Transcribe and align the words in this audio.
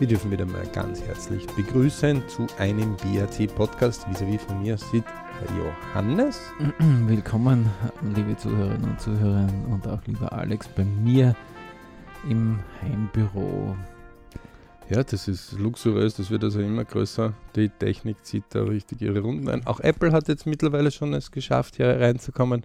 Wir 0.00 0.08
dürfen 0.08 0.30
wieder 0.30 0.46
mal 0.46 0.66
ganz 0.72 1.02
herzlich 1.02 1.46
begrüßen 1.48 2.26
zu 2.26 2.46
einem 2.56 2.96
BRC-Podcast. 2.96 4.08
Vis-à-vis 4.08 4.40
von 4.40 4.62
mir 4.62 4.78
sitzt 4.78 5.12
Johannes. 5.58 6.40
Willkommen, 7.06 7.68
liebe 8.16 8.34
Zuhörerinnen 8.34 8.92
und 8.92 8.98
Zuhörer 8.98 9.46
und 9.68 9.86
auch 9.86 10.00
lieber 10.06 10.32
Alex 10.32 10.68
bei 10.68 10.84
mir 10.84 11.36
im 12.30 12.60
Heimbüro. 12.80 13.76
Ja, 14.88 15.04
das 15.04 15.28
ist 15.28 15.52
luxuriös, 15.58 16.14
das 16.14 16.30
wird 16.30 16.44
also 16.44 16.60
immer 16.60 16.86
größer. 16.86 17.34
Die 17.54 17.68
Technik 17.68 18.24
zieht 18.24 18.44
da 18.48 18.62
richtig 18.62 19.02
ihre 19.02 19.20
Runden 19.20 19.50
ein. 19.50 19.66
Auch 19.66 19.80
Apple 19.80 20.12
hat 20.12 20.28
jetzt 20.28 20.46
mittlerweile 20.46 20.90
schon 20.92 21.12
es 21.12 21.30
geschafft, 21.30 21.76
hier 21.76 22.00
reinzukommen. 22.00 22.64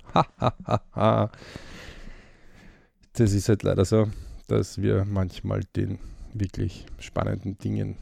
Das 3.11 3.33
ist 3.33 3.49
halt 3.49 3.63
leider 3.63 3.83
so, 3.83 4.07
dass 4.47 4.81
wir 4.81 5.03
manchmal 5.03 5.63
den 5.75 5.99
wirklich 6.35 6.85
spannenden 6.99 7.57
Dingen 7.57 7.97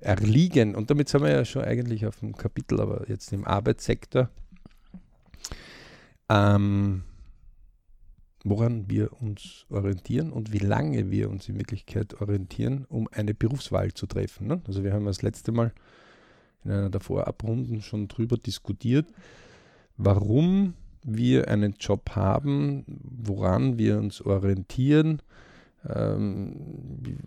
erliegen. 0.00 0.74
Und 0.74 0.90
damit 0.90 1.08
sind 1.08 1.22
wir 1.22 1.30
ja 1.30 1.44
schon 1.44 1.64
eigentlich 1.64 2.06
auf 2.06 2.20
dem 2.20 2.36
Kapitel, 2.36 2.80
aber 2.80 3.08
jetzt 3.08 3.32
im 3.32 3.44
Arbeitssektor. 3.44 4.28
Ähm, 6.28 7.02
woran 8.44 8.90
wir 8.90 9.10
uns 9.22 9.64
orientieren 9.70 10.30
und 10.30 10.52
wie 10.52 10.58
lange 10.58 11.10
wir 11.10 11.30
uns 11.30 11.48
in 11.48 11.56
Wirklichkeit 11.56 12.20
orientieren, 12.20 12.84
um 12.88 13.08
eine 13.10 13.34
Berufswahl 13.34 13.92
zu 13.92 14.06
treffen. 14.06 14.46
Ne? 14.46 14.60
Also 14.66 14.84
wir 14.84 14.92
haben 14.92 15.06
das 15.06 15.22
letzte 15.22 15.50
Mal 15.50 15.72
in 16.64 16.70
einer 16.70 16.90
der 16.90 17.00
Vorabrunden 17.00 17.80
schon 17.80 18.06
drüber 18.08 18.36
diskutiert, 18.36 19.06
warum 19.96 20.74
wir 21.02 21.48
einen 21.48 21.74
Job 21.78 22.10
haben, 22.10 22.84
woran 22.86 23.78
wir 23.78 23.98
uns 23.98 24.20
orientieren. 24.20 25.20
Ähm, 25.88 27.18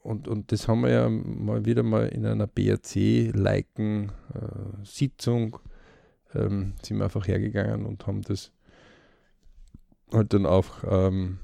und, 0.00 0.28
und 0.28 0.52
das 0.52 0.68
haben 0.68 0.82
wir 0.82 0.90
ja 0.90 1.08
mal 1.08 1.64
wieder 1.64 1.82
mal 1.82 2.08
in 2.08 2.26
einer 2.26 2.46
BRC-liken 2.46 4.12
äh, 4.34 4.88
ähm, 6.34 6.72
sind 6.82 6.96
wir 6.98 7.04
einfach 7.04 7.26
hergegangen 7.26 7.86
und 7.86 8.06
haben 8.06 8.22
das 8.22 8.52
halt 10.12 10.32
dann 10.32 10.46
auch 10.46 10.82
ähm, 10.84 11.38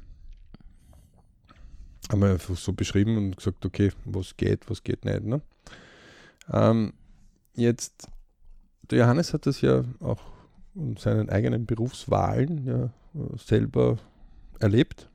haben 2.10 2.20
wir 2.20 2.30
einfach 2.30 2.56
so 2.56 2.72
beschrieben 2.72 3.16
und 3.16 3.36
gesagt, 3.36 3.64
okay, 3.64 3.92
was 4.04 4.36
geht, 4.36 4.68
was 4.70 4.82
geht 4.82 5.04
nicht. 5.04 5.24
Ne? 5.24 5.42
Ähm, 6.50 6.94
jetzt, 7.54 8.08
der 8.90 9.00
Johannes 9.00 9.34
hat 9.34 9.46
das 9.46 9.60
ja 9.60 9.84
auch 10.00 10.22
in 10.74 10.96
seinen 10.96 11.28
eigenen 11.28 11.66
Berufswahlen 11.66 12.64
ja, 12.64 12.90
selber 13.36 13.98
erlebt. 14.58 15.10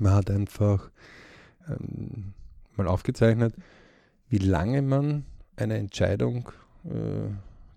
Man 0.00 0.14
hat 0.14 0.30
einfach 0.30 0.90
ähm, 1.68 2.34
mal 2.76 2.86
aufgezeichnet, 2.86 3.54
wie 4.28 4.38
lange 4.38 4.82
man 4.82 5.24
eine 5.56 5.76
Entscheidung 5.76 6.50
äh, 6.84 7.30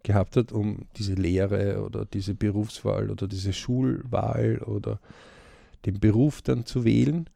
gehabt 0.03 0.37
hat, 0.37 0.51
um 0.51 0.85
diese 0.97 1.15
Lehre 1.15 1.83
oder 1.83 2.05
diese 2.05 2.35
Berufswahl 2.35 3.09
oder 3.09 3.27
diese 3.27 3.53
Schulwahl 3.53 4.59
oder 4.59 4.99
den 5.85 5.99
Beruf 5.99 6.41
dann 6.41 6.65
zu 6.65 6.85
wählen, 6.85 7.29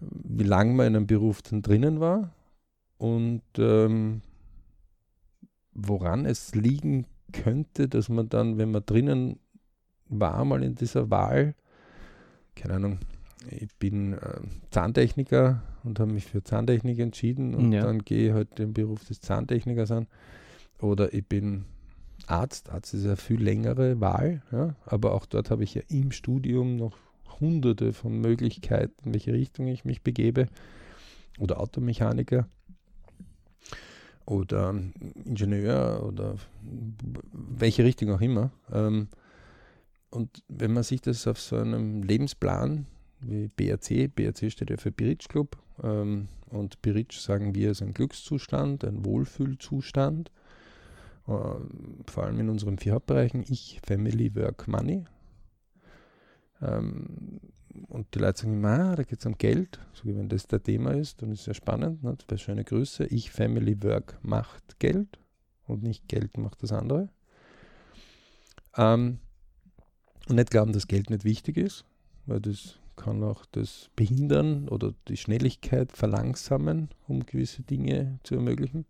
wie 0.00 0.44
lange 0.44 0.74
man 0.74 0.86
in 0.88 0.96
einem 0.96 1.06
Beruf 1.06 1.42
dann 1.42 1.62
drinnen 1.62 2.00
war 2.00 2.32
und 2.98 3.42
ähm, 3.58 4.22
woran 5.74 6.26
es 6.26 6.54
liegen 6.54 7.06
könnte, 7.32 7.88
dass 7.88 8.08
man 8.08 8.28
dann, 8.28 8.58
wenn 8.58 8.70
man 8.70 8.84
drinnen 8.84 9.38
war, 10.08 10.44
mal 10.44 10.62
in 10.62 10.74
dieser 10.74 11.10
Wahl, 11.10 11.54
keine 12.54 12.74
Ahnung, 12.74 12.98
ich 13.50 13.74
bin 13.76 14.14
äh, 14.14 14.40
Zahntechniker 14.70 15.62
und 15.84 15.98
habe 15.98 16.12
mich 16.12 16.26
für 16.26 16.42
Zahntechnik 16.42 16.98
entschieden 16.98 17.54
und 17.54 17.72
ja. 17.72 17.82
dann 17.82 18.00
gehe 18.00 18.28
ich 18.28 18.34
halt 18.34 18.58
den 18.58 18.72
Beruf 18.72 19.04
des 19.04 19.20
Zahntechnikers 19.20 19.90
an. 19.90 20.06
Oder 20.80 21.12
ich 21.14 21.26
bin 21.26 21.64
Arzt. 22.26 22.70
Arzt 22.70 22.94
ist 22.94 23.04
eine 23.04 23.16
viel 23.16 23.42
längere 23.42 24.00
Wahl, 24.00 24.42
ja? 24.52 24.74
aber 24.84 25.14
auch 25.14 25.26
dort 25.26 25.50
habe 25.50 25.64
ich 25.64 25.74
ja 25.74 25.82
im 25.88 26.12
Studium 26.12 26.76
noch 26.76 26.96
hunderte 27.40 27.92
von 27.92 28.20
Möglichkeiten, 28.20 28.94
in 29.06 29.14
welche 29.14 29.32
Richtung 29.32 29.66
ich 29.66 29.84
mich 29.84 30.02
begebe. 30.02 30.46
Oder 31.38 31.60
Automechaniker 31.60 32.46
oder 34.26 34.74
Ingenieur 35.24 36.04
oder 36.06 36.36
welche 37.32 37.84
Richtung 37.84 38.10
auch 38.10 38.20
immer. 38.20 38.52
Ähm, 38.72 39.08
und 40.10 40.42
wenn 40.48 40.72
man 40.72 40.82
sich 40.82 41.00
das 41.00 41.26
auf 41.26 41.40
so 41.40 41.56
einem 41.56 42.02
Lebensplan 42.02 42.86
wie 43.22 43.48
BRC, 43.48 44.14
BRC 44.14 44.50
steht 44.50 44.70
ja 44.70 44.76
für 44.76 44.92
Biritsch 44.92 45.28
Club 45.28 45.56
ähm, 45.82 46.28
und 46.50 46.82
Biritsch 46.82 47.18
sagen 47.18 47.54
wir 47.54 47.70
ist 47.70 47.82
ein 47.82 47.94
Glückszustand, 47.94 48.84
ein 48.84 49.04
Wohlfühlzustand 49.04 50.30
äh, 51.26 51.30
vor 52.06 52.24
allem 52.24 52.40
in 52.40 52.48
unseren 52.48 52.78
vier 52.78 52.94
Hauptbereichen, 52.94 53.44
ich, 53.48 53.80
Family, 53.86 54.34
Work, 54.34 54.66
Money. 54.68 55.04
Ähm, 56.60 57.40
und 57.88 58.14
die 58.14 58.18
Leute 58.18 58.40
sagen 58.40 58.54
immer, 58.54 58.68
ah, 58.68 58.96
da 58.96 59.02
geht 59.02 59.20
es 59.20 59.26
um 59.26 59.38
Geld. 59.38 59.78
So, 59.94 60.04
wenn 60.04 60.28
das 60.28 60.46
der 60.46 60.62
Thema 60.62 60.92
ist, 60.92 61.22
dann 61.22 61.32
ist 61.32 61.40
es 61.40 61.46
ja 61.46 61.54
spannend. 61.54 62.02
Ne? 62.02 62.16
Das 62.16 62.28
wäre 62.28 62.38
schöne 62.38 62.64
Grüße. 62.64 63.06
Ich, 63.06 63.30
Family, 63.30 63.82
Work 63.82 64.18
macht 64.22 64.78
Geld 64.78 65.18
und 65.66 65.82
nicht 65.82 66.08
Geld 66.08 66.36
macht 66.36 66.62
das 66.62 66.72
andere. 66.72 67.08
Ähm, 68.76 69.18
und 70.28 70.36
nicht 70.36 70.50
glauben, 70.50 70.72
dass 70.72 70.86
Geld 70.86 71.10
nicht 71.10 71.24
wichtig 71.24 71.56
ist, 71.56 71.84
weil 72.26 72.40
das 72.40 72.78
kann 72.96 73.22
auch 73.22 73.44
das 73.52 73.90
behindern 73.96 74.68
oder 74.68 74.92
die 75.08 75.16
Schnelligkeit 75.16 75.92
verlangsamen, 75.92 76.88
um 77.08 77.24
gewisse 77.26 77.62
Dinge 77.62 78.18
zu 78.22 78.34
ermöglichen 78.34 78.86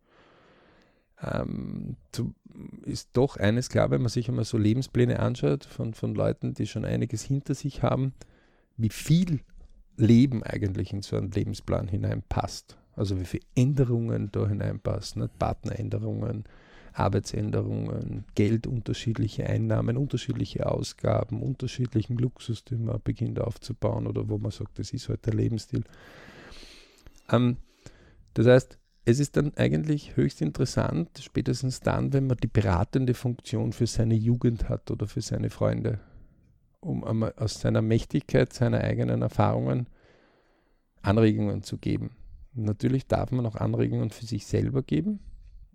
ähm, 1.22 1.96
zu, 2.10 2.34
ist 2.84 3.10
doch 3.12 3.36
eines 3.36 3.68
klar, 3.68 3.90
wenn 3.90 4.02
man 4.02 4.10
sich 4.10 4.28
einmal 4.28 4.44
so 4.44 4.58
Lebenspläne 4.58 5.20
anschaut 5.20 5.64
von, 5.64 5.94
von 5.94 6.14
Leuten, 6.14 6.54
die 6.54 6.66
schon 6.66 6.84
einiges 6.84 7.22
hinter 7.22 7.54
sich 7.54 7.82
haben, 7.82 8.12
wie 8.76 8.90
viel 8.90 9.40
Leben 9.96 10.42
eigentlich 10.42 10.92
in 10.92 11.02
so 11.02 11.16
einen 11.16 11.30
Lebensplan 11.30 11.88
hineinpasst. 11.88 12.76
Also 12.94 13.20
wie 13.20 13.24
viele 13.24 13.44
Änderungen 13.54 14.30
da 14.32 14.46
hineinpassen, 14.46 15.22
ne? 15.22 15.30
Partneränderungen, 15.38 16.44
Arbeitsänderungen, 16.94 18.24
Geld, 18.34 18.66
unterschiedliche 18.66 19.46
Einnahmen, 19.46 19.96
unterschiedliche 19.96 20.66
Ausgaben, 20.66 21.42
unterschiedlichen 21.42 22.18
Luxus, 22.18 22.64
den 22.64 22.84
man 22.84 23.00
beginnt 23.02 23.40
aufzubauen 23.40 24.06
oder 24.06 24.28
wo 24.28 24.38
man 24.38 24.50
sagt, 24.50 24.78
das 24.78 24.92
ist 24.92 25.08
halt 25.08 25.26
der 25.26 25.34
Lebensstil. 25.34 25.84
Ähm, 27.30 27.56
das 28.34 28.46
heißt, 28.46 28.78
es 29.04 29.18
ist 29.18 29.36
dann 29.36 29.52
eigentlich 29.56 30.16
höchst 30.16 30.42
interessant, 30.42 31.10
spätestens 31.20 31.80
dann, 31.80 32.12
wenn 32.12 32.26
man 32.26 32.36
die 32.36 32.48
beratende 32.48 33.14
Funktion 33.14 33.72
für 33.72 33.86
seine 33.86 34.14
Jugend 34.14 34.68
hat 34.68 34.90
oder 34.90 35.06
für 35.06 35.20
seine 35.20 35.50
Freunde, 35.50 35.98
um 36.80 37.02
einmal 37.02 37.34
aus 37.36 37.60
seiner 37.60 37.82
Mächtigkeit, 37.82 38.52
seiner 38.52 38.80
eigenen 38.80 39.22
Erfahrungen 39.22 39.86
Anregungen 41.02 41.62
zu 41.62 41.78
geben. 41.78 42.10
Natürlich 42.54 43.06
darf 43.06 43.32
man 43.32 43.46
auch 43.46 43.56
Anregungen 43.56 44.10
für 44.10 44.26
sich 44.26 44.46
selber 44.46 44.82
geben. 44.82 45.18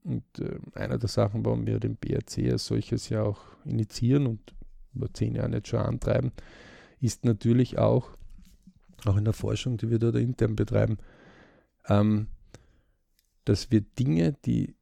Und 0.08 0.24
äh, 0.40 0.58
einer 0.74 0.98
der 0.98 1.10
Sachen, 1.10 1.46
warum 1.46 1.68
wir 1.68 1.80
den 1.80 1.98
BRC 1.98 2.50
als 2.52 2.66
solches 2.66 3.10
ja 3.10 3.24
auch 3.24 3.42
initiieren 3.66 4.26
und 4.26 4.56
über 4.96 5.14
zehn 5.14 5.36
Jahre 5.36 5.52
jetzt 5.52 5.68
schon 5.68 5.82
antreiben, 5.82 6.32
ist 7.02 7.26
natürlich 7.26 7.78
auch, 7.78 8.10
auch 9.06 9.18
in 9.18 9.26
der 9.26 9.34
Forschung, 9.34 9.76
die 9.78 9.90
wir 9.90 10.00
dort 10.00 10.16
intern 10.16 10.56
betreiben, 10.56 10.98
ähm, 11.90 12.28
dass 13.44 13.70
wir 13.70 13.82
Dinge, 13.82 14.36
die 14.46 14.76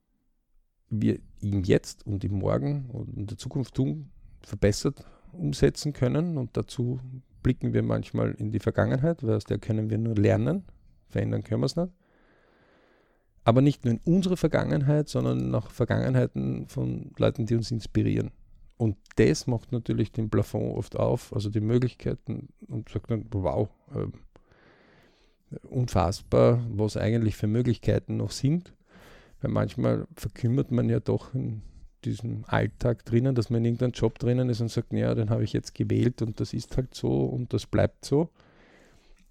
wir 0.91 1.19
im 1.42 1.63
Jetzt 1.63 2.06
und 2.06 2.24
im 2.24 2.34
Morgen 2.34 2.86
und 2.92 3.18
in 3.18 3.25
der 3.25 3.38
Zukunft 3.38 3.74
tun, 3.74 4.12
verbessert 4.42 5.06
umsetzen 5.34 5.92
können. 5.92 6.38
Und 6.38 6.56
dazu 6.56 7.00
blicken 7.42 7.74
wir 7.74 7.81
manchmal 7.81 8.31
in 8.31 8.51
die 8.51 8.60
Vergangenheit, 8.60 9.24
weil 9.24 9.36
aus 9.36 9.44
der 9.44 9.57
können 9.57 9.89
wir 9.89 9.98
nur 9.98 10.16
lernen. 10.16 10.66
Verändern 11.10 11.44
können 11.44 11.62
wir 11.62 11.66
es 11.66 11.75
nicht. 11.75 11.92
Aber 13.45 13.62
nicht 13.62 13.86
nur 13.86 13.94
in 13.94 14.01
unsere 14.03 14.38
Vergangenheit, 14.38 15.07
sondern 15.07 15.51
nach 15.51 15.69
Vergangenheiten 15.69 16.68
von 16.68 17.12
Leuten, 17.18 17.45
die 17.45 17.56
uns 17.56 17.71
inspirieren. 17.71 18.31
Und 18.77 18.97
das 19.15 19.47
macht 19.47 19.71
natürlich 19.71 20.12
den 20.12 20.30
Plafond 20.30 20.75
oft 20.75 20.97
auf, 20.97 21.31
also 21.31 21.50
die 21.50 21.62
Möglichkeiten 21.62 22.50
und 22.68 22.89
sagt 22.89 23.12
dann, 23.12 23.25
wow, 23.31 23.69
äh, 23.94 25.57
unfassbar, 25.68 26.65
was 26.71 26.97
eigentlich 26.97 27.38
für 27.38 27.47
Möglichkeiten 27.47 28.18
noch 28.18 28.31
sind. 28.31 28.74
Weil 29.42 29.51
manchmal 29.51 30.07
verkümmert 30.15 30.71
man 30.71 30.89
ja 30.89 31.00
doch 31.00 31.33
in 31.36 31.62
diesem 32.03 32.45
Alltag 32.48 33.06
drinnen, 33.06 33.36
dass 33.36 33.51
man 33.51 33.59
in 33.59 33.65
irgendeinem 33.65 33.91
Job 33.91 34.18
drinnen 34.18 34.50
ist 34.50 34.59
und 34.59 34.69
sagt, 34.69 34.91
ja, 34.91 35.13
den 35.13 35.30
habe 35.30 35.44
ich 35.44 35.53
jetzt 35.53 35.75
gewählt 35.75 36.21
und 36.24 36.39
das 36.39 36.51
ist 36.53 36.75
halt 36.77 36.95
so 36.95 37.25
und 37.25 37.53
das 37.53 37.68
bleibt 37.68 38.06
so. 38.06 38.30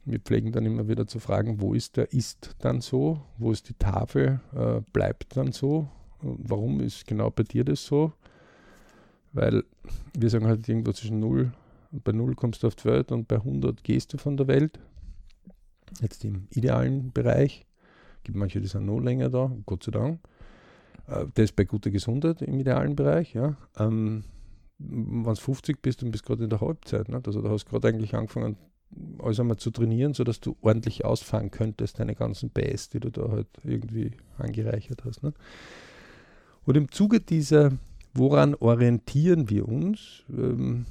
Wir 0.05 0.21
pflegen 0.21 0.53
dann 0.53 0.67
immer 0.67 0.87
wieder 0.89 1.07
zu 1.07 1.19
fragen, 1.19 1.61
wo 1.61 1.75
ist 1.75 1.97
der 1.97 2.13
ist 2.13 2.57
dann 2.59 2.81
so, 2.81 3.23
wo 3.39 3.53
ist 3.53 3.69
die 3.69 3.75
Tafel, 3.75 4.41
äh, 4.55 4.81
bleibt 4.93 5.37
dann 5.37 5.53
so, 5.53 5.89
warum 6.21 6.81
ist 6.81 7.07
genau 7.07 7.31
bei 7.31 7.43
dir 7.43 7.65
das 7.65 7.85
so? 7.85 8.13
Weil 9.33 9.65
wir 10.17 10.31
sagen 10.31 10.47
halt 10.47 10.69
irgendwo 10.69 10.93
zwischen 10.93 11.21
0, 11.21 11.53
bei 11.91 12.13
0 12.13 12.35
kommst 12.35 12.63
du 12.63 12.67
auf 12.67 12.75
die 12.75 12.85
Welt 12.85 13.13
und 13.13 13.29
bei 13.29 13.37
100 13.37 13.83
gehst 13.83 14.13
du 14.13 14.19
von 14.19 14.37
der 14.37 14.47
Welt 14.47 14.79
jetzt 16.01 16.25
im 16.25 16.47
idealen 16.51 17.13
Bereich. 17.13 17.67
gibt 18.23 18.37
manche, 18.37 18.61
die 18.61 18.67
sind 18.67 18.87
noch 18.87 19.01
länger 19.01 19.31
da, 19.31 19.53
Gott 19.67 19.85
sei 19.85 19.93
Dank. 19.93 20.21
Äh, 21.07 21.43
ist 21.43 21.57
bei 21.57 21.65
guter 21.65 21.91
Gesundheit 21.91 22.43
im 22.43 22.59
idealen 22.59 22.97
Bereich. 22.97 23.35
Ja. 23.35 23.57
Ähm, 23.79 24.25
wenn 24.79 25.25
du 25.25 25.35
50 25.35 25.81
bist 25.83 26.03
und 26.03 26.11
bist 26.11 26.25
gerade 26.25 26.45
in 26.45 26.51
der 26.51 26.61
Halbzeit, 26.61 27.09
ne? 27.09 27.21
also 27.25 27.43
da 27.43 27.51
hast 27.51 27.67
du 27.67 27.71
gerade 27.71 27.89
eigentlich 27.89 28.15
angefangen, 28.15 28.57
alles 29.19 29.41
einmal 29.41 29.57
zu 29.57 29.71
trainieren, 29.71 30.15
sodass 30.15 30.41
du 30.41 30.57
ordentlich 30.61 31.05
ausfahren 31.05 31.51
könntest, 31.51 31.99
deine 31.99 32.15
ganzen 32.15 32.51
PS, 32.51 32.89
die 32.89 33.01
du 33.01 33.11
da 33.11 33.31
halt 33.31 33.49
irgendwie 33.63 34.13
angereichert 34.39 35.05
hast. 35.05 35.23
Ne? 35.23 35.33
Und 36.65 36.77
im 36.77 36.91
Zuge 36.91 37.21
dieser, 37.21 37.73
woran 38.15 38.55
orientieren 38.55 39.51
wir 39.51 39.69
uns, 39.69 40.23
ähm, 40.31 40.87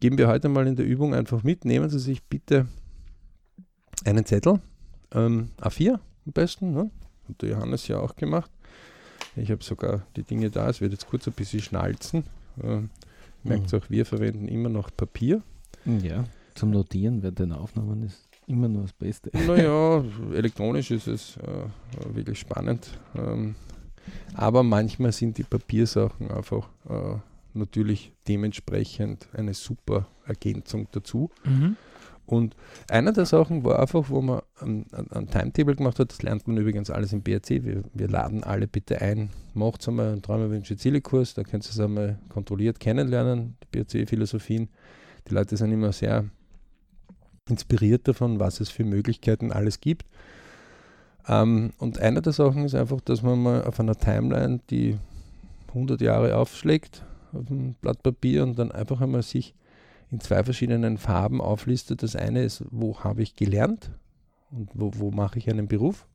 geben 0.00 0.18
wir 0.18 0.28
heute 0.28 0.48
mal 0.48 0.66
in 0.66 0.76
der 0.76 0.86
Übung 0.86 1.14
einfach 1.14 1.42
mit. 1.42 1.64
Nehmen 1.64 1.88
Sie 1.88 1.98
sich 1.98 2.22
bitte 2.22 2.66
einen 4.04 4.24
Zettel, 4.24 4.60
ähm, 5.12 5.50
A4 5.60 5.94
am 6.26 6.32
besten, 6.32 6.72
ne? 6.72 6.90
hat 7.28 7.42
der 7.42 7.50
Johannes 7.50 7.88
ja 7.88 8.00
auch 8.00 8.16
gemacht. 8.16 8.50
Ich 9.36 9.50
habe 9.50 9.64
sogar 9.64 10.06
die 10.16 10.22
Dinge 10.22 10.50
da, 10.50 10.68
es 10.68 10.80
wird 10.80 10.92
jetzt 10.92 11.08
kurz 11.08 11.26
ein 11.26 11.32
bisschen 11.32 11.60
schnalzen. 11.60 12.24
Äh, 12.62 12.82
merkt 13.42 13.72
mhm. 13.72 13.78
auch, 13.78 13.90
wir 13.90 14.06
verwenden 14.06 14.48
immer 14.48 14.68
noch 14.68 14.90
Papier. 14.96 15.42
Ja, 15.84 16.24
zum 16.54 16.70
Notieren 16.70 17.22
während 17.22 17.38
den 17.38 17.52
Aufnahmen 17.52 18.02
ist 18.04 18.28
immer 18.46 18.68
nur 18.68 18.82
das 18.82 18.92
Beste. 18.92 19.30
Naja, 19.46 20.04
elektronisch 20.32 20.90
ist 20.90 21.06
es 21.06 21.36
äh, 21.38 22.14
wirklich 22.14 22.38
spannend. 22.38 22.98
Ähm, 23.16 23.54
aber 24.34 24.62
manchmal 24.62 25.12
sind 25.12 25.38
die 25.38 25.44
Papiersachen 25.44 26.30
einfach 26.30 26.68
äh, 26.88 27.16
natürlich 27.54 28.12
dementsprechend 28.28 29.28
eine 29.32 29.54
super 29.54 30.08
Ergänzung 30.26 30.88
dazu. 30.92 31.30
Mhm. 31.44 31.76
Und 32.26 32.56
einer 32.88 33.12
der 33.12 33.26
Sachen 33.26 33.64
war 33.64 33.78
einfach, 33.80 34.08
wo 34.08 34.22
man 34.22 34.40
ein, 34.60 34.86
ein, 34.92 35.28
Timetable 35.28 35.76
gemacht 35.76 35.98
hat, 35.98 36.10
das 36.10 36.22
lernt 36.22 36.46
man 36.48 36.56
übrigens 36.56 36.88
alles 36.88 37.12
im 37.12 37.20
BRC. 37.22 37.64
Wir, 37.64 37.82
wir 37.92 38.08
laden 38.08 38.44
alle 38.44 38.66
bitte 38.66 39.00
ein, 39.02 39.28
macht 39.52 39.82
es 39.82 39.88
einmal 39.88 40.12
einen 40.12 40.22
Träume, 40.22 40.62
Ziele 40.62 41.02
Kurs, 41.02 41.34
da 41.34 41.42
könnt 41.42 41.66
ihr 41.66 41.70
es 41.70 41.78
einmal 41.78 42.18
kontrolliert 42.30 42.80
kennenlernen, 42.80 43.56
die 43.62 43.78
BRC-Philosophien. 43.78 44.70
Die 45.28 45.34
Leute 45.34 45.56
sind 45.56 45.70
immer 45.72 45.92
sehr 45.92 46.24
inspiriert 47.48 48.08
davon, 48.08 48.40
was 48.40 48.60
es 48.60 48.70
für 48.70 48.84
Möglichkeiten 48.84 49.52
alles 49.52 49.80
gibt. 49.80 50.06
Ähm, 51.28 51.72
und 51.78 51.98
eine 51.98 52.22
der 52.22 52.32
Sachen 52.32 52.64
ist 52.64 52.74
einfach, 52.74 53.00
dass 53.00 53.22
man 53.22 53.42
mal 53.42 53.64
auf 53.64 53.80
einer 53.80 53.96
Timeline 53.96 54.60
die 54.70 54.98
100 55.68 56.00
Jahre 56.00 56.36
aufschlägt, 56.36 57.04
auf 57.32 57.48
ein 57.50 57.74
Blatt 57.80 58.02
Papier 58.02 58.42
und 58.42 58.58
dann 58.58 58.72
einfach 58.72 59.00
einmal 59.00 59.22
sich 59.22 59.54
in 60.10 60.20
zwei 60.20 60.44
verschiedenen 60.44 60.98
Farben 60.98 61.40
auflistet. 61.40 62.02
Das 62.02 62.16
eine 62.16 62.44
ist, 62.44 62.64
wo 62.70 63.00
habe 63.00 63.22
ich 63.22 63.36
gelernt 63.36 63.90
und 64.50 64.70
wo, 64.74 64.92
wo 64.94 65.10
mache 65.10 65.38
ich 65.38 65.50
einen 65.50 65.66
Beruf 65.66 66.06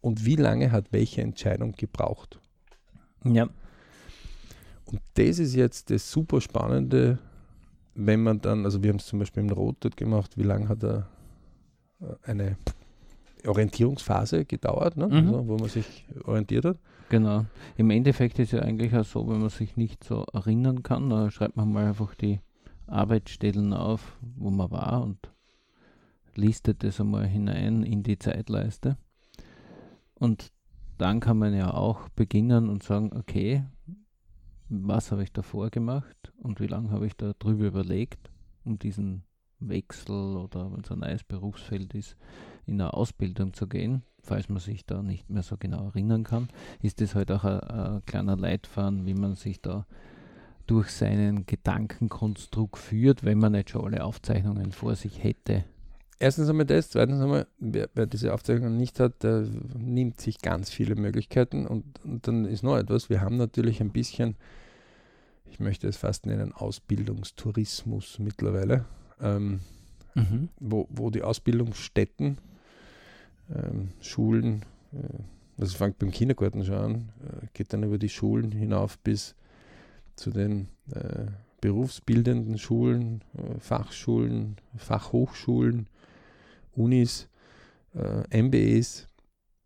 und 0.00 0.24
wie 0.24 0.36
lange 0.36 0.72
hat 0.72 0.92
welche 0.92 1.22
Entscheidung 1.22 1.72
gebraucht. 1.72 2.40
Ja. 3.24 3.48
Und 4.86 5.00
das 5.14 5.38
ist 5.38 5.54
jetzt 5.54 5.90
das 5.90 6.10
super 6.10 6.40
Spannende, 6.40 7.18
wenn 7.96 8.22
man 8.22 8.40
dann, 8.40 8.64
also 8.64 8.82
wir 8.82 8.90
haben 8.90 8.98
es 8.98 9.06
zum 9.06 9.18
Beispiel 9.18 9.42
im 9.42 9.50
Rot 9.50 9.76
dort 9.80 9.96
gemacht, 9.96 10.36
wie 10.36 10.42
lange 10.42 10.68
hat 10.68 10.82
er 10.84 11.08
äh, 12.00 12.14
eine 12.30 12.56
Orientierungsphase 13.46 14.44
gedauert, 14.44 14.96
ne? 14.96 15.06
Mhm. 15.06 15.14
Also, 15.14 15.48
wo 15.48 15.56
man 15.56 15.68
sich 15.68 16.06
orientiert 16.24 16.64
hat. 16.64 16.78
Genau. 17.08 17.46
Im 17.76 17.90
Endeffekt 17.90 18.38
ist 18.38 18.52
ja 18.52 18.60
eigentlich 18.60 18.94
auch 18.94 19.04
so, 19.04 19.28
wenn 19.28 19.40
man 19.40 19.48
sich 19.48 19.76
nicht 19.76 20.04
so 20.04 20.24
erinnern 20.32 20.82
kann, 20.82 21.08
da 21.10 21.30
schreibt 21.30 21.56
man 21.56 21.72
mal 21.72 21.86
einfach 21.86 22.14
die 22.14 22.40
Arbeitsstellen 22.86 23.72
auf, 23.72 24.18
wo 24.36 24.50
man 24.50 24.70
war 24.70 25.02
und 25.02 25.30
listet 26.34 26.82
das 26.82 27.00
einmal 27.00 27.26
hinein 27.26 27.82
in 27.82 28.02
die 28.02 28.18
Zeitleiste. 28.18 28.96
Und 30.14 30.52
dann 30.98 31.20
kann 31.20 31.38
man 31.38 31.54
ja 31.54 31.72
auch 31.72 32.08
beginnen 32.10 32.68
und 32.68 32.82
sagen, 32.82 33.10
okay, 33.16 33.64
was 34.68 35.12
habe 35.12 35.22
ich 35.22 35.32
davor 35.32 35.70
gemacht 35.70 36.32
und 36.38 36.60
wie 36.60 36.66
lange 36.66 36.90
habe 36.90 37.06
ich 37.06 37.16
da 37.16 37.32
drüber 37.38 37.66
überlegt, 37.66 38.30
um 38.64 38.78
diesen 38.78 39.22
Wechsel 39.58 40.36
oder 40.36 40.72
wenn 40.72 40.80
es 40.80 40.90
ein 40.90 40.98
neues 40.98 41.24
Berufsfeld 41.24 41.94
ist, 41.94 42.16
in 42.66 42.80
eine 42.80 42.92
Ausbildung 42.92 43.54
zu 43.54 43.68
gehen, 43.68 44.02
falls 44.20 44.48
man 44.48 44.58
sich 44.58 44.84
da 44.84 45.02
nicht 45.02 45.30
mehr 45.30 45.42
so 45.42 45.56
genau 45.56 45.86
erinnern 45.86 46.24
kann, 46.24 46.48
ist 46.82 47.00
das 47.00 47.14
halt 47.14 47.30
auch 47.30 47.44
ein, 47.44 47.60
ein 47.60 48.04
kleiner 48.06 48.36
Leitfaden, 48.36 49.06
wie 49.06 49.14
man 49.14 49.34
sich 49.34 49.60
da 49.60 49.86
durch 50.66 50.90
seinen 50.90 51.46
Gedankenkonstrukt 51.46 52.76
führt, 52.76 53.24
wenn 53.24 53.38
man 53.38 53.52
nicht 53.52 53.70
schon 53.70 53.84
alle 53.84 54.04
Aufzeichnungen 54.04 54.72
vor 54.72 54.96
sich 54.96 55.22
hätte. 55.22 55.64
Erstens 56.18 56.48
einmal 56.48 56.64
das, 56.64 56.90
zweitens 56.90 57.20
einmal, 57.20 57.46
wer, 57.58 57.90
wer 57.94 58.06
diese 58.06 58.32
Aufzeichnungen 58.32 58.78
nicht 58.78 59.00
hat, 59.00 59.22
der 59.22 59.46
nimmt 59.78 60.20
sich 60.20 60.40
ganz 60.40 60.70
viele 60.70 60.94
Möglichkeiten 60.94 61.66
und, 61.66 61.84
und 62.04 62.26
dann 62.26 62.46
ist 62.46 62.62
noch 62.62 62.78
etwas, 62.78 63.10
wir 63.10 63.20
haben 63.20 63.36
natürlich 63.36 63.80
ein 63.82 63.90
bisschen, 63.90 64.36
ich 65.50 65.60
möchte 65.60 65.86
es 65.88 65.98
fast 65.98 66.24
nennen, 66.24 66.52
Ausbildungstourismus 66.52 68.18
mittlerweile, 68.18 68.86
ähm, 69.20 69.60
mhm. 70.14 70.48
wo, 70.58 70.86
wo 70.88 71.10
die 71.10 71.22
Ausbildungsstätten, 71.22 72.38
ähm, 73.54 73.90
Schulen, 74.00 74.62
äh, 74.92 75.22
das 75.58 75.74
fängt 75.74 75.98
beim 75.98 76.10
Kindergarten 76.10 76.64
schon 76.64 76.74
an, 76.74 76.94
äh, 77.24 77.46
geht 77.52 77.74
dann 77.74 77.82
über 77.82 77.98
die 77.98 78.08
Schulen 78.08 78.52
hinauf 78.52 78.98
bis 78.98 79.34
zu 80.14 80.30
den 80.30 80.68
äh, 80.92 81.26
berufsbildenden 81.60 82.58
Schulen, 82.58 83.22
äh, 83.34 83.60
Fachschulen, 83.60 84.56
Fachhochschulen, 84.76 85.88
Unis, 86.76 87.28
äh, 87.94 88.42
MBAs, 88.42 89.08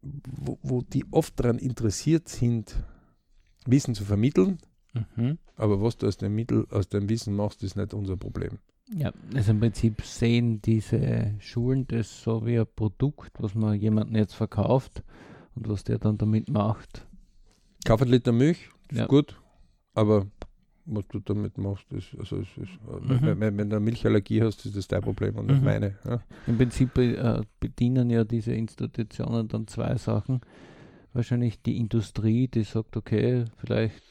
wo, 0.03 0.59
wo, 0.63 0.83
die 0.83 1.05
oft 1.11 1.39
daran 1.39 1.59
interessiert 1.59 2.29
sind, 2.29 2.75
Wissen 3.67 3.95
zu 3.95 4.05
vermitteln. 4.05 4.59
Mhm. 4.95 5.39
Aber 5.57 5.83
was 5.83 5.97
du 5.97 6.07
aus 6.07 6.17
dem 6.17 6.35
Mittel, 6.35 6.67
aus 6.71 6.89
dem 6.89 7.09
Wissen 7.09 7.35
machst, 7.35 7.63
ist 7.63 7.77
nicht 7.77 7.95
unser 7.95 8.17
Problem. 8.17 8.59
Ja, 8.93 9.13
also 9.35 9.53
im 9.53 9.61
Prinzip 9.61 10.03
sehen 10.03 10.61
diese 10.63 11.35
Schulen 11.39 11.87
das 11.87 12.23
so 12.23 12.45
wie 12.45 12.59
ein 12.59 12.67
Produkt, 12.75 13.33
was 13.39 13.55
man 13.55 13.79
jemandem 13.79 14.17
jetzt 14.17 14.35
verkauft 14.35 15.05
und 15.55 15.69
was 15.69 15.85
der 15.85 15.99
dann 15.99 16.19
damit 16.19 16.49
macht. 16.49 17.07
Kauf 17.85 18.03
ein 18.03 18.09
Liter 18.09 18.33
Milch, 18.33 18.69
ja. 18.91 19.07
gut, 19.07 19.41
aber 19.95 20.27
was 20.95 21.05
du 21.09 21.21
damit 21.21 21.57
machst, 21.59 21.91
ist, 21.93 22.09
also 22.19 22.37
ist, 22.37 22.57
ist, 22.57 22.71
mhm. 22.83 23.21
wenn, 23.23 23.41
wenn, 23.41 23.59
wenn, 23.59 23.71
du 23.71 23.77
eine 23.77 23.85
Milchallergie 23.85 24.43
hast, 24.43 24.65
ist 24.67 24.77
das 24.77 24.89
dein 24.89 25.03
Problem 25.03 25.37
und 25.37 25.47
nicht 25.47 25.61
mhm. 25.61 25.65
meine. 25.65 25.95
Ja. 26.05 26.21
Im 26.47 26.57
Prinzip 26.57 26.97
äh, 26.99 27.43
bedienen 27.59 28.11
ja 28.11 28.25
diese 28.25 28.53
Institutionen 28.53 29.49
dann 29.49 29.67
zwei 29.67 29.97
Sachen. 29.97 30.41
Wahrscheinlich 31.13 31.61
die 31.63 31.79
Industrie, 31.79 32.49
die 32.49 32.65
sagt, 32.65 32.97
okay, 32.97 33.45
vielleicht. 33.59 34.03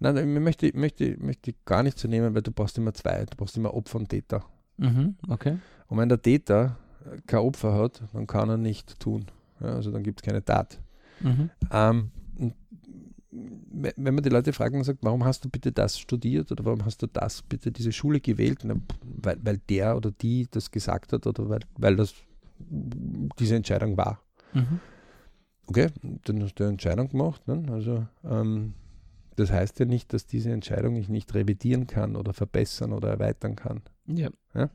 Nein, 0.00 0.14
nein 0.14 0.34
ich 0.34 0.40
möchte, 0.40 0.70
möchte, 0.74 1.16
möchte 1.20 1.54
gar 1.64 1.82
nicht 1.82 1.98
zu 1.98 2.06
so 2.06 2.10
nehmen, 2.10 2.34
weil 2.34 2.42
du 2.42 2.52
brauchst 2.52 2.78
immer 2.78 2.94
zwei. 2.94 3.24
Du 3.24 3.36
brauchst 3.36 3.56
immer 3.56 3.74
Opfer 3.74 3.98
und 3.98 4.08
Täter. 4.08 4.44
Mhm, 4.78 5.16
okay. 5.28 5.58
Und 5.88 5.98
wenn 5.98 6.08
der 6.08 6.22
Täter 6.22 6.76
kein 7.26 7.40
Opfer 7.40 7.74
hat, 7.74 8.02
dann 8.12 8.26
kann 8.26 8.48
er 8.48 8.56
nicht 8.56 8.98
tun. 9.00 9.26
Ja, 9.60 9.74
also 9.74 9.90
dann 9.90 10.02
gibt 10.02 10.20
es 10.20 10.24
keine 10.24 10.44
Tat. 10.44 10.80
Mhm. 11.20 11.50
Ähm, 11.72 12.10
wenn 13.30 14.14
man 14.14 14.22
die 14.22 14.30
Leute 14.30 14.52
fragt 14.52 14.74
und 14.74 14.84
sagt, 14.84 15.00
warum 15.02 15.24
hast 15.24 15.44
du 15.44 15.50
bitte 15.50 15.70
das 15.70 15.98
studiert 15.98 16.50
oder 16.50 16.64
warum 16.64 16.84
hast 16.84 17.02
du 17.02 17.06
das 17.06 17.42
bitte 17.42 17.70
diese 17.70 17.92
Schule 17.92 18.20
gewählt, 18.20 18.60
Na, 18.64 18.74
weil, 19.02 19.38
weil 19.42 19.58
der 19.68 19.96
oder 19.96 20.10
die 20.10 20.46
das 20.50 20.70
gesagt 20.70 21.12
hat 21.12 21.26
oder 21.26 21.48
weil, 21.48 21.60
weil 21.76 21.96
das 21.96 22.14
diese 23.38 23.56
Entscheidung 23.56 23.96
war. 23.96 24.22
Mhm. 24.54 24.80
Okay, 25.66 25.88
dann 26.24 26.42
hast 26.42 26.54
du 26.54 26.64
eine 26.64 26.72
Entscheidung 26.72 27.08
gemacht. 27.10 27.46
Ne? 27.46 27.62
Also 27.70 28.06
ähm, 28.24 28.72
das 29.36 29.52
heißt 29.52 29.78
ja 29.78 29.84
nicht, 29.84 30.12
dass 30.12 30.26
diese 30.26 30.50
Entscheidung 30.50 30.96
ich 30.96 31.08
nicht 31.08 31.34
revidieren 31.34 31.86
kann 31.86 32.16
oder 32.16 32.32
verbessern 32.32 32.92
oder 32.92 33.10
erweitern 33.10 33.54
kann. 33.54 33.82
Ja. 34.06 34.30
ja? 34.54 34.70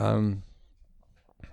Ähm, 0.00 0.42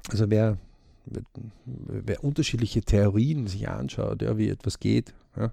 also 0.09 0.29
wer, 0.29 0.57
wer, 1.05 1.23
wer, 1.65 2.23
unterschiedliche 2.23 2.81
Theorien 2.81 3.47
sich 3.47 3.67
anschaut, 3.67 4.21
ja, 4.21 4.37
wie 4.37 4.49
etwas 4.49 4.79
geht, 4.79 5.13
ja, 5.35 5.51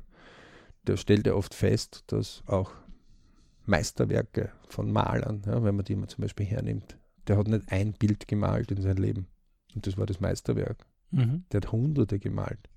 der 0.86 0.96
stellt 0.96 1.26
ja 1.26 1.34
oft 1.34 1.54
fest, 1.54 2.04
dass 2.08 2.42
auch 2.46 2.72
Meisterwerke 3.66 4.52
von 4.68 4.90
Malern, 4.90 5.42
ja, 5.46 5.62
wenn 5.62 5.76
man 5.76 5.84
die 5.84 5.96
mal 5.96 6.08
zum 6.08 6.22
Beispiel 6.22 6.46
hernimmt, 6.46 6.96
der 7.26 7.36
hat 7.36 7.48
nicht 7.48 7.70
ein 7.70 7.92
Bild 7.92 8.26
gemalt 8.26 8.70
in 8.70 8.82
seinem 8.82 9.02
Leben. 9.02 9.26
Und 9.74 9.86
das 9.86 9.96
war 9.96 10.06
das 10.06 10.20
Meisterwerk. 10.20 10.86
Mhm. 11.10 11.44
Der 11.52 11.58
hat 11.58 11.72
hunderte 11.72 12.18
gemalt. 12.18 12.68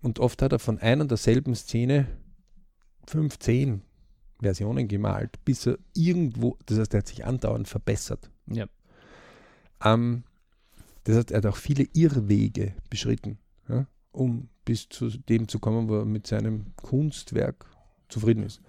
Und 0.00 0.18
oft 0.18 0.42
hat 0.42 0.52
er 0.52 0.58
von 0.58 0.78
einer 0.78 1.02
und 1.02 1.10
derselben 1.10 1.54
Szene 1.54 2.06
15 3.08 3.82
Versionen 4.40 4.88
gemalt, 4.88 5.44
bis 5.44 5.66
er 5.66 5.78
irgendwo, 5.94 6.58
das 6.66 6.78
heißt, 6.78 6.94
er 6.94 6.98
hat 6.98 7.06
sich 7.06 7.24
andauernd 7.24 7.68
verbessert. 7.68 8.30
Ja. 8.46 8.66
Ähm, 9.84 10.24
das 11.04 11.16
heißt, 11.16 11.30
er 11.30 11.38
hat 11.38 11.46
auch 11.46 11.56
viele 11.56 11.84
Irrwege 11.92 12.74
beschritten, 12.90 13.38
um 14.12 14.48
bis 14.64 14.88
zu 14.88 15.08
dem 15.08 15.48
zu 15.48 15.58
kommen, 15.58 15.88
wo 15.88 15.96
er 15.96 16.04
mit 16.04 16.26
seinem 16.26 16.66
Kunstwerk 16.76 17.66
zufrieden 18.08 18.44
ist. 18.44 18.60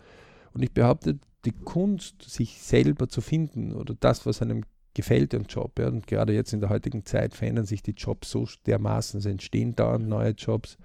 Und 0.53 0.63
ich 0.63 0.73
behaupte, 0.73 1.19
die 1.45 1.51
Kunst, 1.51 2.21
sich 2.23 2.61
selber 2.61 3.09
zu 3.09 3.21
finden 3.21 3.73
oder 3.73 3.95
das, 3.99 4.25
was 4.25 4.41
einem 4.41 4.63
gefällt 4.93 5.33
ein 5.33 5.43
Job. 5.43 5.77
Ja. 5.79 5.87
Und 5.87 6.07
gerade 6.07 6.33
jetzt 6.33 6.53
in 6.53 6.61
der 6.61 6.69
heutigen 6.69 7.05
Zeit 7.05 7.33
verändern 7.33 7.65
sich 7.65 7.81
die 7.81 7.91
Jobs 7.91 8.29
so 8.29 8.47
dermaßen, 8.65 9.19
es 9.19 9.25
entstehen 9.25 9.75
dauernd 9.75 10.07
neue 10.07 10.31
Jobs. 10.31 10.77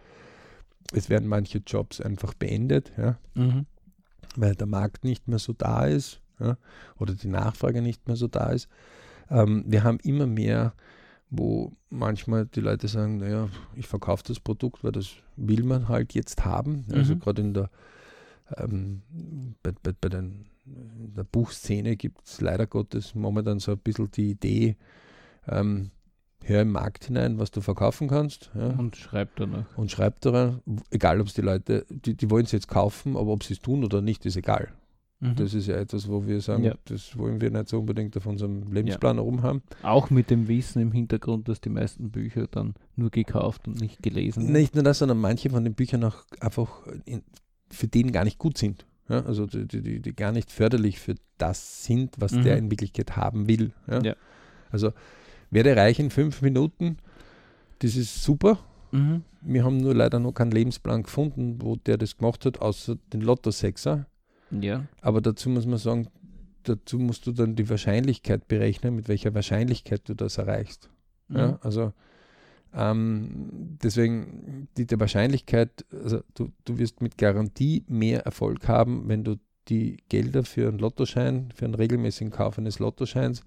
Es 0.93 1.11
werden 1.11 1.29
manche 1.29 1.59
Jobs 1.59 2.01
einfach 2.01 2.35
beendet, 2.35 2.93
ja, 2.97 3.19
Mhm. 3.35 3.67
weil 4.37 4.55
der 4.55 4.67
Markt 4.67 5.05
nicht 5.05 5.29
mehr 5.29 5.39
so 5.39 5.53
da 5.53 5.85
ist 5.87 6.21
ja, 6.41 6.57
oder 6.99 7.15
die 7.15 7.29
Nachfrage 7.29 7.83
nicht 7.83 8.07
mehr 8.07 8.17
so 8.17 8.27
da 8.27 8.51
ist. 8.51 8.69
Ähm, 9.31 9.65
wir 9.67 9.85
haben 9.85 9.99
immer 10.01 10.27
mehr, 10.27 10.73
wo 11.31 11.73
manchmal 11.91 12.47
die 12.47 12.61
Leute 12.61 12.89
sagen, 12.89 13.19
naja, 13.19 13.49
ich 13.75 13.87
verkaufe 13.87 14.23
das 14.27 14.41
Produkt, 14.41 14.83
weil 14.85 14.93
das 14.93 15.09
will 15.37 15.63
man 15.63 15.89
halt 15.89 16.15
jetzt 16.15 16.45
haben. 16.45 16.85
Also 16.93 17.15
Mhm. 17.15 17.19
gerade 17.21 17.43
in 17.43 17.55
der 17.55 17.71
ähm, 18.57 19.03
bei, 19.63 19.73
bei, 19.83 19.93
bei 20.01 20.09
den, 20.09 20.47
in 20.65 21.15
der 21.15 21.25
Buchszene 21.25 21.97
gibt 21.97 22.25
es 22.27 22.41
leider 22.41 22.67
Gottes 22.67 23.15
momentan 23.15 23.59
so 23.59 23.73
ein 23.73 23.79
bisschen 23.79 24.11
die 24.11 24.31
Idee, 24.31 24.77
ähm, 25.47 25.91
hör 26.45 26.63
im 26.63 26.71
Markt 26.73 27.05
hinein, 27.07 27.39
was 27.39 27.51
du 27.51 27.61
verkaufen 27.61 28.09
kannst. 28.09 28.51
Ja, 28.55 28.69
Und 28.71 28.97
schreibt 28.97 29.39
danach. 29.41 29.67
und 29.77 29.91
schreib 29.91 30.21
daran, 30.23 30.63
egal 30.91 31.21
ob 31.21 31.27
es 31.27 31.35
die 31.35 31.43
Leute, 31.43 31.85
die, 31.91 32.15
die 32.15 32.31
wollen 32.31 32.47
es 32.47 32.53
jetzt 32.53 32.69
kaufen, 32.69 33.17
aber 33.19 33.33
ob 33.33 33.45
sie 33.45 33.53
es 33.53 33.61
tun 33.61 33.85
oder 33.85 34.01
nicht, 34.01 34.25
ist 34.25 34.37
egal. 34.37 34.73
Mhm. 35.21 35.35
Das 35.37 35.53
ist 35.53 35.67
ja 35.67 35.77
etwas, 35.77 36.09
wo 36.09 36.27
wir 36.27 36.41
sagen, 36.41 36.63
Ja. 36.65 36.75
das 36.85 37.17
wollen 37.19 37.41
wir 37.41 37.51
nicht 37.51 37.69
so 37.69 37.81
unbedingt 37.81 38.17
auf 38.17 38.27
unserem 38.27 38.73
Lebensplan 38.73 39.17
herum 39.17 39.43
haben. 39.43 39.63
Auch 39.83 40.11
mit 40.11 40.31
dem 40.31 40.47
Wissen 40.47 40.81
im 40.81 40.93
Hintergrund, 40.93 41.49
dass 41.49 41.61
die 41.61 41.71
meisten 41.71 42.11
Bücher 42.11 42.47
dann 42.49 42.75
nur 42.95 43.11
gekauft 43.11 43.67
und 43.67 43.81
nicht 43.81 44.01
gelesen 44.03 44.43
werden. 44.45 44.53
Nicht 44.53 44.75
nur 44.75 44.85
das, 44.85 44.99
sondern 45.01 45.19
manche 45.19 45.51
von 45.51 45.65
den 45.65 45.75
Büchern 45.75 46.05
auch 46.05 46.25
einfach 46.41 46.87
in, 47.05 47.23
für 47.69 47.89
den 47.89 48.13
gar 48.13 48.23
nicht 48.25 48.39
gut 48.39 48.59
sind. 48.59 48.87
Ja, 49.09 49.25
also 49.25 49.47
die, 49.47 49.67
die, 49.67 50.01
die, 50.01 50.13
gar 50.15 50.33
nicht 50.33 50.53
förderlich 50.53 51.01
für 51.01 51.15
das 51.39 51.85
sind, 51.85 52.15
was 52.19 52.33
Mhm. 52.33 52.43
der 52.45 52.59
in 52.59 52.71
Wirklichkeit 52.71 53.17
haben 53.17 53.49
will. 53.49 53.73
Ja? 53.89 54.03
Ja. 54.03 54.17
Also 54.71 54.93
werde 55.51 55.75
reich 55.77 55.99
in 55.99 56.11
fünf 56.11 56.43
Minuten, 56.43 56.99
das 57.81 57.97
ist 57.97 58.23
super. 58.23 58.59
Mhm. 58.93 59.23
Wir 59.41 59.65
haben 59.65 59.79
nur 59.79 59.95
leider 59.95 60.19
noch 60.21 60.33
keinen 60.33 60.51
Lebensplan 60.51 61.03
gefunden, 61.05 61.57
wo 61.61 61.75
der 61.77 61.97
das 61.97 62.19
gemacht 62.19 62.45
hat, 62.45 62.61
außer 62.61 62.97
den 63.13 63.23
Lotto-Sechser. 63.23 64.07
Ja. 64.51 64.87
Aber 65.01 65.21
dazu 65.21 65.51
muss 65.51 65.67
man 65.67 65.79
sagen, 65.79 66.09
dazu 66.63 66.99
musst 66.99 67.27
du 67.27 67.33
dann 67.33 67.57
die 67.57 67.69
Wahrscheinlichkeit 67.69 68.49
berechnen, 68.49 68.97
mit 68.97 69.09
welcher 69.09 69.35
Wahrscheinlichkeit 69.35 70.09
du 70.09 70.15
das 70.15 70.39
erreichst. 70.39 70.91
Ja, 71.29 71.49
Mhm. 71.49 71.59
also 71.61 71.93
ähm, 72.75 73.77
deswegen 73.83 74.69
die, 74.77 74.87
die 74.87 75.01
Wahrscheinlichkeit, 75.01 75.85
also 75.93 76.21
du, 76.35 76.51
du 76.65 76.79
wirst 76.79 77.01
mit 77.01 77.17
Garantie 77.19 77.85
mehr 77.89 78.25
Erfolg 78.25 78.69
haben, 78.69 79.09
wenn 79.09 79.25
du 79.25 79.37
die 79.69 79.99
Gelder 80.09 80.45
für 80.45 80.69
einen 80.69 80.79
Lottoschein, 80.79 81.51
für 81.55 81.65
einen 81.65 81.75
regelmäßigen 81.75 82.31
Kauf 82.31 82.59
eines 82.59 82.79
Lottoscheins 82.79 83.43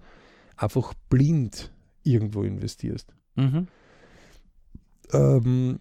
einfach 0.56 0.94
blind 1.08 1.72
irgendwo 2.04 2.42
investierst. 2.42 3.12
Mhm. 3.36 3.66
Ähm, 5.12 5.80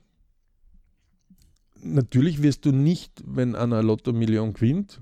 natürlich 1.84 2.42
wirst 2.42 2.66
du 2.66 2.72
nicht, 2.72 3.24
wenn 3.26 3.56
einer 3.56 3.84
Lotto-Million 3.84 4.54
gewinnt, 4.54 5.02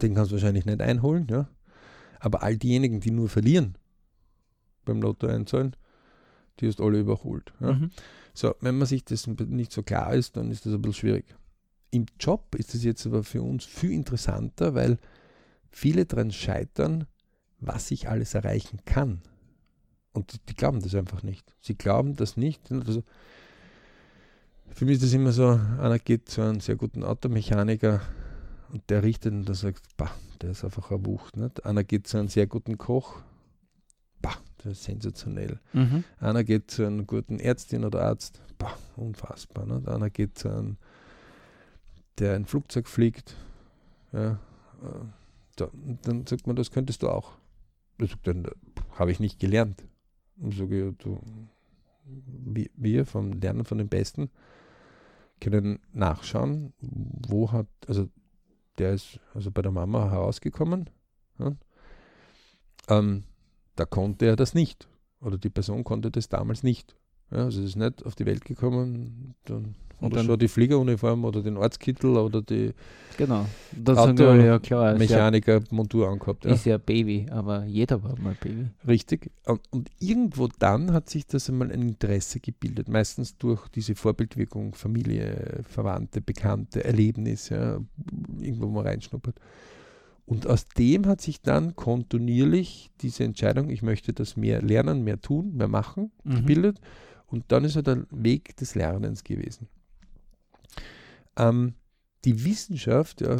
den 0.00 0.14
kannst 0.14 0.30
du 0.30 0.36
wahrscheinlich 0.36 0.64
nicht 0.64 0.80
einholen, 0.80 1.26
ja. 1.30 1.48
Aber 2.20 2.42
all 2.42 2.56
diejenigen, 2.56 3.00
die 3.00 3.10
nur 3.10 3.28
verlieren 3.28 3.76
beim 4.84 5.02
Lotto 5.02 5.26
einzahlen, 5.26 5.74
die 6.60 6.68
hast 6.68 6.80
alle 6.80 7.00
überholt. 7.00 7.52
Ja. 7.60 7.72
Mhm. 7.72 7.90
So, 8.34 8.54
wenn 8.60 8.78
man 8.78 8.86
sich 8.86 9.04
das 9.04 9.26
nicht 9.26 9.72
so 9.72 9.82
klar 9.82 10.14
ist, 10.14 10.36
dann 10.36 10.50
ist 10.50 10.64
das 10.64 10.72
ein 10.72 10.82
bisschen 10.82 10.94
schwierig. 10.94 11.24
Im 11.90 12.06
Job 12.18 12.54
ist 12.54 12.74
es 12.74 12.84
jetzt 12.84 13.06
aber 13.06 13.22
für 13.22 13.42
uns 13.42 13.64
viel 13.64 13.92
interessanter, 13.92 14.74
weil 14.74 14.98
viele 15.70 16.06
daran 16.06 16.30
scheitern, 16.30 17.06
was 17.60 17.90
ich 17.90 18.08
alles 18.08 18.34
erreichen 18.34 18.80
kann. 18.84 19.20
Und 20.12 20.32
die, 20.32 20.38
die 20.48 20.54
glauben 20.54 20.80
das 20.80 20.94
einfach 20.94 21.22
nicht. 21.22 21.54
Sie 21.60 21.74
glauben 21.74 22.16
das 22.16 22.36
nicht. 22.36 22.70
Also, 22.70 23.02
für 24.74 24.84
mich 24.84 24.94
ist 24.94 25.04
das 25.04 25.12
immer 25.12 25.32
so, 25.32 25.60
einer 25.80 25.98
geht 25.98 26.28
zu 26.28 26.42
einem 26.42 26.60
sehr 26.60 26.76
guten 26.76 27.04
Automechaniker 27.04 28.00
und 28.72 28.82
der 28.88 29.02
richtet 29.02 29.32
und 29.32 29.46
der 29.46 29.54
sagt, 29.54 29.82
bah, 29.96 30.10
der 30.40 30.50
ist 30.50 30.64
einfach 30.64 30.90
eine 30.90 31.04
Wucht. 31.06 31.36
Nicht? 31.36 31.64
Einer 31.64 31.84
geht 31.84 32.06
zu 32.06 32.18
einem 32.18 32.28
sehr 32.28 32.46
guten 32.46 32.78
Koch, 32.78 33.16
bah, 34.20 34.36
der 34.64 34.72
ist 34.72 34.84
sensationell. 34.84 35.60
Mhm. 35.72 36.04
Einer 36.18 36.44
geht 36.44 36.70
zu 36.70 36.86
einem 36.86 37.06
guten 37.06 37.38
Ärztin 37.38 37.84
oder 37.84 38.02
Arzt, 38.02 38.40
bah, 38.58 38.76
unfassbar. 38.96 39.66
Nicht? 39.66 39.88
Einer 39.88 40.10
geht 40.10 40.38
zu 40.38 40.48
einem, 40.48 40.76
der 42.18 42.34
ein 42.34 42.46
Flugzeug 42.46 42.88
fliegt, 42.88 43.36
ja, 44.12 44.32
äh, 44.32 44.36
so, 45.58 45.66
und 45.66 45.98
dann 46.06 46.26
sagt 46.26 46.46
man, 46.46 46.56
das 46.56 46.70
könntest 46.70 47.02
du 47.02 47.10
auch. 47.10 47.32
Sagt 47.98 48.26
dann, 48.26 48.46
habe 48.98 49.12
ich 49.12 49.20
nicht 49.20 49.38
gelernt. 49.38 49.84
Und 50.38 50.54
sage 50.54 50.88
ich, 50.88 50.96
du, 50.96 51.20
wir 52.04 53.06
vom 53.06 53.32
Lernen 53.32 53.64
von 53.64 53.78
den 53.78 53.88
Besten 53.88 54.30
können 55.42 55.80
nachschauen, 55.92 56.72
wo 56.80 57.50
hat, 57.50 57.66
also 57.88 58.08
der 58.78 58.92
ist 58.94 59.18
also 59.34 59.50
bei 59.50 59.60
der 59.60 59.72
Mama 59.72 60.08
herausgekommen, 60.08 60.88
ja, 61.38 61.52
ähm, 62.88 63.24
da 63.74 63.84
konnte 63.84 64.26
er 64.26 64.36
das 64.36 64.54
nicht. 64.54 64.88
Oder 65.20 65.38
die 65.38 65.50
Person 65.50 65.82
konnte 65.82 66.10
das 66.10 66.28
damals 66.28 66.62
nicht. 66.62 66.96
Ja, 67.32 67.44
also 67.44 67.60
es 67.60 67.70
ist 67.70 67.76
nicht 67.76 68.04
auf 68.04 68.14
die 68.14 68.26
Welt 68.26 68.44
gekommen, 68.44 69.34
dann 69.46 69.74
Und 70.00 70.06
oder 70.06 70.16
dann- 70.16 70.26
schon 70.26 70.38
die 70.38 70.48
Fliegeruniform 70.48 71.24
oder 71.24 71.42
den 71.42 71.56
Ortskittel 71.56 72.16
oder 72.16 72.42
die 72.42 72.72
Genau. 73.18 73.44
Da 73.76 73.94
sagen 73.94 74.16
wir 74.18 74.36
ja 74.36 74.58
klar, 74.58 74.94
ist 74.94 75.10
ja, 75.10 75.16
Mechaniker-Montur 75.16 76.08
angehabt. 76.08 76.46
Ja. 76.46 76.52
ist 76.52 76.64
ja 76.64 76.78
Baby, 76.78 77.26
aber 77.30 77.64
jeder 77.66 78.02
war 78.02 78.18
mal 78.18 78.34
Baby. 78.40 78.68
Richtig. 78.88 79.30
Und, 79.46 79.60
und 79.70 79.90
irgendwo 80.00 80.48
dann 80.58 80.92
hat 80.94 81.10
sich 81.10 81.26
das 81.26 81.48
einmal 81.50 81.70
ein 81.70 81.82
Interesse 81.88 82.40
gebildet, 82.40 82.88
meistens 82.88 83.36
durch 83.36 83.68
diese 83.68 83.94
Vorbildwirkung, 83.94 84.74
Familie, 84.74 85.60
Verwandte, 85.68 86.22
Bekannte, 86.22 86.84
Erlebnis, 86.84 87.50
ja, 87.50 87.80
irgendwo 88.40 88.68
mal 88.68 88.84
reinschnuppert. 88.86 89.36
Und 90.24 90.46
aus 90.46 90.66
dem 90.68 91.06
hat 91.06 91.20
sich 91.20 91.42
dann 91.42 91.76
kontinuierlich 91.76 92.90
diese 93.02 93.24
Entscheidung, 93.24 93.68
ich 93.68 93.82
möchte 93.82 94.14
das 94.14 94.36
mehr 94.38 94.62
lernen, 94.62 95.04
mehr 95.04 95.20
tun, 95.20 95.54
mehr 95.54 95.68
machen, 95.68 96.12
Mhm. 96.24 96.34
gebildet. 96.36 96.80
Und 97.32 97.44
dann 97.48 97.64
ist 97.64 97.76
er 97.76 97.82
der 97.82 98.06
Weg 98.10 98.56
des 98.58 98.74
Lernens 98.74 99.24
gewesen. 99.24 99.66
Ähm, 101.36 101.74
die 102.26 102.44
Wissenschaft, 102.44 103.22
ja, 103.22 103.38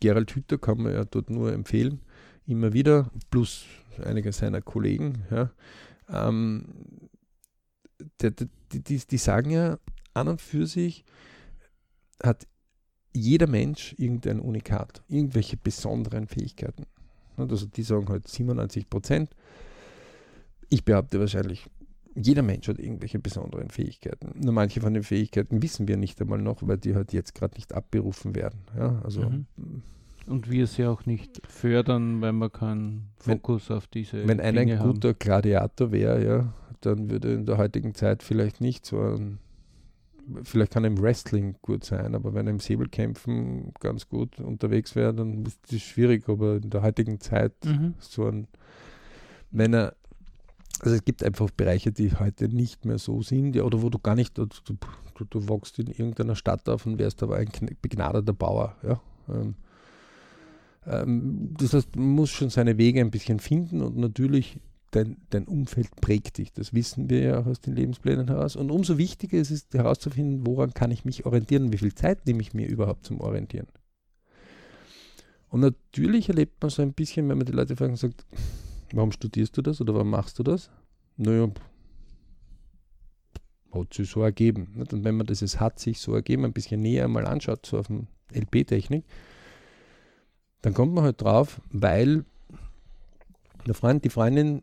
Gerald 0.00 0.30
Hüther 0.32 0.58
kann 0.58 0.82
man 0.82 0.92
ja 0.92 1.04
dort 1.06 1.30
nur 1.30 1.52
empfehlen, 1.52 2.00
immer 2.46 2.74
wieder, 2.74 3.10
plus 3.30 3.64
einige 4.04 4.32
seiner 4.32 4.60
Kollegen, 4.60 5.24
ja, 5.30 5.50
ähm, 6.10 6.66
der, 8.20 8.32
die, 8.32 8.48
die, 8.70 8.98
die 8.98 9.16
sagen 9.16 9.50
ja, 9.50 9.78
an 10.12 10.28
und 10.28 10.42
für 10.42 10.66
sich 10.66 11.04
hat 12.22 12.46
jeder 13.14 13.46
Mensch 13.46 13.94
irgendein 13.96 14.40
Unikat, 14.40 15.02
irgendwelche 15.08 15.56
besonderen 15.56 16.26
Fähigkeiten. 16.26 16.84
Also 17.38 17.64
die 17.66 17.82
sagen 17.82 18.08
halt 18.10 18.28
97 18.28 18.90
Prozent. 18.90 19.34
Ich 20.68 20.84
behaupte 20.84 21.18
wahrscheinlich, 21.18 21.68
jeder 22.14 22.42
Mensch 22.42 22.68
hat 22.68 22.78
irgendwelche 22.78 23.18
besonderen 23.18 23.70
Fähigkeiten. 23.70 24.32
Nur 24.40 24.52
manche 24.52 24.80
von 24.80 24.92
den 24.94 25.02
Fähigkeiten 25.02 25.62
wissen 25.62 25.88
wir 25.88 25.96
nicht 25.96 26.20
einmal 26.20 26.40
noch, 26.40 26.58
weil 26.66 26.78
die 26.78 26.94
halt 26.94 27.12
jetzt 27.12 27.34
gerade 27.34 27.54
nicht 27.54 27.72
abberufen 27.74 28.34
werden. 28.34 28.60
Ja, 28.76 29.00
also 29.04 29.22
Mhm. 29.22 29.46
Und 30.28 30.48
wir 30.48 30.68
sie 30.68 30.84
auch 30.86 31.04
nicht 31.04 31.40
fördern, 31.48 32.20
weil 32.20 32.32
wir 32.32 32.48
keinen 32.48 33.08
Wenn- 33.24 33.38
Fokus 33.38 33.72
auf 33.72 33.88
diese 33.88 34.28
wenn 34.28 34.38
einer 34.38 34.60
ein 34.60 34.78
guter 34.78 35.14
Gladiator 35.14 35.90
wäre, 35.90 36.24
ja, 36.24 36.54
dann 36.80 37.10
würde 37.10 37.32
in 37.34 37.44
der 37.44 37.58
heutigen 37.58 37.92
Zeit 37.94 38.22
vielleicht 38.22 38.60
nicht 38.60 38.86
so 38.86 39.00
ein, 39.00 39.38
vielleicht 40.44 40.72
kann 40.74 40.84
er 40.84 40.90
im 40.92 41.00
Wrestling 41.02 41.56
gut 41.60 41.82
sein, 41.84 42.14
aber 42.14 42.34
wenn 42.34 42.46
er 42.46 42.52
im 42.52 42.60
Säbelkämpfen 42.60 43.72
ganz 43.80 44.08
gut 44.08 44.38
unterwegs 44.38 44.94
wäre, 44.94 45.12
dann 45.12 45.44
ist 45.44 45.72
es 45.72 45.82
schwierig, 45.82 46.28
aber 46.28 46.56
in 46.56 46.70
der 46.70 46.82
heutigen 46.82 47.18
Zeit. 47.18 47.54
Mhm. 47.64 47.94
so 47.98 48.26
ein, 48.28 48.46
wenn 49.50 49.74
er, 49.74 49.96
also 50.82 50.96
es 50.96 51.04
gibt 51.04 51.22
einfach 51.22 51.48
Bereiche, 51.50 51.92
die 51.92 52.12
heute 52.12 52.48
nicht 52.48 52.84
mehr 52.84 52.98
so 52.98 53.22
sind, 53.22 53.54
ja, 53.54 53.62
oder 53.62 53.80
wo 53.82 53.88
du 53.88 54.00
gar 54.00 54.16
nicht, 54.16 54.36
du, 54.36 54.46
du, 54.46 55.24
du, 55.24 55.48
wachst 55.48 55.78
in 55.78 55.86
irgendeiner 55.86 56.34
Stadt 56.34 56.68
auf 56.68 56.86
und 56.86 56.98
wärst 56.98 57.22
aber 57.22 57.36
ein 57.36 57.48
begnadeter 57.80 58.32
Bauer, 58.32 58.76
ja. 58.82 59.00
Ähm, 59.28 59.54
ähm, 60.84 61.54
das 61.56 61.72
heißt, 61.74 61.94
man 61.94 62.08
muss 62.08 62.30
schon 62.30 62.50
seine 62.50 62.76
Wege 62.78 63.00
ein 63.00 63.12
bisschen 63.12 63.38
finden 63.38 63.80
und 63.80 63.96
natürlich 63.96 64.58
dein, 64.90 65.18
dein 65.30 65.46
Umfeld 65.46 65.94
prägt 66.00 66.38
dich. 66.38 66.52
Das 66.52 66.74
wissen 66.74 67.08
wir 67.08 67.20
ja 67.20 67.40
auch 67.40 67.46
aus 67.46 67.60
den 67.60 67.76
Lebensplänen 67.76 68.26
heraus. 68.26 68.56
Und 68.56 68.72
umso 68.72 68.98
wichtiger 68.98 69.38
ist 69.38 69.52
es 69.52 69.68
herauszufinden, 69.72 70.44
woran 70.44 70.74
kann 70.74 70.90
ich 70.90 71.04
mich 71.04 71.24
orientieren, 71.26 71.72
wie 71.72 71.78
viel 71.78 71.94
Zeit 71.94 72.26
nehme 72.26 72.42
ich 72.42 72.54
mir 72.54 72.66
überhaupt 72.66 73.06
zum 73.06 73.20
Orientieren. 73.20 73.68
Und 75.48 75.60
natürlich 75.60 76.28
erlebt 76.28 76.60
man 76.60 76.70
so 76.70 76.82
ein 76.82 76.92
bisschen, 76.92 77.28
wenn 77.28 77.38
man 77.38 77.46
die 77.46 77.52
Leute 77.52 77.76
fragen 77.76 77.92
und 77.92 77.98
sagt, 77.98 78.26
warum 78.92 79.12
studierst 79.12 79.56
du 79.56 79.62
das 79.62 79.80
oder 79.80 79.94
warum 79.94 80.10
machst 80.10 80.38
du 80.38 80.42
das? 80.42 80.70
Naja, 81.16 81.48
hat 83.72 83.94
sich 83.94 84.08
so 84.08 84.22
ergeben. 84.22 84.68
Und 84.76 85.04
wenn 85.04 85.16
man 85.16 85.26
das 85.26 85.42
es 85.42 85.60
hat 85.60 85.78
sich 85.78 86.00
so 86.00 86.14
ergeben, 86.14 86.44
ein 86.44 86.52
bisschen 86.52 86.82
näher 86.82 87.08
mal 87.08 87.26
anschaut, 87.26 87.66
so 87.66 87.78
auf 87.78 87.86
dem 87.86 88.06
LP-Technik, 88.32 89.04
dann 90.62 90.74
kommt 90.74 90.94
man 90.94 91.04
halt 91.04 91.20
drauf, 91.20 91.60
weil 91.70 92.24
Der 93.66 93.74
Freund, 93.74 94.04
die 94.04 94.10
Freundin, 94.10 94.62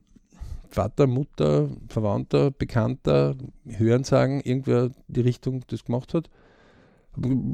Vater, 0.69 1.07
Mutter, 1.07 1.69
Verwandter, 1.87 2.51
Bekannter 2.51 3.35
hören 3.65 4.03
sagen, 4.03 4.41
irgendwer 4.41 4.91
die 5.07 5.21
Richtung 5.21 5.63
das 5.67 5.85
gemacht 5.85 6.13
hat, 6.13 6.29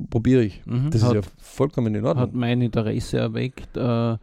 probiere 0.09 0.43
ich. 0.43 0.65
Mhm. 0.65 0.89
Das 0.89 1.03
hat, 1.03 1.15
ist 1.15 1.25
ja 1.25 1.31
vollkommen 1.37 1.93
in 1.95 2.05
Ordnung. 2.05 2.23
hat 2.23 2.33
mein 2.33 2.61
Interesse 2.61 3.17
erweckt. 3.19 3.77
Äh, 3.77 4.17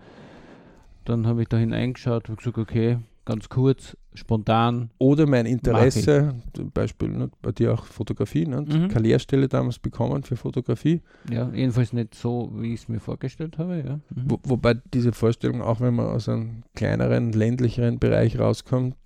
dann 1.04 1.26
habe 1.26 1.42
ich 1.42 1.49
da 1.49 1.56
hineingeschaut 1.56 2.28
und 2.28 2.37
gesagt, 2.38 2.59
okay, 2.59 2.99
ganz 3.25 3.49
kurz, 3.49 3.97
spontan. 4.14 4.90
Oder 4.99 5.26
mein 5.28 5.47
Interesse, 5.47 6.35
zum 6.54 6.71
Beispiel 6.73 7.09
ne, 7.09 7.30
bei 7.40 7.52
dir 7.52 7.73
auch 7.73 7.85
Fotografie, 7.85 8.47
ne, 8.47 8.62
Mhm. 8.62 8.88
keine 8.88 9.06
Lehrstelle 9.09 9.49
damals 9.49 9.78
bekommen 9.78 10.25
für 10.25 10.35
Fotografie. 10.37 11.02
Ja, 11.30 11.49
jedenfalls 11.54 11.92
nicht 11.92 12.14
so, 12.16 12.50
wie 12.56 12.75
ich 12.75 12.80
es 12.80 12.88
mir 12.88 12.99
vorgestellt 12.99 13.59
habe. 13.59 13.78
Ja. 13.87 13.94
Mhm. 14.14 14.25
Wo, 14.30 14.38
wobei 14.42 14.75
diese 14.92 15.12
Vorstellung, 15.12 15.62
auch 15.62 15.80
wenn 15.80 15.94
man 15.94 16.06
aus 16.06 16.28
einem 16.28 16.64
kleineren, 16.75 17.32
ländlicheren 17.32 18.00
Bereich 18.00 18.38
rauskommt, 18.40 18.97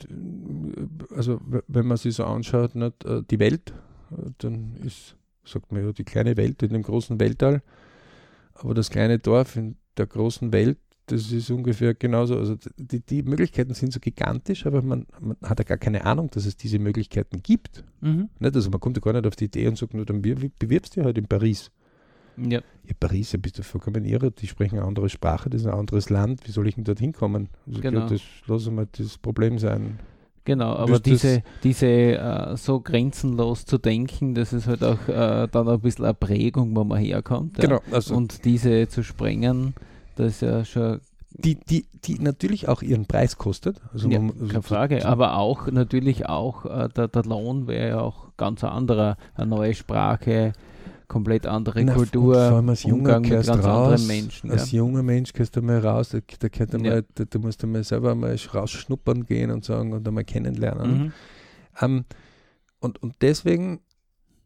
also 1.14 1.40
wenn 1.68 1.86
man 1.86 1.96
sich 1.98 2.14
so 2.14 2.24
anschaut, 2.24 2.74
nicht, 2.74 3.04
äh, 3.04 3.22
die 3.30 3.38
Welt, 3.38 3.74
äh, 4.10 4.30
dann 4.38 4.76
ist, 4.82 5.16
sagt 5.44 5.72
man 5.72 5.84
ja, 5.84 5.92
die 5.92 6.04
kleine 6.04 6.36
Welt 6.36 6.62
in 6.62 6.70
dem 6.72 6.82
großen 6.82 7.20
Weltall, 7.20 7.62
aber 8.54 8.72
das 8.74 8.88
kleine 8.90 9.18
Dorf 9.18 9.56
in 9.56 9.76
der 9.98 10.06
großen 10.06 10.52
Welt, 10.52 10.78
das 11.06 11.30
ist 11.32 11.50
ungefähr 11.50 11.94
genauso, 11.94 12.36
also 12.36 12.56
die, 12.76 13.00
die 13.00 13.22
Möglichkeiten 13.22 13.74
sind 13.74 13.92
so 13.92 14.00
gigantisch, 14.00 14.66
aber 14.66 14.82
man, 14.82 15.06
man 15.20 15.36
hat 15.42 15.58
ja 15.60 15.64
gar 15.64 15.78
keine 15.78 16.04
Ahnung, 16.04 16.30
dass 16.30 16.46
es 16.46 16.56
diese 16.56 16.78
Möglichkeiten 16.78 17.42
gibt. 17.42 17.84
Mhm. 18.00 18.28
Nicht? 18.40 18.54
Also 18.56 18.70
man 18.70 18.80
kommt 18.80 18.96
ja 18.96 19.00
gar 19.00 19.12
nicht 19.12 19.26
auf 19.26 19.36
die 19.36 19.44
Idee 19.46 19.68
und 19.68 19.78
sagt, 19.78 19.94
nur 19.94 20.04
dann 20.04 20.20
bewir- 20.22 20.50
bewirbst 20.58 20.96
du 20.96 21.00
dich 21.00 21.04
halt 21.06 21.18
in 21.18 21.26
Paris. 21.26 21.70
Ja, 22.36 22.58
Ja, 22.84 22.94
Paris, 23.00 23.32
ja, 23.32 23.38
bist 23.38 23.58
du 23.58 23.62
vollkommen 23.62 24.04
irre, 24.04 24.30
die 24.30 24.46
sprechen 24.46 24.78
eine 24.78 24.86
andere 24.86 25.08
Sprache, 25.08 25.48
das 25.48 25.62
ist 25.62 25.66
ein 25.66 25.72
anderes 25.72 26.10
Land, 26.10 26.46
wie 26.46 26.50
soll 26.50 26.66
ich 26.68 26.74
denn 26.74 26.84
dort 26.84 26.98
hinkommen? 27.00 27.48
Also, 27.66 27.80
Genau. 27.80 28.00
ja, 28.00 28.06
das 28.08 28.20
lass 28.46 28.70
mal 28.70 28.86
das 28.92 29.16
Problem 29.16 29.58
sein. 29.58 29.98
genau. 30.44 30.74
Aber 30.74 30.92
das- 30.92 31.02
diese, 31.02 31.42
diese 31.64 31.86
äh, 31.86 32.56
so 32.58 32.80
grenzenlos 32.80 33.64
zu 33.64 33.78
denken, 33.78 34.34
das 34.34 34.52
ist 34.52 34.66
halt 34.66 34.84
auch 34.84 35.08
äh, 35.08 35.48
dann 35.50 35.66
ein 35.68 35.80
bisschen 35.80 36.04
eine 36.04 36.14
Prägung, 36.14 36.76
wo 36.76 36.84
man 36.84 36.98
herkommt. 37.00 37.56
Ja. 37.58 37.64
Genau, 37.64 37.80
also 37.90 38.14
Und 38.14 38.44
diese 38.44 38.86
zu 38.88 39.02
sprengen, 39.02 39.72
das 40.16 40.32
ist 40.32 40.42
ja 40.42 40.64
schon 40.64 41.00
die, 41.38 41.56
die, 41.56 41.86
die 42.04 42.18
natürlich 42.18 42.68
auch 42.68 42.82
ihren 42.82 43.06
Preis 43.06 43.36
kostet. 43.36 43.80
Also 43.92 44.08
ja, 44.08 44.18
man, 44.18 44.32
also 44.32 44.46
keine 44.46 44.62
Frage. 44.62 45.06
Aber 45.06 45.36
auch 45.36 45.66
natürlich 45.70 46.26
auch, 46.26 46.64
äh, 46.64 46.88
der, 46.88 47.08
der 47.08 47.24
Lohn 47.24 47.66
wäre 47.66 47.88
ja 47.88 48.00
auch 48.00 48.30
ganz 48.36 48.64
ein 48.64 48.70
anderer. 48.70 49.16
Eine 49.34 49.48
neue 49.48 49.74
Sprache, 49.74 50.52
komplett 51.08 51.46
andere 51.46 51.84
Na, 51.84 51.94
Kultur, 51.94 52.34
vor 52.34 52.56
allem 52.56 52.68
als 52.70 52.82
junger 52.84 53.20
gehst 53.20 53.48
ganz 53.48 53.64
raus, 53.64 53.92
anderen 53.92 54.06
Menschen. 54.06 54.50
Als 54.50 54.72
ja. 54.72 54.78
junger 54.78 55.02
Mensch 55.02 55.32
gehst 55.32 55.56
du 55.56 55.62
mal 55.62 55.78
raus, 55.78 56.10
da, 56.10 56.18
da, 56.20 56.48
Ja. 56.58 56.78
mal, 56.78 57.04
da, 57.14 57.24
da 57.24 57.38
musst 57.38 57.62
du 57.62 57.66
mal 57.66 57.84
selber 57.84 58.14
mal 58.14 58.34
rausschnuppern 58.34 59.26
gehen 59.26 59.50
und 59.50 59.64
sagen 59.64 59.92
und 59.92 60.06
einmal 60.06 60.24
kennenlernen. 60.24 60.98
Mhm. 60.98 61.12
Ähm, 61.80 62.04
und, 62.80 63.02
und 63.02 63.14
deswegen 63.20 63.80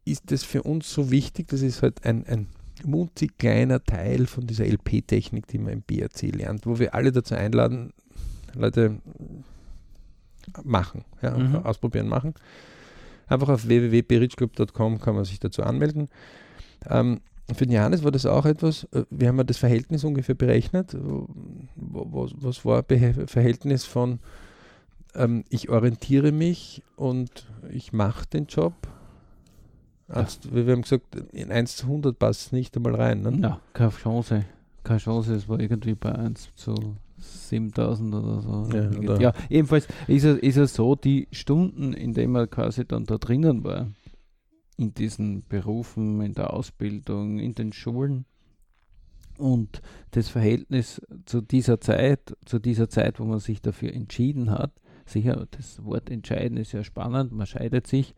ist 0.03 0.31
es 0.31 0.43
für 0.43 0.63
uns 0.63 0.91
so 0.91 1.11
wichtig, 1.11 1.47
das 1.47 1.61
ist 1.61 1.81
halt 1.81 2.05
ein, 2.05 2.25
ein 2.27 2.47
munzig 2.85 3.37
kleiner 3.37 3.83
Teil 3.83 4.27
von 4.27 4.47
dieser 4.47 4.65
LP-Technik, 4.65 5.47
die 5.47 5.57
man 5.57 5.73
im 5.73 5.81
BRC 5.81 6.33
lernt, 6.35 6.65
wo 6.65 6.79
wir 6.79 6.93
alle 6.95 7.11
dazu 7.11 7.35
einladen, 7.35 7.93
Leute 8.53 8.97
machen, 10.63 11.05
ja, 11.21 11.37
Mhm. 11.37 11.55
ausprobieren, 11.57 12.07
machen. 12.07 12.33
Einfach 13.27 13.49
auf 13.49 13.67
www.berichclub.com 13.67 14.99
kann 14.99 15.15
man 15.15 15.23
sich 15.25 15.39
dazu 15.39 15.63
anmelden. 15.63 16.09
Ähm, 16.89 17.21
für 17.53 17.65
den 17.65 17.75
Johannes 17.75 18.03
war 18.03 18.11
das 18.11 18.25
auch 18.25 18.45
etwas, 18.45 18.85
äh, 18.91 19.03
wir 19.09 19.27
haben 19.29 19.37
ja 19.37 19.43
das 19.43 19.57
Verhältnis 19.57 20.03
ungefähr 20.03 20.35
berechnet. 20.35 20.95
Was, 21.75 22.31
was 22.35 22.65
war 22.65 22.81
Be 22.83 23.25
Verhältnis 23.27 23.85
von 23.85 24.19
ähm, 25.15 25.43
ich 25.49 25.69
orientiere 25.69 26.31
mich 26.31 26.81
und 26.95 27.47
ich 27.69 27.93
mache 27.93 28.25
den 28.27 28.45
Job? 28.47 28.73
Eins, 30.13 30.39
Wir 30.51 30.71
haben 30.71 30.81
gesagt, 30.81 31.15
in 31.31 31.51
1 31.51 31.77
zu 31.77 31.85
100 31.87 32.17
passt 32.17 32.47
es 32.47 32.51
nicht 32.51 32.75
einmal 32.75 32.95
rein. 32.95 33.21
Ne? 33.21 33.39
Ja, 33.41 33.61
keine 33.73 33.91
Chance. 33.91 34.45
Keine 34.83 34.99
Chance, 34.99 35.35
es 35.35 35.47
war 35.47 35.59
irgendwie 35.59 35.95
bei 35.95 36.13
1 36.13 36.49
zu 36.55 36.75
7000 37.17 38.13
oder 38.15 38.41
so. 38.41 38.69
Ja, 38.73 38.89
oder- 38.97 39.21
ja 39.21 39.33
ebenfalls 39.49 39.87
ist 40.07 40.23
es, 40.23 40.37
ist 40.39 40.57
es 40.57 40.73
so, 40.73 40.95
die 40.95 41.27
Stunden, 41.31 41.93
in 41.93 42.13
denen 42.13 42.33
man 42.33 42.49
quasi 42.49 42.85
dann 42.85 43.05
da 43.05 43.17
drinnen 43.17 43.63
war, 43.63 43.87
in 44.77 44.93
diesen 44.93 45.43
Berufen, 45.47 46.21
in 46.21 46.33
der 46.33 46.53
Ausbildung, 46.53 47.37
in 47.39 47.53
den 47.53 47.71
Schulen 47.73 48.25
und 49.37 49.81
das 50.11 50.29
Verhältnis 50.29 51.01
zu 51.25 51.41
dieser 51.41 51.79
Zeit, 51.79 52.35
zu 52.45 52.57
dieser 52.59 52.89
Zeit, 52.89 53.19
wo 53.19 53.25
man 53.25 53.39
sich 53.39 53.61
dafür 53.61 53.93
entschieden 53.93 54.49
hat, 54.49 54.71
sicher, 55.05 55.45
das 55.51 55.83
Wort 55.83 56.09
entscheiden 56.09 56.57
ist 56.57 56.71
ja 56.71 56.83
spannend, 56.83 57.31
man 57.31 57.45
scheidet 57.45 57.85
sich, 57.85 58.15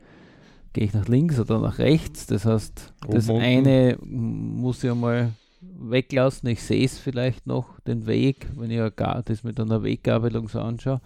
gehe 0.74 0.86
ich 0.86 0.94
nach 0.94 1.08
links 1.08 1.40
oder 1.40 1.60
nach 1.60 1.78
rechts, 1.78 2.28
das 2.28 2.46
heißt, 2.46 2.94
das 3.08 3.30
Oben, 3.30 3.38
unten. 3.38 3.48
eine 3.48 3.98
muss 4.02 4.84
ich 4.84 4.92
einmal 4.92 5.32
weglassen, 5.62 6.50
ich 6.50 6.62
sehe 6.62 6.84
es 6.86 7.00
vielleicht 7.00 7.48
noch, 7.48 7.80
den 7.82 8.06
Weg, 8.08 8.48
wenn 8.56 8.72
ich 8.72 8.80
das 9.26 9.44
mit 9.44 9.60
einer 9.60 9.84
Weggabelung 9.84 10.50
so 10.50 10.60
anschaue, 10.60 11.00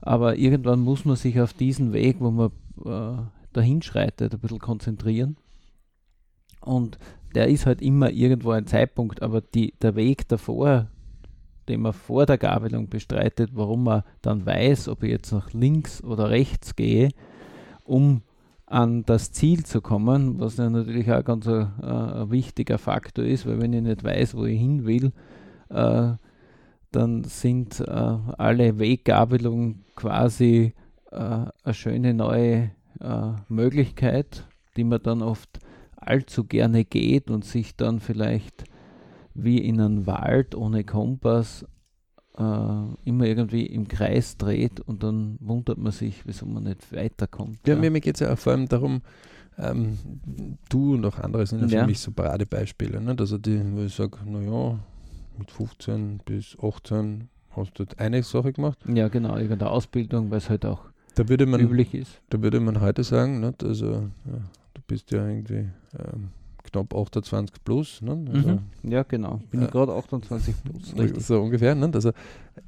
aber 0.00 0.36
irgendwann 0.36 0.80
muss 0.80 1.04
man 1.04 1.16
sich 1.16 1.40
auf 1.40 1.52
diesen 1.52 1.92
Weg, 1.92 2.16
wo 2.20 2.30
man 2.30 2.50
äh, 2.84 3.22
dahin 3.52 3.82
schreitet, 3.82 4.34
ein 4.34 4.40
bisschen 4.40 4.58
konzentrieren. 4.58 5.36
Und 6.60 6.98
der 7.34 7.48
ist 7.48 7.66
halt 7.66 7.82
immer 7.82 8.10
irgendwo 8.10 8.50
ein 8.50 8.66
Zeitpunkt, 8.66 9.22
aber 9.22 9.40
die, 9.40 9.74
der 9.80 9.94
Weg 9.96 10.28
davor, 10.28 10.88
den 11.68 11.82
man 11.82 11.92
vor 11.92 12.26
der 12.26 12.38
Gabelung 12.38 12.88
bestreitet, 12.88 13.50
warum 13.54 13.84
man 13.84 14.02
dann 14.22 14.46
weiß, 14.46 14.88
ob 14.88 15.02
ich 15.02 15.10
jetzt 15.10 15.32
nach 15.32 15.52
links 15.52 16.02
oder 16.02 16.30
rechts 16.30 16.74
gehe, 16.74 17.10
um 17.84 18.22
an 18.70 19.04
das 19.04 19.32
Ziel 19.32 19.64
zu 19.64 19.80
kommen, 19.80 20.38
was 20.40 20.58
ja 20.58 20.68
natürlich 20.68 21.10
auch 21.10 21.24
ganz 21.24 21.46
ein, 21.48 21.72
äh, 21.82 21.86
ein 21.86 22.30
wichtiger 22.30 22.78
Faktor 22.78 23.24
ist, 23.24 23.46
weil 23.46 23.60
wenn 23.60 23.72
ich 23.72 23.82
nicht 23.82 24.04
weiß, 24.04 24.36
wo 24.36 24.44
ich 24.44 24.60
hin 24.60 24.84
will, 24.86 25.12
äh, 25.70 26.12
dann 26.92 27.24
sind 27.24 27.80
äh, 27.80 27.84
alle 27.86 28.78
Weggabelungen 28.78 29.84
quasi 29.94 30.74
äh, 31.10 31.16
eine 31.16 31.74
schöne 31.74 32.14
neue 32.14 32.70
äh, 33.00 33.32
Möglichkeit, 33.48 34.46
die 34.76 34.84
man 34.84 35.02
dann 35.02 35.22
oft 35.22 35.60
allzu 35.96 36.44
gerne 36.44 36.84
geht 36.84 37.30
und 37.30 37.44
sich 37.44 37.76
dann 37.76 38.00
vielleicht 38.00 38.64
wie 39.34 39.58
in 39.58 39.80
einem 39.80 40.06
Wald 40.06 40.54
ohne 40.54 40.84
Kompass 40.84 41.66
äh, 42.38 43.08
immer 43.08 43.24
irgendwie 43.26 43.66
im 43.66 43.88
Kreis 43.88 44.36
dreht 44.36 44.80
und 44.80 45.02
dann 45.02 45.36
wundert 45.40 45.78
man 45.78 45.92
sich, 45.92 46.22
wieso 46.24 46.46
man 46.46 46.64
nicht 46.64 46.92
weiterkommt. 46.92 47.58
Ja, 47.66 47.76
mir, 47.76 47.90
mir 47.90 48.00
geht 48.00 48.14
es 48.14 48.20
ja 48.20 48.32
auch 48.32 48.38
vor 48.38 48.52
allem 48.52 48.68
darum, 48.68 49.02
ähm, 49.58 49.98
du 50.68 50.94
und 50.94 51.04
auch 51.04 51.18
andere 51.18 51.44
sind 51.46 51.60
ja 51.62 51.68
für 51.68 51.74
Ja. 51.74 51.86
mich 51.86 51.98
so 51.98 52.12
Paradebeispiele. 52.12 53.00
Ne? 53.00 53.16
Also 53.18 53.38
die, 53.38 53.60
wo 53.74 53.82
ich 53.82 53.94
sage, 53.94 54.18
naja, 54.24 54.78
mit 55.36 55.50
15 55.50 56.20
bis 56.24 56.56
18 56.62 57.28
hast 57.50 57.72
du 57.78 57.84
dort 57.84 57.98
eine 57.98 58.22
Sache 58.22 58.52
gemacht. 58.52 58.78
ja 58.86 59.08
genau, 59.08 59.36
irgendeine 59.36 59.70
Ausbildung, 59.70 60.30
weil 60.30 60.38
es 60.38 60.48
halt 60.48 60.64
auch 60.64 60.82
Da 61.16 61.28
würde 61.28 61.46
man, 61.46 61.60
üblich 61.60 61.92
ist. 61.94 62.20
da 62.30 62.40
würde 62.40 62.60
man 62.60 62.80
heute 62.80 63.02
sagen, 63.02 63.40
nicht? 63.40 63.64
also 63.64 63.86
ja, 64.26 64.40
du 64.74 64.80
bist 64.86 65.10
ja 65.10 65.26
irgendwie 65.26 65.68
ähm, 65.98 66.28
knapp 66.70 66.94
28 66.94 67.56
plus. 67.64 68.00
Ne? 68.02 68.24
Also, 68.32 68.48
Mhm. 68.82 68.90
Ja, 68.90 69.02
genau. 69.02 69.40
Bin 69.50 69.62
ich 69.62 69.68
Äh, 69.68 69.70
gerade 69.70 69.92
28 69.92 70.54
plus, 70.64 70.94
richtig. 70.98 71.24
So 71.26 71.40
ungefähr. 71.40 71.74
Ne? 71.74 71.90
Also 71.92 72.12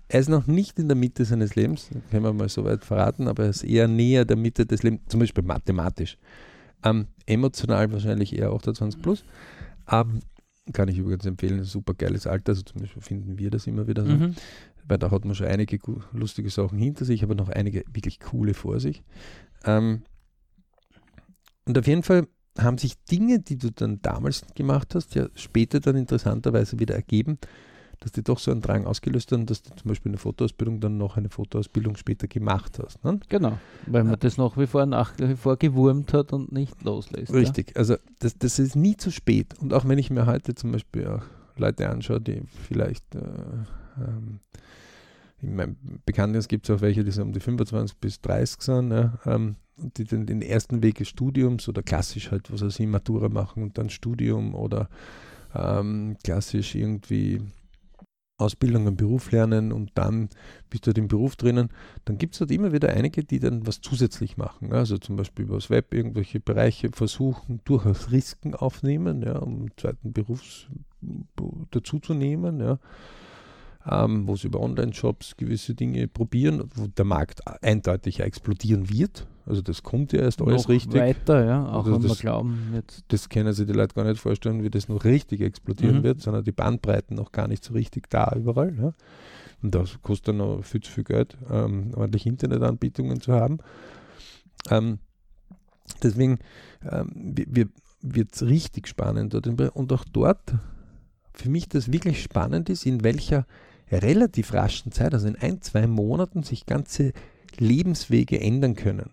er 0.09 0.21
ist 0.21 0.29
noch 0.29 0.47
nicht 0.47 0.79
in 0.79 0.89
der 0.89 0.97
Mitte 0.97 1.25
seines 1.25 1.55
Lebens, 1.55 1.91
können 2.11 2.25
wir 2.25 2.33
mal 2.33 2.49
so 2.49 2.65
weit 2.65 2.85
verraten, 2.85 3.29
aber 3.29 3.45
er 3.45 3.51
ist 3.51 3.63
eher 3.65 3.89
näher 3.89 4.25
der 4.25 4.37
Mitte 4.37 4.67
des 4.67 4.83
Lebens, 4.83 5.03
zum 5.09 5.21
Beispiel 5.21 5.45
mathematisch. 5.45 6.19
Ähm, 6.83 7.07
emotional 7.27 7.93
wahrscheinlich 7.93 8.37
eher 8.37 8.51
28 8.53 9.01
plus. 9.03 9.25
Ähm, 9.91 10.21
kann 10.73 10.89
ich 10.89 10.99
übrigens 10.99 11.27
empfehlen, 11.27 11.59
ein 11.59 11.65
super 11.65 11.95
geiles 11.95 12.27
Alter, 12.27 12.51
also 12.53 12.63
zum 12.63 12.81
Beispiel 12.81 13.03
finden 13.03 13.39
wir 13.39 13.51
das 13.51 13.67
immer 13.67 13.87
wieder 13.89 14.05
so, 14.07 14.13
Mhm. 14.13 14.35
weil 14.87 14.99
da 14.99 15.11
hat 15.11 15.25
man 15.25 15.35
schon 15.35 15.47
einige 15.47 15.79
lustige 16.13 16.49
Sachen 16.51 16.79
hinter 16.79 17.05
sich, 17.05 17.23
aber 17.25 17.35
noch 17.35 17.49
einige 17.49 17.85
wirklich 17.93 18.21
coole 18.21 18.55
vor 18.55 18.79
sich. 18.81 19.03
Ähm, 19.65 20.03
und 21.67 21.77
auf 21.79 21.87
jeden 21.87 22.03
Fall 22.03 22.27
haben 22.59 22.79
sich 22.79 23.03
Dinge, 23.05 23.41
die 23.41 23.57
du 23.57 23.71
dann 23.71 24.01
damals 24.03 24.43
gemacht 24.55 24.95
hast, 24.95 25.15
ja 25.15 25.29
später 25.35 25.81
dann 25.81 25.97
interessanterweise 25.97 26.79
wieder 26.79 26.95
ergeben, 26.95 27.39
dass 28.01 28.13
die 28.13 28.23
doch 28.23 28.39
so 28.39 28.51
einen 28.51 28.63
Drang 28.63 28.87
ausgelöst 28.87 29.31
haben, 29.33 29.47
dass 29.47 29.63
du 29.63 29.75
zum 29.77 29.89
Beispiel 29.89 30.11
eine 30.11 30.19
Fotoausbildung 30.19 30.81
dann 30.81 30.97
noch 30.97 31.17
eine 31.17 31.29
Fotoausbildung 31.29 31.97
später 31.97 32.27
gemacht 32.29 32.79
hast. 32.83 33.05
Ne? 33.05 33.21
Genau, 33.29 33.59
weil 33.87 34.05
man 34.05 34.19
das 34.19 34.39
nach 34.39 34.57
wie 34.57 34.67
vor 34.67 34.87
nach 34.87 35.13
wie 35.19 35.37
vor 35.37 35.57
gewurmt 35.59 36.13
hat 36.15 36.33
und 36.33 36.51
nicht 36.51 36.83
loslässt. 36.83 37.33
Richtig, 37.33 37.77
also 37.77 37.97
das, 38.19 38.37
das 38.39 38.59
ist 38.59 38.75
nie 38.75 38.97
zu 38.97 39.11
spät. 39.11 39.55
Und 39.61 39.75
auch 39.75 39.87
wenn 39.87 39.99
ich 39.99 40.11
mir 40.11 40.27
heute 40.27 40.55
zum 40.55 40.73
Beispiel 40.73 41.07
auch 41.07 41.23
Leute 41.57 41.89
anschaue, 41.91 42.21
die 42.21 42.43
vielleicht 42.67 43.15
äh, 43.15 43.21
ähm, 43.99 44.41
in 45.43 45.57
meinem 45.57 45.77
Bekanntenkreis 46.05 46.49
gibt 46.49 46.69
es 46.69 46.77
auch 46.77 46.81
welche, 46.81 47.05
die 47.05 47.11
so 47.11 47.23
um 47.23 47.33
die 47.33 47.41
25 47.41 47.97
bis 47.99 48.21
30 48.21 48.63
sind, 48.63 48.91
ja, 48.93 49.19
ähm, 49.27 49.57
die 49.97 50.05
dann 50.05 50.27
den 50.27 50.43
ersten 50.43 50.83
Weg 50.83 50.97
des 50.99 51.09
Studiums 51.09 51.69
oder 51.69 51.83
klassisch 51.83 52.31
halt, 52.31 52.53
was 52.53 52.63
weiß 52.63 52.79
ich, 52.81 52.87
Matura 52.87 53.29
machen 53.29 53.63
und 53.63 53.79
dann 53.79 53.91
Studium 53.91 54.55
oder 54.55 54.89
ähm, 55.55 56.17
klassisch 56.23 56.75
irgendwie 56.75 57.41
Ausbildung, 58.41 58.87
einen 58.87 58.97
Beruf 58.97 59.31
lernen 59.33 59.73
und 59.73 59.93
dann 59.95 60.31
bist 60.71 60.87
du 60.87 60.89
halt 60.89 60.99
im 60.99 61.09
Beruf 61.09 61.37
drinnen, 61.37 61.69
dann 62.05 62.19
gibt 62.19 62.35
es 62.35 62.41
halt 62.41 62.51
immer 62.51 62.73
wieder 62.73 62.89
einige, 62.89 63.23
die 63.23 63.39
dann 63.39 63.67
was 63.67 63.81
zusätzlich 63.81 64.37
machen. 64.37 64.73
Also 64.73 64.99
zum 64.99 65.17
Beispiel 65.17 65.45
über 65.45 65.57
das 65.57 65.71
Web 65.71 65.93
irgendwelche 65.93 66.41
Bereiche 66.41 66.91
versuchen, 66.93 67.61
durchaus 67.65 68.11
Risiken 68.11 68.55
aufnehmen, 68.55 69.23
ja, 69.23 69.39
um 69.39 69.61
einen 69.61 69.71
zweiten 69.77 70.13
Beruf 70.13 70.43
dazuzunehmen, 71.71 72.61
ja. 72.61 72.79
Ähm, 73.89 74.29
wo 74.29 74.37
sie 74.37 74.49
über 74.49 74.61
Online-Shops 74.61 75.39
gewisse 75.39 75.75
Dinge 75.75 76.07
probieren, 76.07 76.69
wo 76.75 76.87
der 76.87 77.07
Markt 77.07 77.41
eindeutig 77.63 78.21
explodieren 78.21 78.91
wird. 78.91 79.27
Also 79.47 79.63
das 79.63 79.83
kommt 79.83 80.13
ja 80.13 80.21
erst 80.21 80.43
alles 80.43 80.65
Noch 80.65 80.69
richtig. 80.69 81.01
weiter, 81.01 81.47
ja, 81.47 81.67
auch 81.67 81.79
Also 81.87 81.95
wenn 81.95 82.03
wir 82.03 82.09
das- 82.11 82.19
glauben, 82.21 82.73
jetzt. 82.75 83.05
Das 83.09 83.31
können 83.31 83.55
sich 83.55 83.67
die 83.67 83.73
Leute 83.73 83.95
gar 83.95 84.05
nicht 84.05 84.21
vorstellen, 84.21 84.63
wie 84.63 84.69
das 84.69 84.89
noch 84.91 85.03
richtig 85.05 85.41
explodieren 85.41 86.01
Mhm. 86.01 86.03
wird, 86.03 86.21
sondern 86.21 86.45
die 86.45 86.53
Bandbreiten 86.53 87.17
noch 87.17 87.33
gar 87.33 87.49
nicht 87.49 87.65
so 87.65 87.73
richtig 87.73 88.11
da 88.11 88.31
überall. 88.37 88.77
Ja. 88.79 88.93
Und 89.63 89.75
das 89.75 90.01
kostet 90.03 90.29
dann 90.29 90.37
noch 90.37 90.63
viel 90.63 90.83
zu 90.83 90.93
viel 90.93 91.05
Geld, 91.05 91.39
ähm, 91.51 91.93
ordentlich 91.97 92.27
Internetanbietungen 92.27 93.19
zu 93.23 93.33
haben. 93.33 93.59
Ähm, 94.69 94.99
deswegen 96.03 96.39
ähm, 96.91 97.35
wird 98.03 98.35
es 98.35 98.43
richtig 98.43 98.89
spannend. 98.89 99.33
dort. 99.33 99.47
Und 99.47 99.93
auch 99.93 100.05
dort, 100.13 100.55
für 101.33 101.49
mich 101.49 101.67
das 101.69 101.91
wirklich 101.91 102.23
spannend 102.23 102.69
ist, 102.69 102.85
in 102.85 103.03
welcher 103.03 103.47
relativ 103.93 104.53
raschen 104.53 104.93
Zeit, 104.93 105.15
also 105.15 105.29
in 105.29 105.37
ein, 105.37 105.61
zwei 105.63 105.87
Monaten, 105.87 106.43
sich 106.43 106.67
ganze 106.67 107.13
Lebenswege 107.59 108.41
ändern 108.41 108.75
können. 108.75 109.11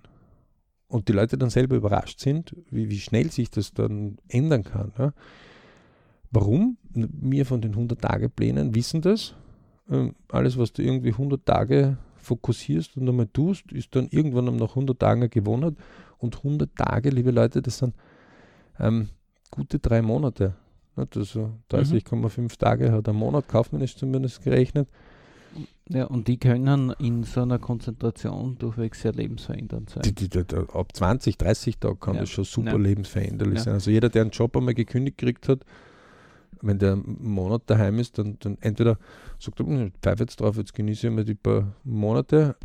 Und 0.87 1.09
die 1.09 1.13
Leute 1.13 1.37
dann 1.37 1.49
selber 1.49 1.75
überrascht 1.75 2.19
sind, 2.19 2.55
wie, 2.69 2.89
wie 2.89 2.99
schnell 2.99 3.29
sich 3.31 3.49
das 3.49 3.73
dann 3.73 4.17
ändern 4.29 4.63
kann. 4.63 4.93
Ja. 4.97 5.13
Warum? 6.31 6.77
Wir 6.93 7.45
von 7.45 7.61
den 7.61 7.75
100-Tage-Plänen 7.75 8.73
wissen 8.73 9.01
das. 9.01 9.33
Ähm, 9.89 10.15
alles, 10.29 10.57
was 10.57 10.73
du 10.73 10.81
irgendwie 10.81 11.11
100 11.11 11.45
Tage 11.45 11.97
fokussierst 12.17 12.97
und 12.97 13.07
einmal 13.07 13.27
tust, 13.27 13.71
ist 13.71 13.95
dann 13.95 14.07
irgendwann 14.09 14.55
nach 14.55 14.69
100 14.69 14.99
Tagen 14.99 15.29
gewonnen. 15.29 15.77
Und 16.17 16.37
100 16.37 16.75
Tage, 16.75 17.09
liebe 17.09 17.31
Leute, 17.31 17.61
das 17.61 17.79
sind 17.79 17.93
ähm, 18.79 19.09
gute 19.51 19.79
drei 19.79 20.01
Monate. 20.01 20.55
Also 20.97 21.51
30,5 21.71 22.57
Tage 22.57 22.91
hat 22.91 23.07
ein 23.07 23.15
Monat 23.15 23.47
kaufmännisch 23.47 23.95
zumindest 23.95 24.43
gerechnet. 24.43 24.87
Ja, 25.89 26.05
und 26.05 26.27
die 26.27 26.37
können 26.37 26.93
in 26.99 27.23
so 27.23 27.41
einer 27.41 27.59
Konzentration 27.59 28.57
durchwegs 28.57 29.01
sehr 29.01 29.13
lebensverändernd 29.13 29.89
sein. 29.89 30.01
Die, 30.03 30.13
die, 30.13 30.27
die, 30.29 30.55
ab 30.55 30.93
20, 30.93 31.37
30 31.37 31.77
Tagen 31.77 31.99
kann 31.99 32.15
Ja. 32.15 32.21
das 32.21 32.29
schon 32.29 32.43
super 32.43 32.71
Ja. 32.71 32.77
lebensveränderlich 32.77 33.59
Ja. 33.59 33.63
sein. 33.63 33.73
Also 33.75 33.91
jeder, 33.91 34.09
der 34.09 34.23
einen 34.23 34.31
Job 34.31 34.57
einmal 34.57 34.73
gekündigt 34.73 35.17
gekriegt 35.17 35.47
hat, 35.47 35.59
wenn 36.61 36.79
der 36.79 36.93
einen 36.93 37.17
Monat 37.21 37.61
daheim 37.67 37.99
ist, 37.99 38.17
dann, 38.17 38.37
dann 38.39 38.57
entweder 38.61 38.97
sagt 39.39 39.59
er, 39.59 39.65
"Hm, 39.67 39.87
ich 39.87 39.93
pfeife 40.01 40.23
jetzt 40.23 40.41
drauf, 40.41 40.57
jetzt 40.57 40.73
genieße 40.73 41.07
ich 41.07 41.13
mal 41.13 41.23
die 41.23 41.35
paar 41.35 41.73
Monate, 41.83 42.55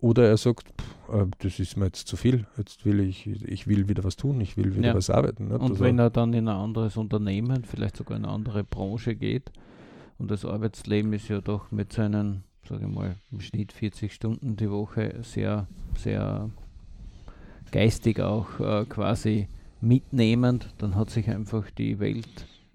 oder 0.00 0.28
er 0.28 0.36
sagt, 0.36 0.68
pff, 0.80 1.14
äh, 1.14 1.26
das 1.38 1.58
ist 1.58 1.76
mir 1.76 1.86
jetzt 1.86 2.06
zu 2.08 2.16
viel, 2.16 2.46
jetzt 2.56 2.84
will 2.84 3.00
ich, 3.00 3.26
ich 3.26 3.66
will 3.66 3.88
wieder 3.88 4.04
was 4.04 4.16
tun, 4.16 4.40
ich 4.40 4.56
will 4.56 4.74
wieder 4.76 4.88
Ja. 4.88 4.94
was 4.94 5.10
arbeiten. 5.10 5.48
Nicht? 5.48 5.60
Und 5.60 5.72
Also, 5.72 5.84
wenn 5.84 5.98
er 5.98 6.10
dann 6.10 6.32
in 6.32 6.48
ein 6.48 6.56
anderes 6.56 6.96
Unternehmen, 6.96 7.64
vielleicht 7.64 7.96
sogar 7.96 8.16
in 8.16 8.24
eine 8.24 8.32
andere 8.32 8.64
Branche 8.64 9.14
geht, 9.14 9.50
und 10.18 10.30
das 10.30 10.44
Arbeitsleben 10.44 11.12
ist 11.14 11.28
ja 11.28 11.40
doch 11.40 11.70
mit 11.70 11.92
seinen, 11.94 12.44
sage 12.68 12.84
ich 12.86 12.94
mal, 12.94 13.16
im 13.32 13.40
Schnitt 13.40 13.72
40 13.72 14.12
Stunden 14.12 14.56
die 14.56 14.70
Woche 14.70 15.14
sehr, 15.22 15.66
sehr 15.96 16.50
geistig 17.72 18.20
auch 18.20 18.60
äh, 18.60 18.84
quasi 18.86 19.48
mitnehmend, 19.80 20.74
dann 20.78 20.94
hat 20.94 21.08
sich 21.10 21.28
einfach 21.30 21.70
die 21.70 21.98
Welt 22.00 22.26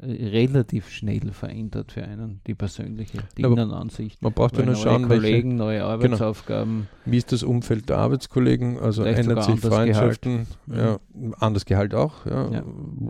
relativ 0.06 0.90
schnell 0.90 1.32
verändert 1.32 1.92
für 1.92 2.04
einen, 2.04 2.42
die 2.48 2.54
persönliche, 2.56 3.20
die 3.38 3.42
Innenansicht. 3.44 4.22
man 4.22 4.34
braucht 4.34 4.58
ja 4.58 4.66
nur 4.66 4.76
schauen, 4.76 5.10
welche, 5.10 5.22
Kollegen, 5.24 5.56
neue 5.56 5.84
Arbeitsaufgaben. 5.84 6.88
wie 7.06 7.18
ist 7.18 7.32
das 7.32 7.44
Umfeld 7.44 7.90
der 7.90 7.98
Arbeitskollegen, 7.98 8.80
also 8.80 9.04
ändert 9.04 9.44
sich 9.44 9.54
anderes 9.56 9.74
Freundschaften, 9.74 10.48
Mhm. 10.68 10.76
ja, 10.76 11.00
anders 11.40 11.66
Gehalt 11.66 11.94
auch. 11.94 12.26
Ja. 12.26 12.52
Ja. 12.52 12.64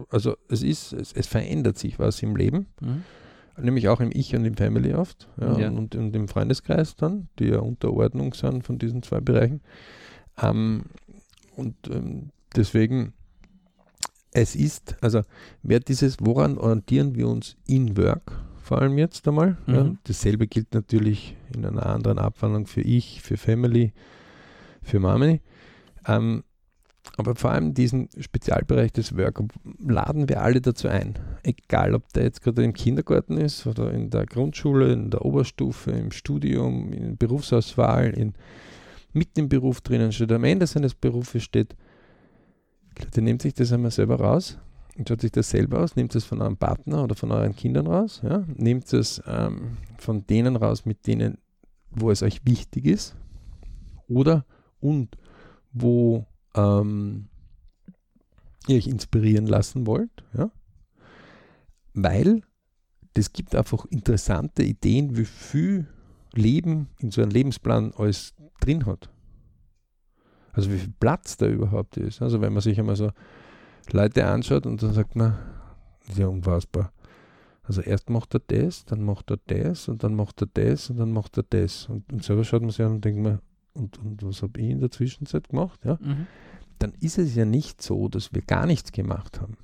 Also 0.10 0.36
es 0.50 0.64
ist, 0.64 0.94
es, 0.94 1.14
es 1.14 1.28
verändert 1.28 1.78
sich 1.78 2.00
was 2.00 2.22
im 2.24 2.36
Leben. 2.36 2.68
Mhm. 2.82 3.04
Nämlich 3.58 3.88
auch 3.88 4.02
im 4.02 4.10
Ich 4.14 4.36
und 4.36 4.44
im 4.44 4.56
Family 4.56 4.94
oft 4.94 5.30
ja, 5.40 5.58
Ja. 5.58 5.70
Und, 5.70 5.96
und 5.96 6.14
im 6.16 6.28
Freundeskreis 6.28 6.96
dann, 6.98 7.30
die 7.40 7.46
ja 7.48 7.60
Unterordnung 7.60 8.34
sind 8.34 8.64
von 8.66 8.78
diesen 8.78 9.02
zwei 9.02 9.22
Bereichen. 9.22 9.62
Ähm, 10.42 10.84
und 11.56 11.76
ähm, 11.90 12.32
deswegen, 12.56 13.14
es 14.36 14.54
ist, 14.56 14.96
also 15.02 15.22
wer 15.64 15.80
dieses, 15.80 16.18
woran 16.20 16.58
orientieren 16.58 17.16
wir 17.16 17.28
uns 17.30 17.56
in 17.66 17.96
Work, 17.98 18.34
vor 18.62 18.82
allem 18.82 18.98
jetzt 18.98 19.28
einmal. 19.28 19.58
Ja, 19.68 19.86
Mhm. 19.86 20.00
dasselbe 20.04 20.48
gilt 20.48 20.74
natürlich 20.74 21.38
in 21.56 21.66
einer 21.66 21.86
anderen 21.86 22.20
Abwandlung 22.20 22.68
für 22.68 22.82
Ich, 22.82 23.22
für 23.22 23.38
Family, 23.38 23.94
für 24.82 25.00
Mami. 25.00 25.40
Ähm, 26.08 26.44
aber 27.18 27.36
vor 27.36 27.52
allem 27.52 27.74
diesen 27.74 28.10
Spezialbereich 28.20 28.92
des 28.92 29.16
Work 29.16 29.42
laden 29.80 30.28
wir 30.28 30.42
alle 30.42 30.60
dazu 30.60 30.88
ein. 30.90 31.14
Egal, 31.44 31.94
ob 31.96 32.12
der 32.14 32.24
jetzt 32.24 32.42
gerade 32.42 32.64
im 32.64 32.74
Kindergarten 32.74 33.38
ist 33.38 33.66
oder 33.68 33.92
in 33.94 34.10
der 34.10 34.26
Grundschule, 34.26 34.92
in 34.92 35.12
der 35.12 35.24
Oberstufe, 35.24 35.92
im 35.92 36.12
Studium, 36.12 36.92
in 36.92 37.04
der 37.10 37.16
Berufsauswahl, 37.28 38.10
in, 38.10 38.34
mitten 39.14 39.42
im 39.42 39.50
Beruf 39.50 39.80
drinnen 39.82 40.12
steht, 40.12 40.32
am 40.32 40.44
Ende 40.44 40.68
seines 40.68 40.94
Berufes 40.96 41.44
steht, 41.44 41.76
der 43.16 43.24
nimmt 43.24 43.42
sich 43.42 43.54
das 43.54 43.72
einmal 43.72 43.92
selber 43.92 44.20
raus 44.20 44.58
und 44.98 45.08
schaut 45.08 45.22
sich 45.22 45.32
das 45.32 45.50
selber 45.50 45.82
aus, 45.82 45.96
nimmt 45.96 46.16
es 46.16 46.24
von 46.24 46.42
eurem 46.42 46.58
Partner 46.58 47.04
oder 47.04 47.16
von 47.16 47.32
euren 47.32 47.56
Kindern 47.56 47.88
raus, 47.88 48.22
ja, 48.24 48.46
nimmt 48.56 48.92
es 48.94 49.22
ähm, 49.28 49.78
von 49.98 50.26
denen 50.28 50.56
raus, 50.56 50.86
mit 50.86 51.06
denen, 51.08 51.38
wo 51.92 52.12
es 52.12 52.24
euch 52.24 52.46
wichtig 52.46 52.86
ist 52.86 53.16
oder 54.08 54.46
und 54.80 55.18
wo 55.74 56.26
ähm, 56.56 57.28
ihr 58.68 58.78
euch 58.78 58.88
inspirieren 58.88 59.48
lassen 59.48 59.86
wollt, 59.86 60.24
ja? 60.38 60.50
weil 61.94 62.42
das 63.14 63.32
gibt 63.32 63.56
einfach 63.56 63.86
interessante 63.86 64.64
Ideen, 64.64 65.18
wie 65.18 65.26
viel 65.26 65.88
Leben 66.34 66.90
in 67.00 67.12
so 67.12 67.22
einem 67.22 67.32
Lebensplan 67.32 67.94
alles 67.96 68.34
drin 68.60 68.86
hat. 68.86 69.10
Also 70.56 70.72
wie 70.72 70.78
viel 70.78 70.94
Platz 71.00 71.38
da 71.38 71.48
überhaupt 71.48 71.98
ist. 71.98 72.22
Also 72.22 72.42
wenn 72.42 72.54
man 72.54 72.62
sich 72.62 72.80
einmal 72.80 72.96
so 72.96 73.12
Leute 73.92 74.26
anschaut 74.26 74.66
und 74.66 74.82
dann 74.82 74.94
sagt 74.94 75.16
man, 75.16 75.38
das 76.02 76.12
ist 76.12 76.20
ja 76.20 76.28
unfassbar. 76.28 76.92
Also 77.64 77.82
erst 77.82 78.10
macht 78.10 78.34
er 78.36 78.42
das, 78.46 78.86
dann 78.86 79.04
macht 79.04 79.32
er 79.32 79.40
das 79.48 79.88
und 79.88 80.04
dann 80.04 80.16
macht 80.16 80.42
er 80.42 80.48
das 80.54 80.90
und 80.90 80.98
dann 80.98 81.12
macht 81.12 81.38
er 81.38 81.44
das. 81.44 81.90
Und, 81.90 82.12
und 82.12 82.24
selber 82.24 82.44
schaut 82.44 82.62
man 82.62 82.70
sich 82.70 82.86
an 82.86 82.94
und 82.94 83.06
denkt 83.06 83.22
man, 83.22 83.40
und, 83.74 83.98
und 84.00 84.24
was 84.24 84.42
habe 84.42 84.60
ich 84.62 84.70
in 84.70 84.80
der 84.80 84.92
Zwischenzeit 84.92 85.50
gemacht? 85.50 85.84
Ja? 85.84 85.98
Mhm. 86.02 86.28
dann 86.80 86.94
ist 87.02 87.18
es 87.18 87.36
ja 87.36 87.46
nicht 87.46 87.82
so, 87.82 88.08
dass 88.08 88.34
wir 88.34 88.42
gar 88.42 88.66
nichts 88.66 88.92
gemacht 88.92 89.42
haben. 89.42 89.58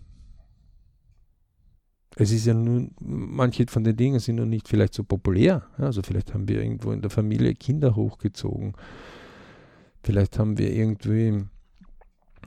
Es 2.15 2.31
ist 2.31 2.45
ja 2.45 2.53
nun, 2.53 2.93
manche 2.99 3.65
von 3.67 3.85
den 3.85 3.95
Dingen 3.95 4.19
sind 4.19 4.35
noch 4.35 4.45
nicht 4.45 4.67
vielleicht 4.67 4.93
so 4.93 5.03
populär. 5.03 5.63
Ja, 5.77 5.85
also 5.85 6.01
vielleicht 6.01 6.33
haben 6.33 6.47
wir 6.47 6.61
irgendwo 6.61 6.91
in 6.91 7.01
der 7.01 7.09
Familie 7.09 7.55
Kinder 7.55 7.95
hochgezogen. 7.95 8.73
Vielleicht 10.03 10.39
haben 10.39 10.57
wir 10.57 10.73
irgendwie 10.73 11.45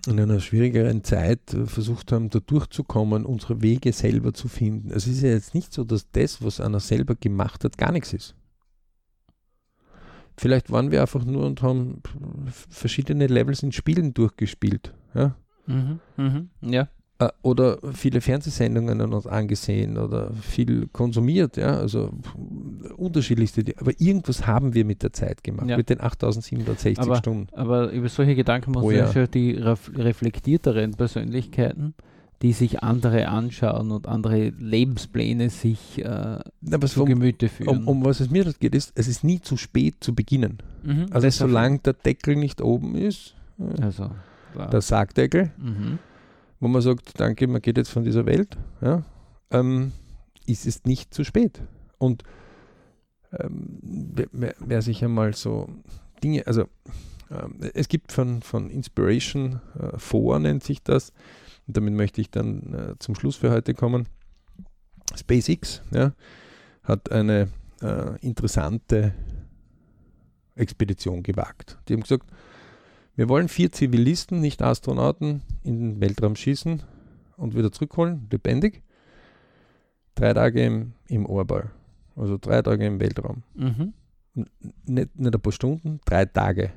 in 0.07 0.21
einer 0.21 0.41
schwierigeren 0.41 1.03
Zeit 1.05 1.57
versucht 1.67 2.13
haben, 2.13 2.29
da 2.29 2.41
durchzukommen, 2.41 3.25
unsere 3.25 3.63
Wege 3.63 3.93
selber 3.93 4.35
zu 4.35 4.49
finden. 4.49 4.91
Es 4.91 5.07
ist 5.07 5.23
ja 5.23 5.31
jetzt 5.31 5.55
nicht 5.55 5.73
so, 5.73 5.85
dass 5.85 6.11
das, 6.11 6.43
was 6.43 6.61
einer 6.61 6.81
selber 6.81 7.15
gemacht 7.15 7.65
hat, 7.65 7.79
gar 7.79 7.93
nichts 7.93 8.13
ist. 8.13 8.35
Vielleicht 10.37 10.71
waren 10.71 10.91
wir 10.91 11.01
einfach 11.01 11.25
nur 11.25 11.47
und 11.47 11.63
haben 11.63 12.03
verschiedene 12.69 13.29
Levels 13.29 13.63
in 13.63 13.73
Spielen 13.73 14.13
durchgespielt. 14.15 14.93
Ja? 15.15 15.37
Mhm. 15.67 16.01
Mhm. 16.17 16.51
Ja. 16.61 16.89
Äh, 17.21 17.29
Oder 17.43 17.79
viele 17.93 18.21
Fernsehsendungen 18.21 19.01
uns 19.01 19.27
angesehen 19.27 19.99
oder 19.99 20.33
viel 20.35 20.89
konsumiert, 20.89 21.57
ja, 21.57 21.77
also 21.79 22.11
unterschiedlichste, 22.97 23.63
Dinge. 23.65 23.79
aber 23.81 23.93
irgendwas 24.01 24.47
haben 24.47 24.75
wir 24.75 24.85
mit 24.85 25.03
der 25.03 25.13
Zeit 25.13 25.45
gemacht, 25.45 25.69
Ja. 25.69 25.77
mit 25.77 25.91
den 25.91 26.01
8760 26.01 26.99
Aber- 26.99 27.17
Stunden. 27.17 27.47
Aber 27.53 27.91
über 27.93 28.09
solche 28.09 28.35
Gedanken 28.35 28.75
Oh 28.77 28.81
muss 28.81 28.93
ja 28.93 29.07
ja. 29.07 29.13
schon 29.13 29.31
die 29.33 29.53
ref 29.53 29.91
reflektierteren 29.97 30.93
Persönlichkeiten, 30.95 31.95
die 32.43 32.53
sich 32.53 32.83
andere 32.83 33.29
anschauen 33.29 33.91
und 33.93 34.09
andere 34.09 34.49
Lebenspläne 34.49 35.51
sich 35.51 36.05
äh, 36.05 36.39
zu 36.87 37.03
um, 37.03 37.09
Gemüte 37.09 37.49
führen. 37.49 37.69
um, 37.79 37.89
um 37.89 38.05
was 38.05 38.21
es 38.21 38.31
mir 38.31 38.45
geht, 38.59 38.75
ist, 38.75 38.93
es 38.97 39.07
ist 39.09 39.23
nie 39.25 39.41
zu 39.41 39.57
spät 39.57 39.97
zu 40.01 40.15
beginnen. 40.15 40.59
Mhm, 40.83 41.07
Also 41.11 41.31
solange 41.31 41.79
der 41.79 41.93
Deckel 41.95 42.37
nicht 42.37 42.61
oben 42.61 42.97
ist, 42.97 43.35
äh, 43.59 43.83
Also, 43.83 44.11
klar. 44.53 44.71
der 44.71 44.81
Sargdeckel, 44.81 45.53
mhm. 45.59 45.99
Wo 46.61 46.69
man 46.69 46.83
sagt, 46.83 47.19
danke, 47.21 47.47
man 47.47 47.63
geht 47.63 47.77
jetzt 47.77 47.91
von 47.91 48.05
dieser 48.05 48.27
Welt, 48.27 48.57
ja, 48.81 49.03
ähm, 49.51 49.93
ist 50.47 50.67
es 50.67 50.85
nicht 50.85 51.15
zu 51.15 51.25
spät. 51.25 51.63
Und 51.99 52.23
ähm, 53.33 53.79
wer, 53.83 54.55
wer, 54.59 54.83
sich 54.83 55.05
einmal 55.05 55.35
so 55.35 55.69
Dinge, 56.23 56.47
also 56.47 56.67
ähm, 57.31 57.59
es 57.75 57.89
gibt 57.89 58.13
von, 58.13 58.43
von 58.43 58.71
Inspiration 58.71 59.61
äh, 59.79 59.99
4 59.99 60.39
nennt 60.39 60.63
sich 60.63 60.83
das, 60.83 61.13
und 61.67 61.77
damit 61.77 61.95
möchte 61.95 62.21
ich 62.21 62.31
dann 62.31 62.75
äh, 62.75 62.95
zum 62.99 63.15
Schluss 63.15 63.37
für 63.37 63.51
heute 63.51 63.75
kommen. 63.75 64.07
SpaceX 65.17 65.83
ja, 65.93 66.13
hat 66.83 67.11
eine 67.11 67.49
äh, 67.81 68.19
interessante 68.21 69.15
Expedition 70.55 71.23
gewagt. 71.23 71.79
Die 71.89 71.95
haben 71.95 72.03
gesagt, 72.03 72.31
wir 73.17 73.29
wollen 73.29 73.49
vier 73.49 73.71
Zivilisten, 73.71 74.41
nicht 74.41 74.63
Astronauten, 74.63 75.43
in 75.63 75.81
den 75.81 76.01
Weltraum 76.01 76.37
schießen 76.37 76.83
und 77.37 77.55
wieder 77.55 77.71
zurückholen, 77.71 78.27
lebendig. 78.31 78.83
Drei 80.15 80.33
Tage 80.33 80.65
im, 80.65 80.93
im 81.09 81.27
Orball. 81.27 81.71
Also 82.17 82.39
drei 82.39 82.63
Tage 82.63 82.87
im 82.87 83.01
Weltraum. 83.01 83.43
Mhm. 83.55 83.93
Nicht, 84.35 85.19
nicht 85.19 85.35
ein 85.35 85.41
paar 85.41 85.53
Stunden, 85.53 86.01
drei 86.05 86.25
Tage. 86.25 86.73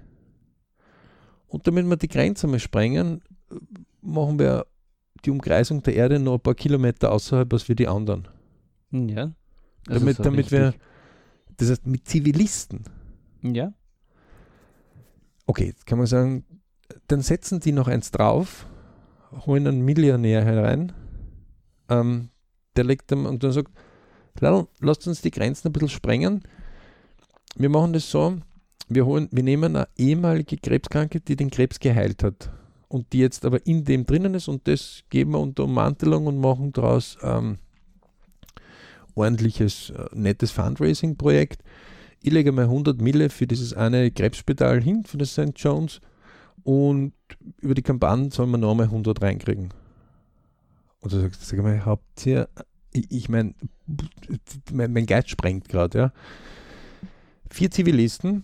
Und 1.48 1.66
damit 1.66 1.86
wir 1.86 1.98
die 1.98 2.08
Grenze 2.08 2.48
mal 2.48 2.60
sprengen, 2.60 3.22
machen 4.02 4.38
wir 4.38 4.66
die 5.26 5.32
Umkreisung 5.32 5.82
der 5.82 5.96
Erde 5.96 6.20
noch 6.20 6.36
ein 6.36 6.40
paar 6.40 6.56
Kilometer 6.56 7.12
außerhalb 7.12 7.52
als 7.52 7.68
wir 7.68 7.76
die 7.76 7.88
anderen. 7.88 8.28
Ja. 8.92 9.32
damit 9.86 10.18
so 10.18 10.24
damit 10.24 10.52
wir, 10.52 10.74
das 11.58 11.70
heißt 11.72 11.88
mit 11.88 12.08
Zivilisten. 12.08 12.84
Ja. 13.42 13.74
Okay, 15.48 15.68
jetzt 15.68 15.86
kann 15.86 15.98
man 15.98 16.08
sagen, 16.08 16.46
dann 17.08 17.22
setzen 17.22 17.62
die 17.62 17.72
noch 17.72 17.88
eins 17.88 18.12
drauf, 18.12 18.68
holen 19.46 19.66
einen 19.66 19.82
Millionär 19.82 20.44
herein, 20.44 20.92
ähm, 21.90 22.30
der 22.76 22.84
legt 22.84 23.12
dann 23.12 23.26
und 23.26 23.44
dann 23.44 23.54
sagt, 23.54 23.72
"Ladl, 24.42 24.68
lasst 24.82 25.08
uns 25.08 25.22
die 25.22 25.32
Grenzen 25.32 25.70
ein 25.70 25.72
bisschen 25.72 25.90
sprengen. 25.90 26.44
Wir 27.56 27.70
machen 27.70 27.94
das 27.94 28.12
so, 28.12 28.38
wir, 28.90 29.06
holen, 29.06 29.30
wir 29.32 29.44
nehmen 29.44 29.76
eine 29.76 29.88
ehemalige 29.98 30.58
Krebskranke, 30.58 31.22
die 31.22 31.38
den 31.38 31.50
Krebs 31.50 31.80
geheilt 31.80 32.24
hat 32.24 32.52
und 32.90 33.14
die 33.14 33.20
jetzt 33.20 33.46
aber 33.46 33.66
in 33.66 33.86
dem 33.86 34.06
drinnen 34.06 34.34
ist 34.34 34.50
und 34.50 34.68
das 34.68 35.04
geben 35.10 35.32
wir 35.32 35.40
unter 35.40 35.64
Ummantelung 35.64 36.28
und 36.28 36.40
machen 36.40 36.74
daraus 36.74 37.18
ähm, 37.22 37.58
ordentliches, 39.16 39.92
äh, 39.92 40.08
nettes 40.14 40.52
Fundraising-Projekt. 40.52 41.64
Ich 42.22 42.32
lege 42.32 42.52
mal 42.52 42.64
100 42.66 43.02
Mille 43.02 43.30
für 43.30 43.48
dieses 43.48 43.74
eine 43.74 44.12
Krebsspital 44.12 44.82
hin, 44.82 45.04
für 45.06 45.18
das 45.18 45.32
St. 45.34 45.54
John's 45.56 46.02
und 46.64 47.14
über 47.62 47.74
die 47.74 47.82
Kampagne 47.82 48.32
sollen 48.32 48.52
wir 48.52 48.58
nochmal 48.58 48.88
100 48.88 49.22
reinkriegen. 49.22 49.70
Und 51.00 51.14
da 51.14 51.20
sagst 51.20 51.42
du, 51.42 51.46
sag 51.46 51.64
mal, 51.64 51.86
habt 51.86 52.26
ihr, 52.26 52.50
ich, 52.92 53.10
ich 53.10 53.30
meine, 53.30 53.54
mein, 54.74 54.92
mein 54.92 55.06
Geist 55.06 55.30
sprengt 55.30 55.70
gerade, 55.70 55.98
ja. 55.98 56.14
Vier 57.50 57.72
Zivilisten 57.72 58.44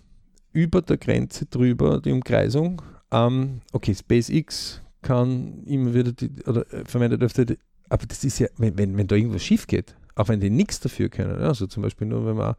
über 0.54 0.82
der 0.82 0.98
Grenze 0.98 1.46
drüber, 1.46 2.00
die 2.00 2.12
Umkreisung. 2.12 2.82
Ähm, 3.12 3.62
okay, 3.74 3.94
SpaceX 3.94 4.82
kann 5.02 5.64
immer 5.66 5.94
wieder 5.94 6.14
die, 6.14 6.32
oder 6.46 6.72
äh, 6.72 6.86
verwendet 6.86 7.22
öfter, 7.22 7.44
die, 7.44 7.58
aber 7.90 8.06
das 8.06 8.24
ist 8.24 8.40
ja, 8.40 8.48
wenn, 8.58 8.78
wenn, 8.78 8.98
wenn 8.98 9.08
da 9.08 9.16
irgendwas 9.16 9.44
schief 9.44 9.68
geht, 9.68 9.96
auch 10.16 10.28
wenn 10.30 10.40
die 10.40 10.50
nichts 10.50 10.80
dafür 10.80 11.10
können, 11.10 11.42
also 11.42 11.68
zum 11.68 11.84
Beispiel 11.84 12.08
nur, 12.08 12.26
wenn 12.26 12.36
man, 12.36 12.56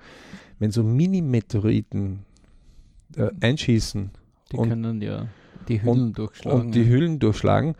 wenn 0.58 0.70
so 0.70 0.82
Mini-Meteoriten 0.82 2.24
äh, 3.16 3.30
einschießen 3.40 4.10
Die 4.52 4.56
Und- 4.56 4.68
können 4.68 5.00
ja 5.02 5.28
die 5.68 5.82
Hüllen 5.82 6.12
durchschlagen. 6.12 6.60
und 6.60 6.74
die. 6.74 6.86
Hüllen 6.88 7.18
durchschlagen 7.18 7.74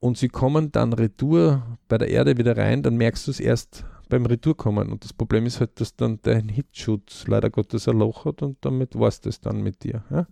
und 0.00 0.18
sie 0.18 0.28
kommen 0.28 0.72
dann 0.72 0.92
retour 0.92 1.62
bei 1.88 1.98
der 1.98 2.08
Erde 2.08 2.36
wieder 2.38 2.56
rein, 2.56 2.82
dann 2.82 2.96
merkst 2.96 3.26
du 3.26 3.30
es 3.30 3.38
erst 3.40 3.84
beim 4.08 4.26
Retourkommen. 4.26 4.90
Und 4.90 5.04
das 5.04 5.12
Problem 5.12 5.46
ist 5.46 5.60
halt, 5.60 5.78
dass 5.80 5.94
dann 5.94 6.18
dein 6.22 6.48
Hitzschutz 6.48 7.26
leider 7.28 7.48
Gottes 7.50 7.86
ein 7.86 7.96
Loch 7.98 8.24
hat 8.24 8.42
und 8.42 8.56
damit 8.62 8.98
war 8.98 9.06
es 9.08 9.20
das 9.20 9.40
dann 9.40 9.62
mit 9.62 9.84
dir. 9.84 10.02
Ja? 10.10 10.26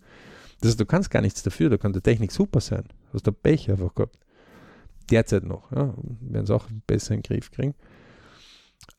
Das 0.61 0.71
heißt, 0.71 0.81
du 0.81 0.87
kannst 0.87 1.11
gar 1.11 1.21
nichts 1.23 1.43
dafür, 1.45 1.71
da 1.71 1.77
kann 1.77 1.93
die 1.93 2.01
Technik 2.01 2.33
super 2.33 2.61
sein. 2.61 2.85
Du 2.89 3.15
hast 3.15 3.27
der 3.27 3.33
Pech 3.33 3.71
einfach 3.71 3.95
gehabt. 3.95 4.19
Derzeit 5.11 5.45
noch, 5.45 5.71
ja, 5.71 5.95
werden 6.21 6.45
es 6.45 6.51
auch 6.51 6.67
besser 6.89 7.15
in 7.15 7.21
den 7.23 7.27
Griff 7.29 7.51
kriegen. 7.53 7.75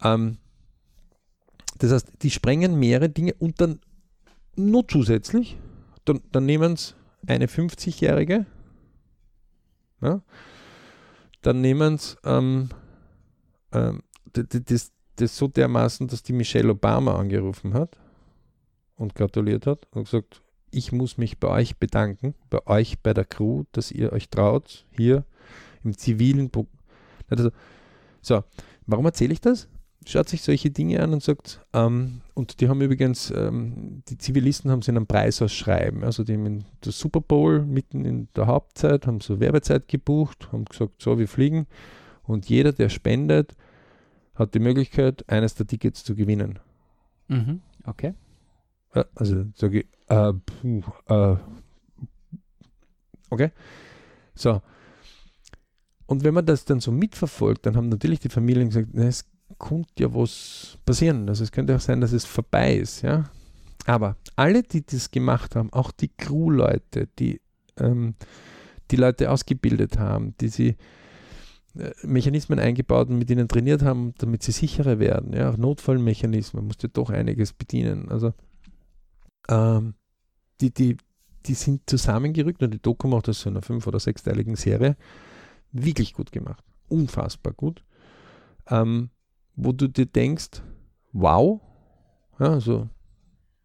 Ähm, 0.02 0.38
das 1.78 1.92
heißt, 1.92 2.08
die 2.22 2.32
sprengen 2.32 2.78
mehrere 2.78 3.10
Dinge 3.10 3.34
und 3.36 3.62
dann 3.62 3.80
nur 4.56 4.88
zusätzlich, 4.88 5.58
dann, 6.06 6.22
dann 6.32 6.46
nehmen 6.46 6.76
sie 6.76 6.94
eine 7.28 7.48
50-Jährige, 7.48 8.46
ja, 10.02 10.22
dann 11.42 11.62
nehmen 11.62 11.98
sie 11.98 12.18
ähm, 12.24 12.70
ähm, 13.72 14.02
das, 14.34 14.92
das 15.16 15.38
so 15.38 15.48
dermaßen, 15.48 16.08
dass 16.08 16.24
die 16.24 16.34
Michelle 16.34 16.72
Obama 16.72 17.16
angerufen 17.16 17.74
hat 17.74 17.98
und 18.96 19.16
gratuliert 19.16 19.66
hat 19.66 19.88
und 19.92 20.06
gesagt, 20.06 20.42
ich 20.72 20.92
muss 20.92 21.18
mich 21.18 21.40
bei 21.40 21.48
euch 21.48 21.78
bedanken, 21.78 22.36
bei 22.50 22.66
euch, 22.68 23.00
bei 23.00 23.14
der 23.14 23.26
Crew, 23.26 23.64
dass 23.72 23.92
ihr 23.92 24.14
euch 24.14 24.30
traut, 24.30 24.86
hier 24.92 25.26
im 25.84 25.98
zivilen... 25.98 26.50
Pro 26.50 26.68
also, 27.30 27.52
so, 28.22 28.44
warum 28.86 29.06
erzähle 29.06 29.34
ich 29.34 29.42
das? 29.42 29.68
Schaut 30.06 30.30
sich 30.30 30.42
solche 30.42 30.72
Dinge 30.72 31.02
an 31.02 31.14
und 31.14 31.22
sagt, 31.22 31.62
ähm, 31.74 32.22
und 32.34 32.62
die 32.62 32.70
haben 32.70 32.82
übrigens, 32.82 33.32
ähm, 33.32 34.02
die 34.08 34.18
Zivilisten 34.18 34.72
haben 34.72 34.82
sie 34.82 34.92
einen 34.92 35.06
Preis 35.06 35.42
ausschreiben. 35.42 36.04
Also 36.04 36.24
die 36.24 36.34
haben 36.34 36.46
in 36.46 36.66
der 36.84 36.94
Super 36.94 37.22
Bowl 37.22 37.66
mitten 37.66 38.06
in 38.06 38.28
der 38.36 38.48
Hauptzeit, 38.48 39.06
haben 39.06 39.20
so 39.20 39.40
Werbezeit 39.40 39.88
gebucht, 39.88 40.52
haben 40.52 40.66
gesagt, 40.66 41.02
so, 41.02 41.20
wir 41.20 41.28
fliegen. 41.28 41.68
Und 42.24 42.48
jeder, 42.48 42.72
der 42.72 42.90
spendet, 42.90 43.56
hat 44.36 44.54
die 44.54 44.60
Möglichkeit, 44.60 45.28
eines 45.30 45.56
der 45.56 45.68
Tickets 45.68 46.04
zu 46.04 46.16
gewinnen. 46.16 46.60
Mhm. 47.28 47.62
Okay. 47.86 48.14
Also 49.16 49.46
sage 49.56 49.82
ich, 49.82 49.88
äh, 50.08 50.34
puh, 50.34 50.82
äh, 51.08 51.36
okay. 53.30 53.52
So. 54.34 54.62
Und 56.08 56.24
wenn 56.24 56.34
man 56.34 56.46
das 56.46 56.66
dann 56.66 56.80
so 56.80 56.92
mitverfolgt, 56.92 57.66
dann 57.66 57.76
haben 57.76 57.90
natürlich 57.90 58.20
die 58.20 58.30
Familien 58.30 58.70
gesagt, 58.70 58.90
na, 58.94 59.04
es 59.04 59.30
könnte 59.60 59.92
ja 60.00 60.14
was 60.14 60.78
passieren. 60.86 61.30
Also 61.30 61.44
es 61.44 61.52
könnte 61.52 61.76
auch 61.76 61.82
sein, 61.82 62.02
dass 62.02 62.12
es 62.12 62.26
vorbei 62.26 62.76
ist, 62.76 63.02
ja. 63.02 63.30
Aber 63.86 64.18
alle, 64.36 64.64
die 64.64 64.86
das 64.86 65.12
gemacht 65.12 65.56
haben, 65.56 65.72
auch 65.74 65.92
die 65.92 66.10
Crew-Leute, 66.10 67.08
die 67.20 67.42
ähm, 67.78 68.16
die 68.92 68.96
Leute 68.96 69.32
ausgebildet 69.32 70.00
haben, 70.00 70.36
die 70.42 70.50
sie 70.50 70.76
äh, 71.78 71.92
Mechanismen 72.04 72.60
eingebaut 72.60 73.10
und 73.10 73.18
mit 73.18 73.30
ihnen 73.30 73.48
trainiert 73.48 73.82
haben, 73.84 74.14
damit 74.18 74.44
sie 74.44 74.52
sicherer 74.52 75.00
werden. 75.00 75.34
Ja, 75.34 75.52
auch 75.52 75.58
Notfallmechanismen 75.58 76.66
musste 76.66 76.90
doch 76.90 77.10
einiges 77.10 77.54
bedienen. 77.54 78.10
Also 78.10 78.34
ähm, 79.48 79.94
die, 80.62 80.74
die, 80.74 80.98
die 81.46 81.54
sind 81.54 81.90
zusammengerückt 81.90 82.64
und 82.64 82.74
die 82.74 82.82
Doku 82.82 83.08
macht 83.08 83.28
das 83.28 83.46
in 83.46 83.54
einer 83.54 83.62
fünf- 83.62 83.88
oder 83.88 84.00
sechsteiligen 84.00 84.56
Serie. 84.56 84.98
Wirklich 85.72 86.14
gut 86.14 86.32
gemacht. 86.32 86.64
Unfassbar 86.88 87.54
gut. 87.54 87.84
Ähm, 88.68 89.10
wo 89.62 89.74
du 89.74 89.88
dir 89.88 90.06
denkst, 90.06 90.62
wow, 91.12 91.62
ja, 92.40 92.54
also 92.54 92.90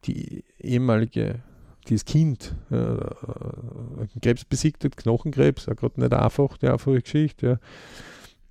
die 0.05 0.45
ehemalige, 0.59 1.43
dieses 1.89 2.05
Kind, 2.05 2.55
äh, 2.71 2.97
Krebs 4.21 4.45
besiegt 4.45 4.85
hat, 4.85 4.97
Knochenkrebs, 4.97 5.69
auch 5.69 5.77
gerade 5.77 6.01
nicht 6.01 6.13
einfach, 6.13 6.59
die 6.59 6.69
einfache 6.69 7.01
Geschichte, 7.01 7.47
ja. 7.47 7.59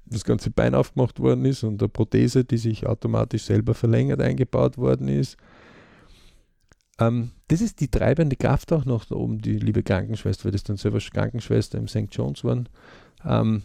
das 0.05 0.23
ganze 0.23 0.51
Bein 0.51 0.73
aufgemacht 0.73 1.19
worden 1.19 1.45
ist 1.45 1.63
und 1.63 1.81
eine 1.81 1.89
Prothese, 1.89 2.45
die 2.45 2.57
sich 2.57 2.87
automatisch 2.87 3.43
selber 3.43 3.73
verlängert, 3.73 4.21
eingebaut 4.21 4.77
worden 4.77 5.09
ist. 5.09 5.37
Ähm, 6.99 7.31
das 7.49 7.59
ist 7.61 7.81
die 7.81 7.89
treibende 7.89 8.35
Kraft 8.37 8.71
auch 8.71 8.85
noch 8.85 9.05
da 9.05 9.15
oben, 9.15 9.39
die 9.39 9.59
liebe 9.59 9.83
Krankenschwester, 9.83 10.45
weil 10.45 10.51
das 10.51 10.63
dann 10.63 10.77
selber 10.77 10.99
Krankenschwester 10.99 11.77
im 11.77 11.87
St. 11.87 12.07
John's 12.11 12.43
waren. 12.43 12.69
Ähm, 13.25 13.63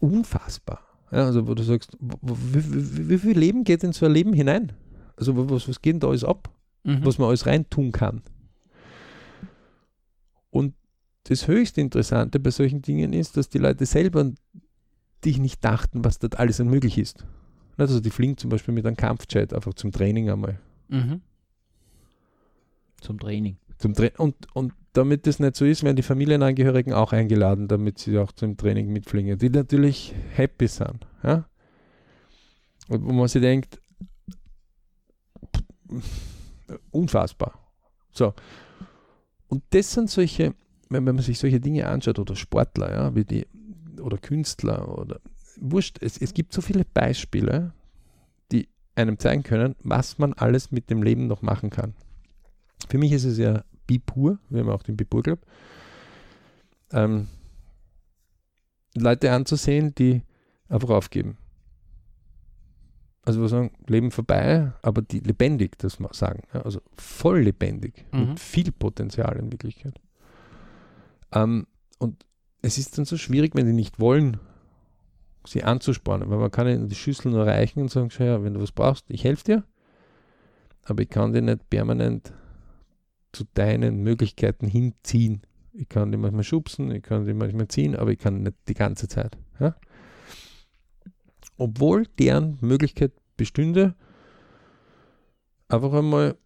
unfassbar. 0.00 0.87
Ja, 1.10 1.24
also 1.24 1.46
wo 1.48 1.54
du 1.54 1.62
sagst, 1.62 1.96
wie, 2.00 3.08
wie 3.08 3.18
viel 3.18 3.38
Leben 3.38 3.64
geht 3.64 3.82
in 3.82 3.92
so 3.92 4.06
ein 4.06 4.12
Leben 4.12 4.32
hinein? 4.32 4.72
Also 5.16 5.48
was, 5.50 5.68
was 5.68 5.80
geht 5.80 5.94
denn 5.94 6.00
da 6.00 6.08
alles 6.08 6.24
ab, 6.24 6.50
Mhm. 6.84 7.04
was 7.04 7.18
man 7.18 7.28
alles 7.28 7.44
reintun 7.46 7.92
kann? 7.92 8.22
Und 10.50 10.74
das 11.24 11.48
höchst 11.48 11.76
Interessante 11.78 12.40
bei 12.40 12.50
solchen 12.50 12.82
Dingen 12.82 13.12
ist, 13.12 13.36
dass 13.36 13.48
die 13.48 13.58
Leute 13.58 13.84
selber 13.84 14.30
dich 15.24 15.38
nicht 15.38 15.64
dachten, 15.64 16.04
was 16.04 16.18
dort 16.18 16.38
alles 16.38 16.58
möglich 16.60 16.96
ist. 16.98 17.24
Also 17.76 18.00
die 18.00 18.10
fliegen 18.10 18.36
zum 18.36 18.50
Beispiel 18.50 18.72
mit 18.74 18.86
einem 18.86 18.96
Kampfjet 18.96 19.52
einfach 19.52 19.74
zum 19.74 19.92
Training 19.92 20.30
einmal. 20.30 20.58
Mhm. 20.88 21.20
Zum 23.00 23.18
Training. 23.18 23.56
Zum 23.78 23.94
Tra 23.94 24.08
und, 24.18 24.34
und 24.54 24.72
damit 24.98 25.28
das 25.28 25.38
nicht 25.38 25.54
so 25.54 25.64
ist, 25.64 25.84
werden 25.84 25.94
die 25.94 26.02
Familienangehörigen 26.02 26.92
auch 26.92 27.12
eingeladen, 27.12 27.68
damit 27.68 27.98
sie 27.98 28.18
auch 28.18 28.32
zum 28.32 28.56
Training 28.56 28.92
mitfliegen, 28.92 29.38
die 29.38 29.48
natürlich 29.48 30.12
happy 30.34 30.66
sind. 30.66 31.06
Ja? 31.22 31.48
Und 32.88 33.04
wo 33.04 33.12
man 33.12 33.28
sich 33.28 33.40
denkt, 33.40 33.80
unfassbar. 36.90 37.54
So. 38.10 38.34
Und 39.46 39.62
das 39.70 39.92
sind 39.92 40.10
solche, 40.10 40.54
wenn, 40.88 41.04
man 41.04 41.18
sich 41.18 41.38
solche 41.38 41.60
Dinge 41.60 41.86
anschaut, 41.86 42.18
oder 42.18 42.34
Sportler, 42.34 42.90
ja, 42.90 43.14
wie 43.14 43.24
die, 43.24 43.46
oder 44.00 44.18
Künstler, 44.18 44.98
oder 44.98 45.20
wurscht, 45.60 45.98
es, 46.02 46.18
es 46.18 46.34
gibt 46.34 46.52
so 46.52 46.60
viele 46.60 46.84
Beispiele, 46.84 47.72
die 48.50 48.68
einem 48.96 49.18
zeigen 49.20 49.44
können, 49.44 49.76
was 49.84 50.18
man 50.18 50.32
alles 50.32 50.72
mit 50.72 50.90
dem 50.90 51.04
Leben 51.04 51.28
noch 51.28 51.42
machen 51.42 51.70
kann. 51.70 51.94
Für 52.88 52.98
mich 52.98 53.12
ist 53.12 53.24
es 53.24 53.38
ja 53.38 53.62
Bipur, 53.88 54.38
wir 54.50 54.60
haben 54.60 54.70
auch 54.70 54.84
den 54.84 54.96
Bipur 54.96 55.24
Club, 55.24 55.40
ähm, 56.92 57.26
Leute 58.96 59.32
anzusehen, 59.32 59.94
die 59.96 60.22
einfach 60.68 60.90
aufgeben. 60.90 61.36
also 63.24 63.42
wir 63.42 63.48
sagen, 63.48 63.72
Leben 63.86 64.10
vorbei, 64.10 64.72
aber 64.80 65.02
die 65.02 65.20
lebendig, 65.20 65.76
das 65.78 65.98
mal 66.00 66.14
sagen. 66.14 66.44
Ja, 66.54 66.62
also 66.62 66.80
voll 66.96 67.40
lebendig, 67.40 68.06
Mhm. 68.10 68.20
mit 68.20 68.40
viel 68.40 68.72
Potenzial 68.72 69.36
in 69.36 69.52
Wirklichkeit. 69.52 70.00
Ähm, 71.32 71.66
und 71.98 72.24
es 72.62 72.78
ist 72.78 72.96
dann 72.96 73.04
so 73.04 73.18
schwierig, 73.18 73.54
wenn 73.54 73.66
die 73.66 73.74
nicht 73.74 74.00
wollen, 74.00 74.38
sie 75.46 75.62
anzuspornen, 75.62 76.30
weil 76.30 76.38
man 76.38 76.50
kann 76.50 76.68
ihnen 76.68 76.88
die 76.88 76.94
Schüssel 76.94 77.30
nur 77.30 77.46
reichen 77.46 77.82
und 77.82 77.90
sagen, 77.90 78.10
schau 78.10 78.24
her, 78.24 78.44
wenn 78.44 78.54
du 78.54 78.62
was 78.62 78.72
brauchst, 78.72 79.04
ich 79.10 79.24
helfe 79.24 79.44
dir, 79.44 79.64
aber 80.84 81.02
ich 81.02 81.10
kann 81.10 81.34
dir 81.34 81.42
nicht 81.42 81.68
permanent 81.68 82.32
zu 83.32 83.44
deinen 83.54 84.02
Möglichkeiten 84.02 84.66
hinziehen. 84.66 85.42
Ich 85.72 85.88
kann 85.88 86.10
die 86.10 86.18
manchmal 86.18 86.44
schubsen, 86.44 86.90
ich 86.90 87.02
kann 87.02 87.26
die 87.26 87.34
manchmal 87.34 87.68
ziehen, 87.68 87.94
aber 87.94 88.10
ich 88.10 88.18
kann 88.18 88.42
nicht 88.42 88.56
die 88.68 88.74
ganze 88.74 89.08
Zeit. 89.08 89.36
Ja? 89.60 89.76
Obwohl 91.56 92.06
deren 92.18 92.58
Möglichkeit 92.60 93.12
bestünde, 93.36 93.94
einfach 95.68 95.92
einmal 95.92 96.36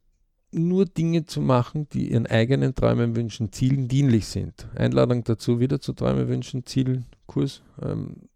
nur 0.50 0.84
Dinge 0.84 1.24
zu 1.24 1.40
machen, 1.40 1.88
die 1.90 2.10
ihren 2.12 2.26
eigenen 2.26 2.74
Träumen, 2.74 3.16
Wünschen, 3.16 3.52
Zielen 3.52 3.88
dienlich 3.88 4.26
sind. 4.26 4.68
Einladung 4.74 5.24
dazu 5.24 5.60
wieder 5.60 5.80
zu 5.80 5.94
Träume, 5.94 6.28
Wünschen, 6.28 6.66
Zielen, 6.66 7.06
Kurs. 7.26 7.62
Ähm, 7.80 8.28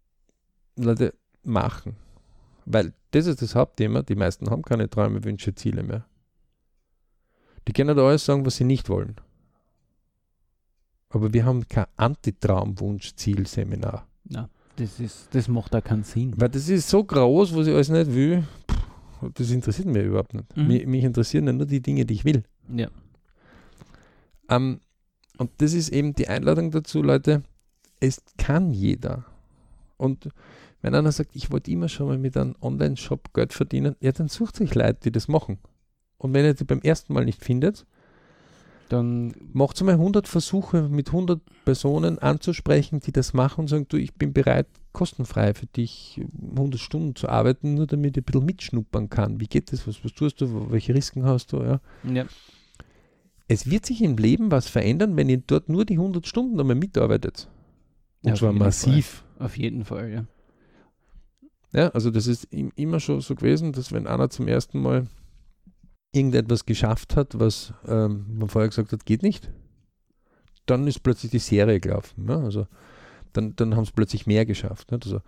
Leute, 0.75 1.13
machen. 1.43 1.95
Weil 2.65 2.93
das 3.11 3.25
ist 3.25 3.41
das 3.41 3.55
Hauptthema. 3.55 4.03
Die 4.03 4.15
meisten 4.15 4.49
haben 4.49 4.61
keine 4.61 4.89
Träume, 4.89 5.23
Wünsche, 5.23 5.55
Ziele 5.55 5.83
mehr. 5.83 6.05
Die 7.67 7.73
können 7.73 7.95
da 7.95 8.07
alles 8.07 8.25
sagen, 8.25 8.43
was 8.45 8.55
sie 8.55 8.63
nicht 8.63 8.89
wollen. 8.89 9.15
Aber 11.09 11.33
wir 11.33 11.45
haben 11.45 11.67
kein 11.67 11.85
Antitraum-Wunsch-Ziel-Seminar. 11.95 14.07
Ja, 14.29 14.49
das, 14.77 14.99
ist, 14.99 15.29
das 15.33 15.47
macht 15.47 15.73
da 15.73 15.81
keinen 15.81 16.03
Sinn. 16.03 16.33
Weil 16.37 16.49
das 16.49 16.69
ist 16.69 16.89
so 16.89 17.03
groß, 17.03 17.55
was 17.55 17.67
ich 17.67 17.73
alles 17.73 17.89
nicht 17.89 18.13
will. 18.13 18.43
Pff, 18.69 19.31
Das 19.33 19.51
interessiert 19.51 19.87
mich 19.87 20.03
überhaupt 20.03 20.33
nicht. 20.33 20.55
Mhm. 20.55 20.67
Mich, 20.67 20.85
mich 20.85 21.03
interessieren 21.03 21.47
ja 21.47 21.53
nur 21.53 21.65
die 21.65 21.81
Dinge, 21.81 22.05
die 22.05 22.13
ich 22.13 22.25
will. 22.25 22.43
Ja. 22.73 22.89
Ähm, 24.49 24.79
und 25.37 25.51
das 25.57 25.73
ist 25.73 25.89
eben 25.89 26.13
die 26.13 26.27
Einladung 26.27 26.71
dazu, 26.71 27.01
Leute. 27.01 27.43
Es 27.99 28.21
kann 28.37 28.73
jeder. 28.73 29.25
Und 29.97 30.29
wenn 30.81 30.95
einer 30.95 31.11
sagt, 31.11 31.35
ich 31.35 31.51
wollte 31.51 31.71
immer 31.71 31.89
schon 31.89 32.07
mal 32.07 32.17
mit 32.17 32.37
einem 32.37 32.55
Online-Shop 32.61 33.33
Geld 33.33 33.53
verdienen, 33.53 33.95
ja, 33.99 34.11
dann 34.11 34.27
sucht 34.27 34.57
sich 34.57 34.75
Leute, 34.75 34.99
die 35.03 35.11
das 35.11 35.27
machen. 35.27 35.57
Und 36.17 36.33
wenn 36.33 36.45
ihr 36.45 36.53
die 36.53 36.63
beim 36.63 36.81
ersten 36.81 37.13
Mal 37.13 37.25
nicht 37.25 37.43
findet, 37.43 37.85
Dann, 38.89 39.33
macht 39.51 39.81
mal 39.83 39.95
100 39.95 40.29
Versuche 40.29 40.87
mit 40.87 41.07
100 41.09 41.41
Personen 41.65 42.19
anzusprechen, 42.19 43.01
die 43.01 43.11
das 43.11 43.33
machen 43.33 43.61
und 43.61 43.67
sagen, 43.67 43.85
du, 43.89 43.97
ich 43.97 44.13
bin 44.13 44.31
bereit, 44.31 44.67
kostenfrei 44.93 45.53
für 45.53 45.65
dich 45.65 46.21
100 46.55 46.79
Stunden 46.79 47.13
zu 47.13 47.27
arbeiten, 47.27 47.73
nur 47.73 47.85
damit 47.85 48.15
ich 48.15 48.21
ein 48.21 48.25
bisschen 48.25 48.45
mitschnuppern 48.45 49.09
kann. 49.09 49.41
Wie 49.41 49.47
geht 49.47 49.73
das? 49.73 49.85
Was, 49.87 50.01
was 50.05 50.13
tust 50.13 50.39
du? 50.39 50.71
Welche 50.71 50.93
Risiken 50.95 51.25
hast 51.25 51.51
du? 51.51 51.57
Ja. 51.63 51.81
ja, 52.05 52.25
Es 53.49 53.69
wird 53.69 53.85
sich 53.85 54.01
im 54.01 54.15
Leben 54.15 54.51
was 54.51 54.69
verändern, 54.69 55.17
wenn 55.17 55.27
ihr 55.27 55.43
dort 55.45 55.67
nur 55.67 55.83
die 55.83 55.95
100 55.99 56.25
Stunden 56.25 56.57
einmal 56.57 56.77
mitarbeitet. 56.77 57.49
Und 58.23 58.29
Ja, 58.29 58.35
zwar 58.35 58.53
massiv. 58.53 59.25
auf 59.37 59.57
jeden 59.57 59.83
Fall, 59.83 60.09
ja. 60.11 60.25
Ja, 61.73 61.89
also 61.89 62.09
das 62.09 62.25
ist 62.27 62.45
im- 62.45 62.71
immer 62.77 63.01
schon 63.01 63.19
so 63.19 63.35
gewesen, 63.35 63.73
dass 63.73 63.91
wenn 63.91 64.07
einer 64.07 64.29
zum 64.29 64.47
ersten 64.47 64.79
Mal 64.81 65.07
irgendetwas 66.13 66.65
geschafft 66.65 67.15
hat, 67.15 67.39
was 67.39 67.73
ähm, 67.87 68.25
man 68.37 68.49
vorher 68.49 68.69
gesagt 68.69 68.91
hat, 68.91 69.05
geht 69.05 69.23
nicht, 69.23 69.51
dann 70.65 70.87
ist 70.87 71.03
plötzlich 71.03 71.31
die 71.31 71.39
Serie 71.39 71.79
gelaufen. 71.79 72.25
Ja? 72.27 72.39
Also 72.39 72.67
dann, 73.33 73.55
dann 73.55 73.75
haben 73.75 73.83
es 73.83 73.91
plötzlich 73.91 74.25
mehr 74.25 74.45
geschafft. 74.45 74.91
Nicht? 74.91 75.05
Also 75.05 75.21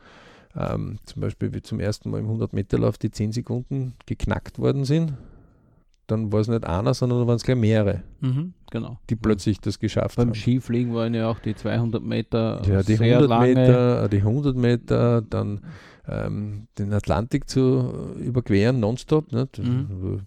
ähm, 0.55 0.97
zum 1.05 1.21
Beispiel 1.21 1.53
wie 1.53 1.61
zum 1.61 1.79
ersten 1.79 2.09
Mal 2.09 2.19
im 2.19 2.27
100-Meter-Lauf 2.27 2.97
die 2.97 3.11
10 3.11 3.31
Sekunden 3.33 3.93
geknackt 4.05 4.57
worden 4.57 4.83
sind, 4.85 5.13
dann 6.07 6.31
war 6.33 6.39
es 6.39 6.47
nicht 6.47 6.65
einer, 6.65 6.95
sondern 6.95 7.27
waren 7.27 7.35
es 7.35 7.43
gleich 7.43 7.57
mehrere, 7.57 8.01
Mhm, 8.19 8.53
genau. 8.71 8.97
die 9.11 9.15
plötzlich 9.15 9.59
das 9.59 9.77
geschafft 9.77 10.15
Beim 10.17 10.29
haben. 10.29 10.35
Skifliegen 10.35 10.95
waren 10.95 11.13
ja 11.13 11.29
auch 11.29 11.37
die 11.37 11.53
200 11.53 12.01
Meter 12.01 12.63
Ja, 12.67 12.81
die 12.81 12.95
sehr 12.95 13.19
100 13.19 13.29
lange. 13.29 13.53
Meter, 13.53 14.09
die 14.09 14.17
100 14.17 14.55
Meter, 14.55 15.21
dann 15.21 15.61
ähm, 16.07 16.67
den 16.79 16.91
Atlantik 16.93 17.47
zu 17.47 18.15
überqueren, 18.19 18.79
nonstop. 18.79 19.31
Nicht? 19.31 19.59
Mhm. 19.59 20.21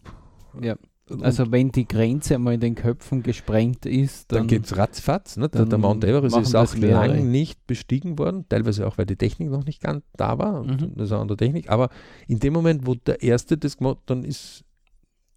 Ja, 0.61 0.77
also 1.21 1.51
wenn 1.53 1.71
die 1.73 1.87
Grenze 1.87 2.37
einmal 2.37 2.55
in 2.55 2.61
den 2.61 2.75
Köpfen 2.75 3.23
gesprengt 3.23 3.85
ist, 3.87 4.31
dann 4.33 4.41
dann, 4.41 4.47
geht 4.47 4.65
es 4.65 4.77
ratzfatz. 4.77 5.37
Nicht? 5.37 5.55
Der, 5.55 5.67
der 5.67 5.79
Mount 5.79 6.05
Everest 6.05 6.37
ist 6.37 6.55
auch 6.55 6.75
mehrere. 6.77 7.09
lang 7.09 7.31
nicht 7.31 7.67
bestiegen 7.67 8.19
worden, 8.19 8.47
teilweise 8.49 8.87
auch, 8.87 8.99
weil 8.99 9.07
die 9.07 9.17
Technik 9.17 9.51
noch 9.51 9.65
nicht 9.65 9.81
ganz 9.83 10.05
da 10.17 10.39
war. 10.39 10.61
Und 10.61 10.81
Mhm. 10.81 10.95
Das 10.97 11.07
ist 11.07 11.13
eine 11.13 11.21
andere 11.23 11.37
Technik. 11.37 11.69
Aber 11.71 11.91
in 12.29 12.39
dem 12.39 12.53
Moment, 12.53 12.87
wo 12.87 12.95
der 12.95 13.23
Erste 13.23 13.59
das 13.59 13.77
gemacht 13.77 13.99
hat, 13.99 14.11
dann 14.11 14.25
ist 14.25 14.65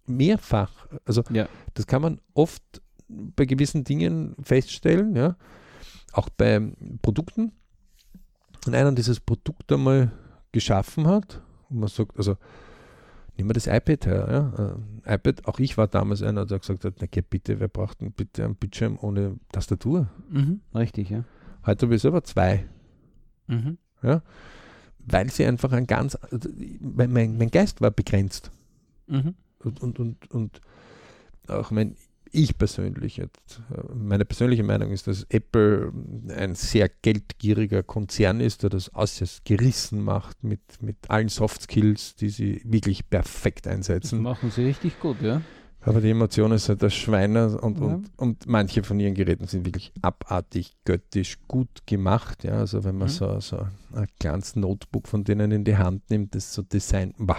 mehrfach. 0.06 0.86
Also 1.04 1.22
Ja. 1.30 1.48
das 1.74 1.86
kann 1.86 2.00
man 2.02 2.20
oft 2.32 2.62
bei 3.08 3.44
gewissen 3.44 3.84
Dingen 3.84 4.34
feststellen, 4.42 5.14
ja. 5.16 5.36
Auch 6.12 6.28
bei 6.30 6.60
Produkten. 7.02 7.52
Wenn 8.64 8.74
einer 8.74 8.92
dieses 8.92 9.20
Produkt 9.20 9.70
einmal 9.72 10.10
geschaffen 10.52 11.06
hat 11.06 11.42
und 11.68 11.80
man 11.80 11.88
sagt, 11.88 12.16
also 12.16 12.36
nehmen 13.36 13.50
wir 13.50 13.54
das 13.54 13.66
iPad 13.66 14.06
her, 14.06 14.52
ja. 14.56 14.76
Äh, 15.08 15.14
iPad, 15.14 15.46
auch 15.46 15.58
ich 15.58 15.76
war 15.76 15.86
damals 15.88 16.22
einer, 16.22 16.46
der 16.46 16.58
gesagt 16.58 16.84
hat, 16.84 16.94
na 17.00 17.06
geh 17.10 17.22
bitte, 17.22 17.60
wer 17.60 17.68
braucht 17.68 18.00
denn 18.00 18.12
bitte 18.12 18.44
einen 18.44 18.56
Bildschirm 18.56 18.98
ohne 19.00 19.36
Tastatur? 19.52 20.08
mhm, 20.30 20.60
richtig, 20.74 21.10
ja. 21.10 21.24
Heute 21.64 21.86
habe 21.86 21.96
ich 21.96 22.02
selber 22.02 22.22
zwei, 22.24 22.64
Mhm. 23.48 23.78
weil 24.98 25.30
sie 25.30 25.46
einfach 25.46 25.72
ein 25.72 25.86
ganz, 25.86 26.16
also, 26.16 26.48
mein, 26.80 27.12
mein, 27.12 27.38
mein 27.38 27.50
Geist 27.50 27.80
war 27.80 27.90
begrenzt. 27.90 28.50
Mhm. 29.08 29.34
und, 29.60 29.80
und, 29.80 29.98
und, 30.00 30.30
und 30.32 30.60
auch 31.48 31.70
mein, 31.70 31.96
ich 32.36 32.56
persönlich, 32.58 33.16
jetzt, 33.16 33.60
äh, 33.74 33.80
meine 33.94 34.24
persönliche 34.24 34.62
Meinung 34.62 34.90
ist, 34.92 35.06
dass 35.06 35.24
Apple 35.30 35.92
ein 36.36 36.54
sehr 36.54 36.88
geldgieriger 36.88 37.82
Konzern 37.82 38.40
ist, 38.40 38.62
der 38.62 38.70
das 38.70 38.94
äußerst 38.94 39.44
gerissen 39.44 40.02
macht 40.02 40.44
mit, 40.44 40.60
mit 40.80 40.96
allen 41.08 41.28
Soft 41.28 41.62
Skills, 41.62 42.14
die 42.16 42.28
sie 42.28 42.60
wirklich 42.64 43.08
perfekt 43.08 43.66
Das 43.66 43.72
einsetzen. 43.74 44.22
machen 44.22 44.50
sie 44.50 44.62
richtig 44.64 44.98
gut, 45.00 45.20
ja. 45.22 45.40
Aber 45.82 46.00
die 46.00 46.10
Emotion 46.10 46.50
ist 46.50 46.68
halt 46.68 46.82
das 46.82 46.94
Schweiner 46.94 47.62
und, 47.62 47.78
Ja. 47.78 47.86
und, 47.86 48.10
und 48.16 48.46
manche 48.48 48.82
von 48.82 48.98
ihren 48.98 49.14
Geräten 49.14 49.46
sind 49.46 49.64
wirklich 49.64 49.92
abartig 50.02 50.72
göttisch 50.84 51.38
gut 51.46 51.68
gemacht. 51.86 52.42
Ja, 52.42 52.54
also 52.58 52.82
wenn 52.82 52.98
man 52.98 53.06
Mhm. 53.06 53.12
so, 53.12 53.38
so 53.38 53.58
ein 53.94 54.08
kleines 54.18 54.56
Notebook 54.56 55.06
von 55.06 55.22
denen 55.22 55.52
in 55.52 55.62
die 55.62 55.76
Hand 55.76 56.10
nimmt, 56.10 56.34
das 56.34 56.52
so 56.52 56.62
Design, 56.62 57.14
bah, 57.18 57.36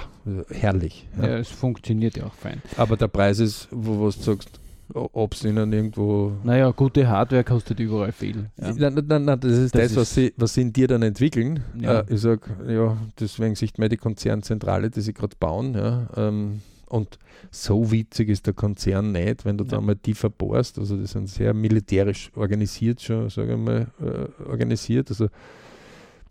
herrlich. 0.49 1.09
ja. 1.17 1.37
es 1.39 1.49
funktioniert 1.49 2.15
ja 2.15 2.25
auch 2.27 2.33
fein. 2.35 2.61
Aber 2.77 2.95
der 2.95 3.09
Preis 3.09 3.39
ist, 3.39 3.67
wo, 3.69 3.97
wo 3.99 4.05
du 4.05 4.11
sagst, 4.11 4.61
ob 4.93 5.33
es 5.33 5.43
ihnen 5.43 5.71
irgendwo. 5.73 6.33
Naja, 6.43 6.71
gute 6.71 7.07
Hardware 7.07 7.43
kostet 7.43 7.79
überall 7.79 8.11
viel. 8.11 8.49
Ja. 8.61 8.73
Nein, 8.73 8.93
nein, 8.95 9.05
nein, 9.07 9.25
nein, 9.25 9.39
das 9.39 9.51
ist 9.51 9.75
das, 9.75 9.81
Das 9.89 9.95
was, 9.95 10.03
ist- 10.09 10.15
sie, 10.15 10.33
was 10.37 10.53
sie 10.53 10.61
in 10.61 10.73
dir 10.73 10.87
dann 10.87 11.01
entwickeln. 11.01 11.61
Ja. 11.79 11.99
Äh, 12.01 12.13
ich 12.13 12.21
sage, 12.21 12.41
ja, 12.67 12.97
deswegen 13.19 13.55
sieht 13.55 13.77
man 13.77 13.89
die 13.89 13.97
Konzernzentrale, 13.97 14.89
die 14.89 15.01
sie 15.01 15.13
gerade 15.13 15.35
bauen. 15.39 15.73
Ja, 15.73 16.07
ähm, 16.15 16.61
und 16.89 17.19
so 17.51 17.91
witzig 17.91 18.29
ist 18.29 18.47
der 18.47 18.53
Konzern 18.53 19.11
nicht, 19.11 19.43
wenn 19.43 19.57
du 19.57 19.65
da 19.65 19.75
Ja. 19.75 19.81
mal 19.81 19.95
tiefer 19.97 20.29
bohrst. 20.29 20.79
Also, 20.79 20.95
die 20.95 21.05
sind 21.05 21.27
sehr 21.29 21.53
militärisch 21.53 22.31
organisiert, 22.35 23.01
schon, 23.01 23.29
sage 23.29 23.53
ich 23.53 23.59
mal, 23.59 23.87
äh, 24.01 24.43
organisiert. 24.49 25.09
Also, 25.09 25.27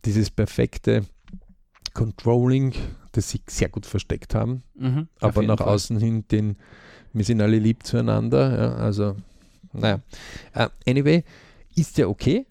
dieses 0.05 0.31
perfekte 0.31 1.03
Controlling, 1.95 2.73
das 3.13 3.31
sie 3.31 3.41
sehr 3.49 3.69
gut 3.69 3.87
versteckt 3.87 4.35
haben 4.35 4.63
Mhm, 4.79 5.09
aber 5.21 5.43
nach 5.43 5.59
Fall. 5.59 5.69
außen 5.69 5.99
hin 5.99 6.25
den, 6.31 6.57
wir 7.17 7.25
sind 7.25 7.41
alle 7.41 7.59
lieb 7.59 7.83
zueinander. 7.85 8.59
Ja, 8.59 8.75
also, 8.77 9.17
naja. 9.73 10.01
Äh, 10.55 10.69
anyway, 10.87 11.25
ist 11.75 11.99
ja 11.99 12.07
okay. 12.09 12.47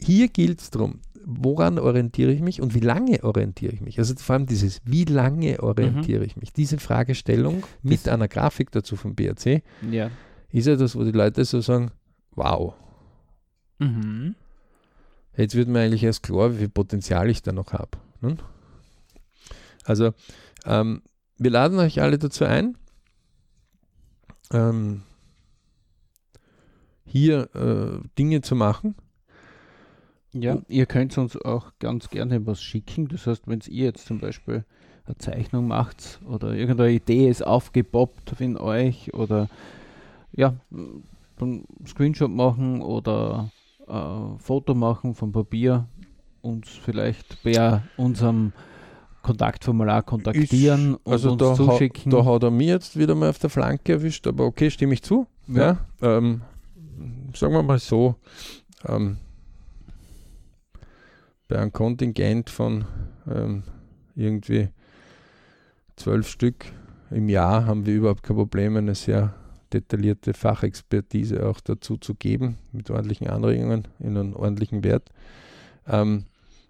Hier 0.00 0.28
gilt 0.28 0.60
es 0.60 0.70
darum, 0.70 1.00
woran 1.24 1.78
orientiere 1.78 2.30
ich 2.32 2.40
mich 2.40 2.60
und 2.60 2.74
wie 2.74 2.80
lange 2.80 3.22
orientiere 3.24 3.72
ich 3.72 3.80
mich? 3.80 3.98
Also 3.98 4.14
vor 4.16 4.34
allem 4.34 4.46
dieses, 4.46 4.80
wie 4.84 5.04
lange 5.04 5.62
orientiere 5.62 6.24
ich 6.24 6.36
mich? 6.36 6.52
Diese 6.52 6.78
Fragestellung 6.78 7.64
mit 7.82 8.00
Mhm. 8.00 8.04
Das- 8.04 8.08
einer 8.08 8.28
Grafik 8.28 8.70
dazu 8.70 8.94
vom 8.96 9.14
BRC 9.14 9.62
Ja. 9.90 10.10
ist 10.50 10.66
ja 10.66 10.76
das, 10.76 10.94
wo 10.94 11.02
die 11.04 11.12
Leute 11.12 11.44
so 11.44 11.60
sagen, 11.60 11.90
wow, 12.34 12.74
Mhm. 13.78 14.34
Jetzt 15.36 15.54
wird 15.54 15.68
mir 15.68 15.80
eigentlich 15.80 16.02
erst 16.02 16.22
klar, 16.22 16.54
wie 16.54 16.58
viel 16.60 16.68
Potenzial 16.70 17.28
ich 17.28 17.42
da 17.42 17.52
noch 17.52 17.74
habe. 17.74 17.90
Ne? 18.22 18.38
Also, 19.84 20.14
ähm, 20.64 21.02
wir 21.36 21.50
laden 21.50 21.78
euch 21.78 22.00
alle 22.00 22.16
dazu 22.18 22.46
ein, 22.46 22.78
ähm, 24.52 25.02
hier 27.04 27.48
äh, 27.54 28.06
Dinge 28.18 28.40
zu 28.42 28.54
machen. 28.54 28.94
Ja, 30.32 30.58
ihr 30.68 30.86
könnt 30.86 31.16
uns 31.16 31.36
auch 31.36 31.72
ganz 31.78 32.10
gerne 32.10 32.46
was 32.46 32.62
schicken. 32.62 33.08
Das 33.08 33.26
heißt, 33.26 33.48
wenn 33.48 33.60
ihr 33.68 33.86
jetzt 33.86 34.06
zum 34.06 34.20
Beispiel 34.20 34.64
eine 35.06 35.16
Zeichnung 35.16 35.66
macht 35.66 36.20
oder 36.28 36.52
irgendeine 36.52 36.92
Idee 36.92 37.28
ist 37.28 37.46
aufgepoppt 37.46 38.40
in 38.40 38.58
euch 38.58 39.14
oder 39.14 39.48
ja, 40.32 40.54
dann 41.38 41.64
Screenshot 41.86 42.30
machen 42.30 42.82
oder 42.82 43.50
äh, 43.86 44.38
Foto 44.38 44.74
machen 44.74 45.14
vom 45.14 45.32
Papier, 45.32 45.86
uns 46.42 46.70
vielleicht 46.70 47.42
bei 47.42 47.82
unserem 47.96 48.52
Kontaktformular 49.26 50.04
kontaktieren 50.04 50.94
ist, 50.94 51.12
also 51.12 51.32
und 51.32 51.40
da, 51.40 51.48
uns 51.48 51.56
zuschicken. 51.56 52.12
Ha, 52.12 52.16
da 52.16 52.24
hat 52.24 52.44
er 52.44 52.52
mir 52.52 52.68
jetzt 52.68 52.96
wieder 52.96 53.16
mal 53.16 53.30
auf 53.30 53.40
der 53.40 53.50
Flanke 53.50 53.94
erwischt, 53.94 54.24
aber 54.28 54.44
okay, 54.44 54.70
stimme 54.70 54.94
ich 54.94 55.02
zu. 55.02 55.26
Ja. 55.48 55.78
ja 56.00 56.16
ähm, 56.16 56.42
sagen 57.34 57.52
wir 57.52 57.64
mal 57.64 57.80
so, 57.80 58.14
ähm, 58.86 59.16
bei 61.48 61.58
einem 61.58 61.72
Kontingent 61.72 62.50
von 62.50 62.84
ähm, 63.28 63.64
irgendwie 64.14 64.68
zwölf 65.96 66.28
Stück 66.28 66.66
im 67.10 67.28
Jahr 67.28 67.66
haben 67.66 67.84
wir 67.84 67.94
überhaupt 67.94 68.22
kein 68.22 68.36
Problem, 68.36 68.76
eine 68.76 68.94
sehr 68.94 69.34
detaillierte 69.72 70.34
Fachexpertise 70.34 71.44
auch 71.48 71.58
dazu 71.58 71.96
zu 71.96 72.14
geben, 72.14 72.58
mit 72.70 72.90
ordentlichen 72.90 73.26
Anregungen 73.26 73.88
in 73.98 74.16
einem 74.16 74.36
ordentlichen 74.36 74.84
Wert. 74.84 75.10
Ähm, 75.88 76.26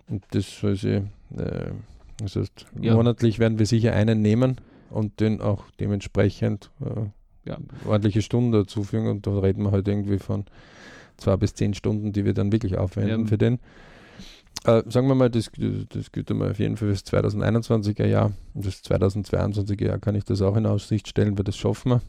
und 0.09 0.25
das, 0.31 0.47
also, 0.63 0.89
äh, 0.89 1.73
das 2.19 2.37
heißt, 2.37 2.67
ja. 2.81 2.95
monatlich 2.95 3.39
werden 3.39 3.59
wir 3.59 3.67
sicher 3.67 3.93
einen 3.93 4.23
nehmen 4.23 4.57
und 4.91 5.21
den 5.21 5.41
auch 5.41 5.64
dementsprechend 5.81 6.71
äh, 6.81 7.49
ja, 7.49 7.59
ordentliche 7.87 8.23
Stunden 8.23 8.53
dazu 8.53 8.83
fügen. 8.83 9.09
Und 9.09 9.27
da 9.27 9.39
reden 9.39 9.62
wir 9.62 9.73
halt 9.73 9.89
irgendwie 9.89 10.19
von 10.19 10.45
zwei 11.17 11.37
bis 11.37 11.55
zehn 11.55 11.75
Stunden, 11.75 12.12
die 12.12 12.25
wir 12.25 12.35
dann 12.35 12.53
wirklich 12.53 12.79
aufwenden 12.79 13.23
ja. 13.23 13.27
für 13.27 13.39
den. 13.39 13.59
Äh, 14.64 14.83
sagen 14.89 15.07
wir 15.09 15.14
mal, 15.14 15.31
das, 15.31 15.51
das 15.91 16.12
gilt 16.12 16.31
einmal 16.31 16.51
auf 16.51 16.59
jeden 16.59 16.77
Fall 16.77 16.89
fürs 16.89 17.05
2021er 17.05 18.07
Jahr. 18.07 18.33
Und 18.55 18.67
das 18.67 18.83
2022er 18.83 19.87
Jahr 19.87 19.99
kann 19.99 20.14
ich 20.14 20.25
das 20.25 20.43
auch 20.43 20.57
in 20.57 20.67
Aussicht 20.67 21.09
stellen, 21.09 21.37
weil 21.37 21.45
das 21.45 21.57
schaffen 21.57 21.93
wir. 21.93 22.03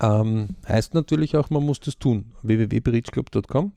Ähm, 0.00 0.56
heißt 0.66 0.94
natürlich 0.94 1.36
auch, 1.36 1.50
man 1.50 1.64
muss 1.64 1.78
das 1.80 1.98
tun. 1.98 2.32
www.bridgeclub.com 2.42 3.72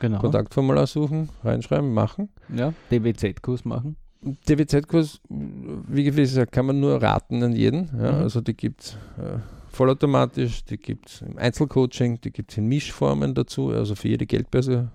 Genau. 0.00 0.18
Kontaktformular 0.18 0.86
suchen, 0.86 1.28
reinschreiben, 1.44 1.92
machen. 1.92 2.30
Ja, 2.48 2.72
DWZ-Kurs 2.90 3.66
machen. 3.66 3.96
DWZ-Kurs, 4.22 5.20
wie 5.28 6.04
gesagt, 6.04 6.52
kann 6.52 6.66
man 6.66 6.80
nur 6.80 7.02
raten 7.02 7.42
an 7.42 7.54
jeden. 7.54 7.90
Ja, 7.98 8.12
mhm. 8.12 8.22
Also 8.22 8.40
die 8.40 8.54
gibt 8.54 8.82
es 8.82 8.92
äh, 9.18 9.38
vollautomatisch, 9.70 10.64
die 10.64 10.76
gibt 10.76 11.08
es 11.08 11.22
im 11.22 11.38
Einzelcoaching, 11.38 12.20
die 12.20 12.30
gibt 12.30 12.52
es 12.52 12.58
in 12.58 12.66
Mischformen 12.66 13.34
dazu. 13.34 13.70
Also 13.70 13.94
für 13.94 14.08
jede 14.08 14.26
Geldbörse 14.26 14.90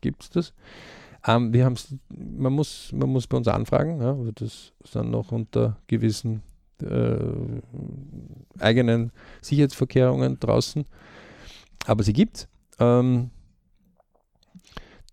gibt 0.00 0.22
es 0.22 0.30
das. 0.30 0.54
Ähm, 1.26 1.52
wir 1.52 1.72
man 2.08 2.52
muss, 2.52 2.90
man 2.92 3.10
muss 3.10 3.26
bei 3.26 3.36
uns 3.36 3.48
anfragen, 3.48 4.00
ja, 4.00 4.16
das 4.34 4.72
sind 4.84 5.10
noch 5.10 5.32
unter 5.32 5.76
gewissen 5.86 6.42
äh, 6.82 7.18
eigenen 8.60 9.12
Sicherheitsverkehrungen 9.42 10.38
draußen. 10.38 10.86
Aber 11.86 12.02
sie 12.02 12.12
gibt 12.12 12.36
es. 12.36 12.48
Ähm, 12.78 13.30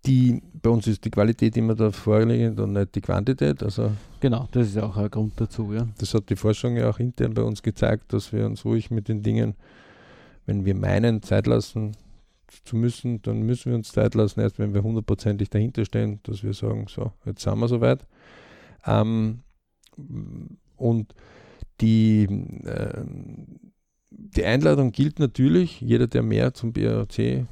die, 0.06 0.42
bei 0.66 0.72
uns 0.72 0.88
ist 0.88 1.04
die 1.04 1.12
Qualität 1.12 1.56
immer 1.56 1.76
da 1.76 1.92
vorliegend 1.92 2.58
und 2.58 2.72
nicht 2.72 2.96
die 2.96 3.00
Quantität. 3.00 3.62
Also 3.62 3.92
genau, 4.18 4.48
das 4.50 4.66
ist 4.66 4.78
auch 4.78 4.96
ein 4.96 5.08
Grund 5.08 5.34
dazu. 5.36 5.72
Ja. 5.72 5.86
Das 5.98 6.12
hat 6.12 6.28
die 6.28 6.34
Forschung 6.34 6.76
ja 6.76 6.90
auch 6.90 6.98
intern 6.98 7.34
bei 7.34 7.42
uns 7.42 7.62
gezeigt, 7.62 8.12
dass 8.12 8.32
wir 8.32 8.44
uns 8.46 8.64
ruhig 8.64 8.90
mit 8.90 9.06
den 9.06 9.22
Dingen, 9.22 9.54
wenn 10.44 10.64
wir 10.64 10.74
meinen, 10.74 11.22
Zeit 11.22 11.46
lassen 11.46 11.92
zu 12.64 12.74
müssen, 12.74 13.22
dann 13.22 13.42
müssen 13.42 13.70
wir 13.70 13.76
uns 13.76 13.92
Zeit 13.92 14.16
lassen, 14.16 14.40
erst 14.40 14.58
wenn 14.58 14.74
wir 14.74 14.82
hundertprozentig 14.82 15.50
dahinter 15.50 15.84
stehen, 15.84 16.18
dass 16.24 16.42
wir 16.42 16.52
sagen, 16.52 16.86
so, 16.88 17.12
jetzt 17.24 17.42
sind 17.42 17.60
wir 17.60 17.68
soweit. 17.68 18.04
Ähm, 18.84 19.42
und 20.74 21.14
die, 21.80 22.24
äh, 22.64 23.04
die 24.10 24.44
Einladung 24.44 24.90
gilt 24.90 25.20
natürlich, 25.20 25.80
jeder, 25.80 26.08
der 26.08 26.24
mehr 26.24 26.54
zum 26.54 26.72
BRC 26.72 27.46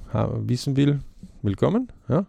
wissen 0.48 0.76
will, 0.76 0.98
willkommen. 1.42 1.92
Ja. 2.08 2.26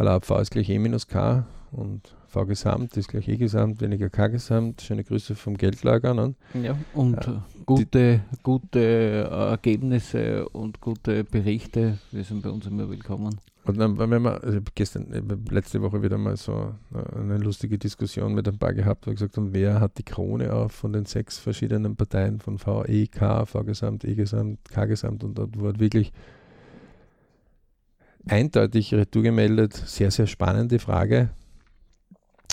Halab 0.00 0.24
V 0.24 0.38
ist 0.38 0.50
gleich 0.50 0.70
E 0.70 0.78
minus 0.78 1.06
K 1.06 1.44
und 1.72 2.16
V 2.26 2.46
Gesamt 2.46 2.96
ist 2.96 3.08
gleich 3.08 3.28
E 3.28 3.36
Gesamt, 3.36 3.82
weniger 3.82 4.08
K 4.08 4.28
Gesamt. 4.28 4.80
Schöne 4.80 5.04
Grüße 5.04 5.34
vom 5.34 5.58
Geldlager. 5.58 6.14
Ne? 6.14 6.34
Ja, 6.54 6.74
und 6.94 7.22
ja, 7.22 7.44
gute, 7.66 8.22
gute 8.42 9.28
Ergebnisse 9.30 10.48
und 10.48 10.80
gute 10.80 11.22
Berichte, 11.22 11.98
wir 12.12 12.24
sind 12.24 12.40
bei 12.40 12.48
uns 12.48 12.66
immer 12.66 12.88
willkommen. 12.88 13.38
Und 13.66 13.78
dann, 13.78 13.98
wenn 13.98 14.22
wir, 14.22 14.42
also 14.42 14.60
gestern, 14.74 15.12
äh, 15.12 15.20
letzte 15.50 15.82
Woche 15.82 16.02
wieder 16.02 16.16
mal 16.16 16.38
so 16.38 16.72
äh, 16.94 17.18
eine 17.20 17.36
lustige 17.36 17.76
Diskussion 17.76 18.32
mit 18.32 18.48
ein 18.48 18.56
paar 18.56 18.72
gehabt, 18.72 19.06
wo 19.06 19.10
wir 19.10 19.16
gesagt 19.16 19.36
haben, 19.36 19.52
wer 19.52 19.80
hat 19.80 19.98
die 19.98 20.02
Krone 20.02 20.50
auf 20.50 20.72
von 20.72 20.94
den 20.94 21.04
sechs 21.04 21.38
verschiedenen 21.38 21.94
Parteien 21.94 22.40
von 22.40 22.58
VE, 22.58 23.06
K, 23.06 23.44
V-Gesamt, 23.44 24.06
E-Gesamt, 24.06 24.60
K-Gesamt 24.70 25.24
und 25.24 25.36
dort 25.36 25.60
wurde 25.60 25.78
wirklich 25.78 26.10
eindeutig 28.26 28.94
Retour 28.94 29.22
gemeldet. 29.22 29.74
Sehr, 29.74 30.10
sehr 30.10 30.26
spannende 30.26 30.78
Frage. 30.78 31.30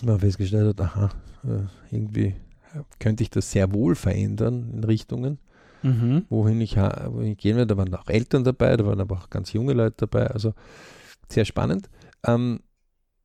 Man 0.04 0.20
festgestellt 0.20 0.78
hat, 0.78 0.82
aha, 0.82 1.10
äh, 1.44 1.96
irgendwie 1.96 2.36
könnte 3.00 3.24
ich 3.24 3.30
das 3.30 3.52
sehr 3.52 3.74
wohl 3.74 3.96
verändern 3.96 4.72
in 4.74 4.84
Richtungen, 4.84 5.40
mhm. 5.82 6.26
wohin, 6.30 6.62
ich, 6.62 6.78
wohin 6.78 7.32
ich 7.32 7.38
gehen 7.38 7.58
will. 7.58 7.66
Da 7.66 7.78
waren 7.78 7.94
auch 7.94 8.08
Eltern 8.08 8.44
dabei, 8.44 8.78
da 8.78 8.86
waren 8.86 9.00
aber 9.00 9.18
auch 9.18 9.30
ganz 9.30 9.54
junge 9.54 9.74
Leute 9.74 10.08
dabei. 10.08 10.28
Also 10.28 10.54
sehr 11.30 11.46
spannend. 11.46 11.90
Ähm, 12.26 12.60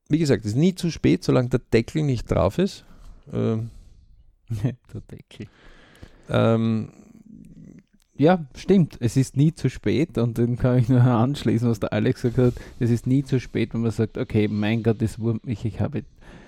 wie 0.09 0.19
gesagt, 0.19 0.45
es 0.45 0.53
ist 0.53 0.57
nie 0.57 0.75
zu 0.75 0.91
spät, 0.91 1.25
solange 1.25 1.49
der 1.49 1.61
Deckel 1.61 2.03
nicht 2.03 2.31
drauf 2.31 2.59
ist. 2.59 2.85
Ähm, 3.33 3.71
der 4.63 5.01
Deckel. 5.11 5.47
Ähm, 6.29 6.93
ja, 8.17 8.45
stimmt. 8.55 8.99
Es 9.01 9.17
ist 9.17 9.37
nie 9.37 9.55
zu 9.55 9.71
spät 9.71 10.19
und 10.19 10.39
dann 10.39 10.57
kann 10.57 10.79
ich 10.79 10.89
nur 10.89 11.01
anschließen, 11.03 11.69
was 11.69 11.81
der 11.81 11.93
Alex 11.93 12.23
gesagt 12.23 12.57
hat. 12.57 12.65
Es 12.79 12.91
ist 12.91 13.07
nie 13.07 13.25
zu 13.25 13.41
spät, 13.41 13.75
wenn 13.75 13.83
man 13.83 13.91
sagt, 13.91 14.19
okay, 14.19 14.49
mein 14.49 14.83
Gott, 14.83 15.01
das 15.01 15.19
wurmt 15.19 15.47
mich, 15.47 15.65
ich 15.65 15.81
habe 15.81 16.05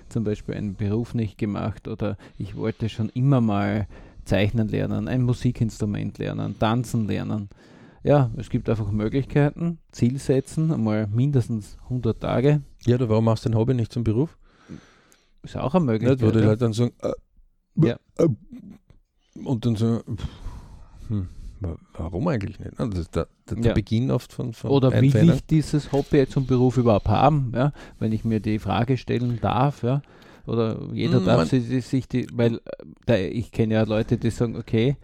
zum 0.09 0.23
Beispiel 0.23 0.55
einen 0.55 0.75
Beruf 0.75 1.13
nicht 1.13 1.37
gemacht 1.37 1.87
oder 1.87 2.17
ich 2.37 2.55
wollte 2.55 2.89
schon 2.89 3.09
immer 3.09 3.41
mal 3.41 3.87
zeichnen 4.23 4.67
lernen, 4.67 5.07
ein 5.07 5.23
Musikinstrument 5.23 6.17
lernen, 6.17 6.57
tanzen 6.59 7.07
lernen. 7.07 7.49
Ja, 8.03 8.29
es 8.37 8.49
gibt 8.49 8.69
einfach 8.69 8.91
Möglichkeiten, 8.91 9.79
Ziel 9.91 10.19
setzen, 10.19 10.71
einmal 10.71 11.07
mindestens 11.07 11.77
100 11.85 12.21
Tage. 12.21 12.61
Ja, 12.85 12.99
du, 12.99 13.09
warum 13.09 13.25
machst 13.25 13.45
du 13.45 13.49
dein 13.49 13.57
Hobby 13.57 13.73
nicht 13.73 13.91
zum 13.91 14.03
Beruf? 14.03 14.37
Ist 15.41 15.57
auch 15.57 15.73
eine 15.73 15.85
Möglichkeit. 15.85 16.21
Ja, 16.21 16.27
wo 16.27 16.31
die 16.31 16.39
Leute 16.39 16.57
dann 16.57 16.73
sagen, 16.73 16.93
äh, 17.01 17.11
ja. 17.87 17.97
Äh, 18.17 18.27
und 19.43 19.65
dann 19.65 19.75
sagen, 19.75 20.17
hm. 21.07 21.27
Warum 21.93 22.27
eigentlich 22.27 22.59
nicht? 22.59 22.71
Das 22.77 22.99
ist 22.99 23.15
der, 23.15 23.27
der, 23.49 23.57
der 23.57 23.65
ja. 23.65 23.73
Beginn 23.73 24.11
oft 24.11 24.33
von, 24.33 24.53
von 24.53 24.71
Oder 24.71 24.91
will 24.91 25.29
ich 25.29 25.45
dieses 25.45 25.91
Hobby 25.91 26.27
zum 26.27 26.45
Beruf 26.45 26.77
überhaupt 26.77 27.07
haben, 27.07 27.51
ja? 27.55 27.71
wenn 27.99 28.11
ich 28.11 28.25
mir 28.25 28.39
die 28.39 28.59
Frage 28.59 28.97
stellen 28.97 29.39
darf, 29.41 29.83
ja? 29.83 30.01
Oder 30.45 30.79
jeder 30.93 31.21
mm, 31.21 31.25
darf 31.25 31.49
sich, 31.49 31.85
sich 31.85 32.07
die, 32.07 32.27
weil 32.31 32.61
äh, 33.09 33.27
ich 33.27 33.51
kenne 33.51 33.73
ja 33.75 33.83
Leute, 33.83 34.17
die 34.17 34.29
sagen, 34.29 34.55
okay, 34.55 34.95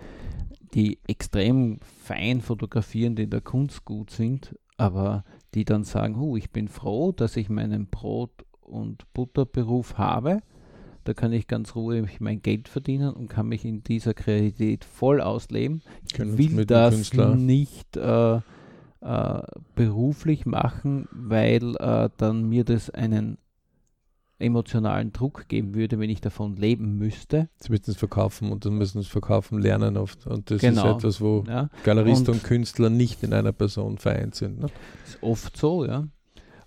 die 0.74 1.00
extrem 1.08 1.80
fein 2.04 2.42
fotografieren, 2.42 3.16
die 3.16 3.24
in 3.24 3.32
der 3.32 3.42
Kunst 3.42 3.84
gut 3.84 4.12
sind, 4.12 4.56
aber 4.78 5.24
die 5.56 5.66
dann 5.66 5.84
sagen, 5.84 6.16
oh, 6.16 6.38
ich 6.38 6.52
bin 6.52 6.68
froh, 6.68 7.12
dass 7.12 7.38
ich 7.38 7.50
meinen 7.50 7.88
Brot- 7.88 8.46
und 8.62 9.12
Butterberuf 9.14 9.98
habe 9.98 10.42
da 11.04 11.14
kann 11.14 11.34
ich 11.34 11.48
ganz 11.48 11.76
ruhig 11.76 12.20
mein 12.20 12.42
Geld 12.42 12.68
verdienen 12.68 13.14
und 13.14 13.28
kann 13.28 13.48
mich 13.48 13.66
in 13.66 13.84
dieser 13.84 14.14
Kreativität 14.14 14.86
voll 14.86 15.22
ausleben. 15.22 15.82
Ich 16.06 16.20
will 16.20 16.66
das 16.66 17.14
nicht 17.14 17.98
äh, 17.98 18.40
äh, 19.02 19.42
beruflich 19.76 20.46
machen, 20.46 21.08
weil 21.12 21.76
äh, 21.78 22.10
dann 22.18 22.48
mir 22.50 22.64
das 22.64 22.90
einen 22.90 23.38
emotionalen 24.42 25.14
Druck 25.14 25.48
geben 25.48 25.76
würde, 25.76 26.00
wenn 26.00 26.10
ich 26.10 26.22
davon 26.22 26.56
leben 26.56 26.98
müsste. 26.98 27.50
Sie 27.58 27.72
müssen 27.72 27.92
es 27.92 27.98
verkaufen 27.98 28.52
und 28.52 28.66
dann 28.66 28.78
müssen 28.78 29.00
es 29.00 29.08
verkaufen 29.08 29.60
lernen 29.60 29.98
oft. 29.98 30.28
Und 30.28 30.52
das 30.52 30.62
genau. 30.62 30.90
ist 30.90 30.98
etwas, 30.98 31.22
wo 31.22 31.44
ja. 31.48 31.70
Galerist 31.84 32.28
und, 32.28 32.36
und, 32.36 32.44
Künstler 32.44 32.90
nicht 32.90 33.24
in 33.24 33.34
einer 33.34 33.52
Person 33.52 33.98
vereint 33.98 34.36
sind. 34.36 34.60
Ne? 34.60 34.68
Ist 35.06 35.22
oft 35.22 35.56
so, 35.56 35.86
ja. 35.86 36.08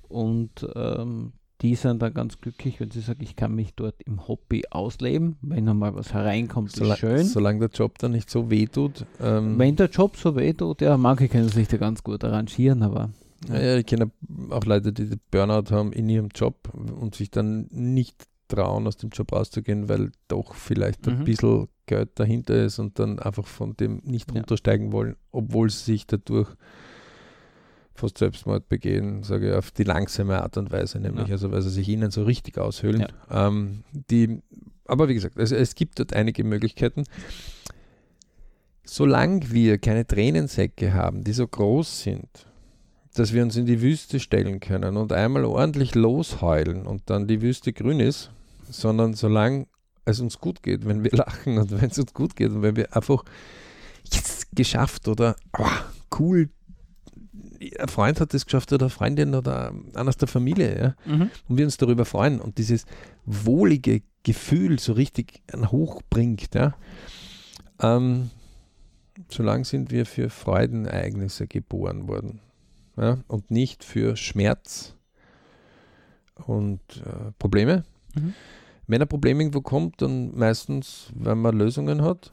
Und 0.08 0.66
ähm, 0.74 1.32
die 1.60 1.76
sind 1.76 2.02
dann 2.02 2.12
ganz 2.12 2.40
glücklich, 2.40 2.80
wenn 2.80 2.90
sie 2.90 3.00
sagen, 3.00 3.22
ich 3.22 3.36
kann 3.36 3.54
mich 3.54 3.74
dort 3.74 4.02
im 4.02 4.26
Hobby 4.26 4.64
ausleben. 4.70 5.36
Wenn 5.40 5.68
einmal 5.68 5.94
was 5.94 6.12
hereinkommt, 6.12 6.72
Solang, 6.72 6.92
ist 6.92 6.98
schön. 6.98 7.24
Solange 7.24 7.60
der 7.60 7.70
Job 7.70 7.98
dann 7.98 8.12
nicht 8.12 8.28
so 8.28 8.50
weh 8.50 8.66
tut. 8.66 9.06
Ähm 9.20 9.58
wenn 9.58 9.76
der 9.76 9.88
Job 9.88 10.16
so 10.16 10.36
weh 10.36 10.52
tut, 10.52 10.80
ja, 10.80 10.96
manche 10.96 11.28
können 11.28 11.48
sich 11.48 11.68
da 11.68 11.76
ganz 11.76 12.02
gut 12.02 12.24
arrangieren, 12.24 12.82
aber. 12.82 13.10
Ja, 13.48 13.60
ja 13.60 13.76
ich 13.78 13.86
kenne 13.86 14.10
auch 14.50 14.64
Leute, 14.64 14.92
die 14.92 15.16
Burnout 15.30 15.70
haben 15.70 15.92
in 15.92 16.08
ihrem 16.08 16.28
Job 16.34 16.70
und 16.72 17.14
sich 17.14 17.30
dann 17.30 17.68
nicht 17.70 18.26
trauen, 18.48 18.86
aus 18.86 18.96
dem 18.96 19.10
Job 19.10 19.32
rauszugehen, 19.32 19.88
weil 19.88 20.10
doch 20.28 20.54
vielleicht 20.54 21.06
mhm. 21.06 21.12
ein 21.12 21.24
bisschen 21.24 21.68
Geld 21.86 22.10
dahinter 22.16 22.64
ist 22.64 22.78
und 22.78 22.98
dann 22.98 23.18
einfach 23.18 23.46
von 23.46 23.76
dem 23.76 24.00
nicht 24.04 24.30
ja. 24.30 24.38
runtersteigen 24.38 24.92
wollen, 24.92 25.16
obwohl 25.30 25.70
sie 25.70 25.84
sich 25.84 26.06
dadurch 26.06 26.48
fast 27.94 28.18
Selbstmord 28.18 28.68
begehen, 28.68 29.22
sage 29.22 29.50
ich, 29.50 29.54
auf 29.54 29.70
die 29.70 29.84
langsame 29.84 30.42
Art 30.42 30.56
und 30.56 30.72
Weise, 30.72 30.98
nämlich, 30.98 31.28
ja. 31.28 31.34
also 31.34 31.52
weil 31.52 31.62
sie 31.62 31.70
sich 31.70 31.88
ihnen 31.88 32.10
so 32.10 32.24
richtig 32.24 32.58
aushöhlen. 32.58 33.06
Ja. 33.30 33.46
Ähm, 33.48 33.84
die, 33.92 34.40
aber 34.86 35.08
wie 35.08 35.14
gesagt, 35.14 35.38
also 35.38 35.54
es 35.54 35.74
gibt 35.74 35.98
dort 35.98 36.12
einige 36.12 36.44
Möglichkeiten. 36.44 37.04
Solange 38.84 39.50
wir 39.50 39.78
keine 39.78 40.06
Tränensäcke 40.06 40.92
haben, 40.92 41.24
die 41.24 41.32
so 41.32 41.46
groß 41.46 42.02
sind, 42.02 42.28
dass 43.14 43.32
wir 43.32 43.42
uns 43.42 43.56
in 43.56 43.64
die 43.64 43.80
Wüste 43.80 44.18
stellen 44.18 44.60
können 44.60 44.96
und 44.96 45.12
einmal 45.12 45.44
ordentlich 45.44 45.94
losheulen 45.94 46.86
und 46.86 47.02
dann 47.06 47.28
die 47.28 47.40
Wüste 47.40 47.72
grün 47.72 48.00
ist, 48.00 48.30
sondern 48.68 49.14
solange 49.14 49.66
es 50.04 50.20
uns 50.20 50.38
gut 50.38 50.62
geht, 50.62 50.86
wenn 50.86 51.04
wir 51.04 51.10
lachen 51.16 51.58
und 51.58 51.70
wenn 51.70 51.90
es 51.90 51.98
uns 51.98 52.12
gut 52.12 52.34
geht 52.36 52.50
und 52.50 52.62
wenn 52.62 52.76
wir 52.76 52.94
einfach 52.94 53.24
jetzt 54.12 54.54
geschafft 54.54 55.08
oder 55.08 55.36
oh, 55.58 55.64
cool, 56.18 56.50
ein 57.78 57.88
Freund 57.88 58.20
hat 58.20 58.34
es 58.34 58.44
geschafft 58.44 58.72
oder 58.72 58.86
eine 58.86 58.90
Freundin 58.90 59.34
oder 59.34 59.72
einer 59.94 60.08
aus 60.08 60.16
der 60.16 60.28
Familie, 60.28 60.78
ja, 61.06 61.12
Mhm. 61.12 61.30
und 61.48 61.58
wir 61.58 61.64
uns 61.64 61.76
darüber 61.76 62.04
freuen 62.04 62.40
und 62.40 62.58
dieses 62.58 62.86
wohlige 63.24 64.02
Gefühl 64.22 64.78
so 64.78 64.92
richtig 64.94 65.42
hochbringt, 65.54 66.54
ja, 66.54 66.74
ähm, 67.80 68.30
solange 69.28 69.64
sind 69.64 69.90
wir 69.90 70.06
für 70.06 70.30
Freudenereignisse 70.30 71.46
geboren 71.46 72.08
worden 72.08 72.40
ja, 72.96 73.18
und 73.28 73.50
nicht 73.50 73.84
für 73.84 74.16
Schmerz 74.16 74.94
und 76.46 76.80
äh, 77.04 77.32
Probleme. 77.38 77.84
Mhm. 78.14 78.34
Wenn 78.86 79.00
ein 79.00 79.08
Problem 79.08 79.40
irgendwo 79.40 79.62
kommt, 79.62 80.02
dann 80.02 80.36
meistens, 80.36 81.10
wenn 81.14 81.38
man 81.38 81.56
Lösungen 81.56 82.02
hat, 82.02 82.32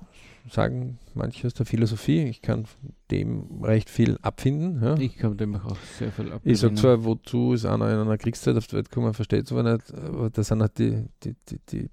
sagen 0.50 1.00
manche 1.14 1.48
aus 1.48 1.54
der 1.54 1.66
Philosophie, 1.66 2.24
ich 2.24 2.42
kann 2.42 2.66
dem 3.10 3.64
recht 3.64 3.90
viel 3.90 4.18
abfinden. 4.22 4.82
Ja. 4.82 4.98
Ich 4.98 5.18
kann 5.18 5.38
dem 5.38 5.56
auch 5.56 5.78
sehr 5.98 6.12
viel 6.12 6.32
ab. 6.32 6.42
Ich 6.44 6.60
sage 6.60 6.76
zwar, 6.76 7.04
wozu 7.04 7.54
ist 7.54 7.66
einer 7.66 7.92
in 7.92 8.00
einer 8.00 8.18
Kriegszeit 8.18 8.56
auf 8.56 8.68
die 8.68 8.76
Welt 8.76 8.90
gekommen, 8.90 9.14
versteht 9.14 9.46
es 9.46 9.52
aber 9.52 9.64
nicht, 9.64 9.94
aber 9.94 10.30
das 10.30 10.48
sind 10.48 10.62
halt 10.62 10.78
die, 10.78 11.06
die, 11.24 11.36
die, 11.50 11.60
die 11.70 11.90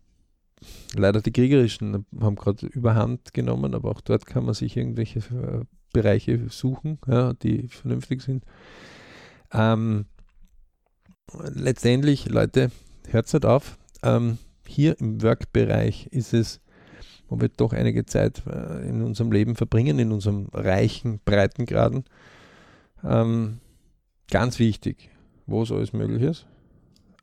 leider 0.95 1.21
die 1.21 1.33
Kriegerischen 1.33 2.07
haben 2.21 2.37
gerade 2.37 2.67
überhand 2.67 3.33
genommen, 3.35 3.75
aber 3.75 3.91
auch 3.91 4.01
dort 4.01 4.27
kann 4.27 4.45
man 4.45 4.55
sich 4.55 4.77
irgendwelche 4.77 5.21
äh, 5.21 5.65
Bereiche 5.93 6.49
suchen, 6.49 6.99
ja, 7.07 7.33
die 7.35 7.69
vernünftig 7.69 8.23
sind. 8.23 8.45
Ähm, 9.53 10.07
letztendlich, 11.55 12.29
Leute, 12.29 12.71
hört 13.09 13.33
nicht 13.33 13.47
auf. 13.47 13.79
Ähm, 14.03 14.39
hier 14.67 15.01
im 15.01 15.23
Work-Bereich 15.23 16.09
ist 16.09 16.35
es, 16.35 16.61
wo 17.29 17.41
wir 17.41 17.49
doch 17.49 17.73
einige 17.73 18.07
Zeit 18.07 18.43
äh, 18.47 18.89
in 18.89 19.03
unserem 19.03 19.33
Leben 19.33 19.57
verbringen, 19.57 19.99
in 19.99 20.13
unserem 20.13 20.49
reichen 20.53 21.21
Breitengraden, 21.25 22.05
ähm, 23.05 23.61
ganz 24.31 24.59
wichtig, 24.59 25.11
wo 25.47 25.63
es 25.63 25.73
alles 25.73 25.93
möglich 25.93 26.23
ist. 26.23 26.47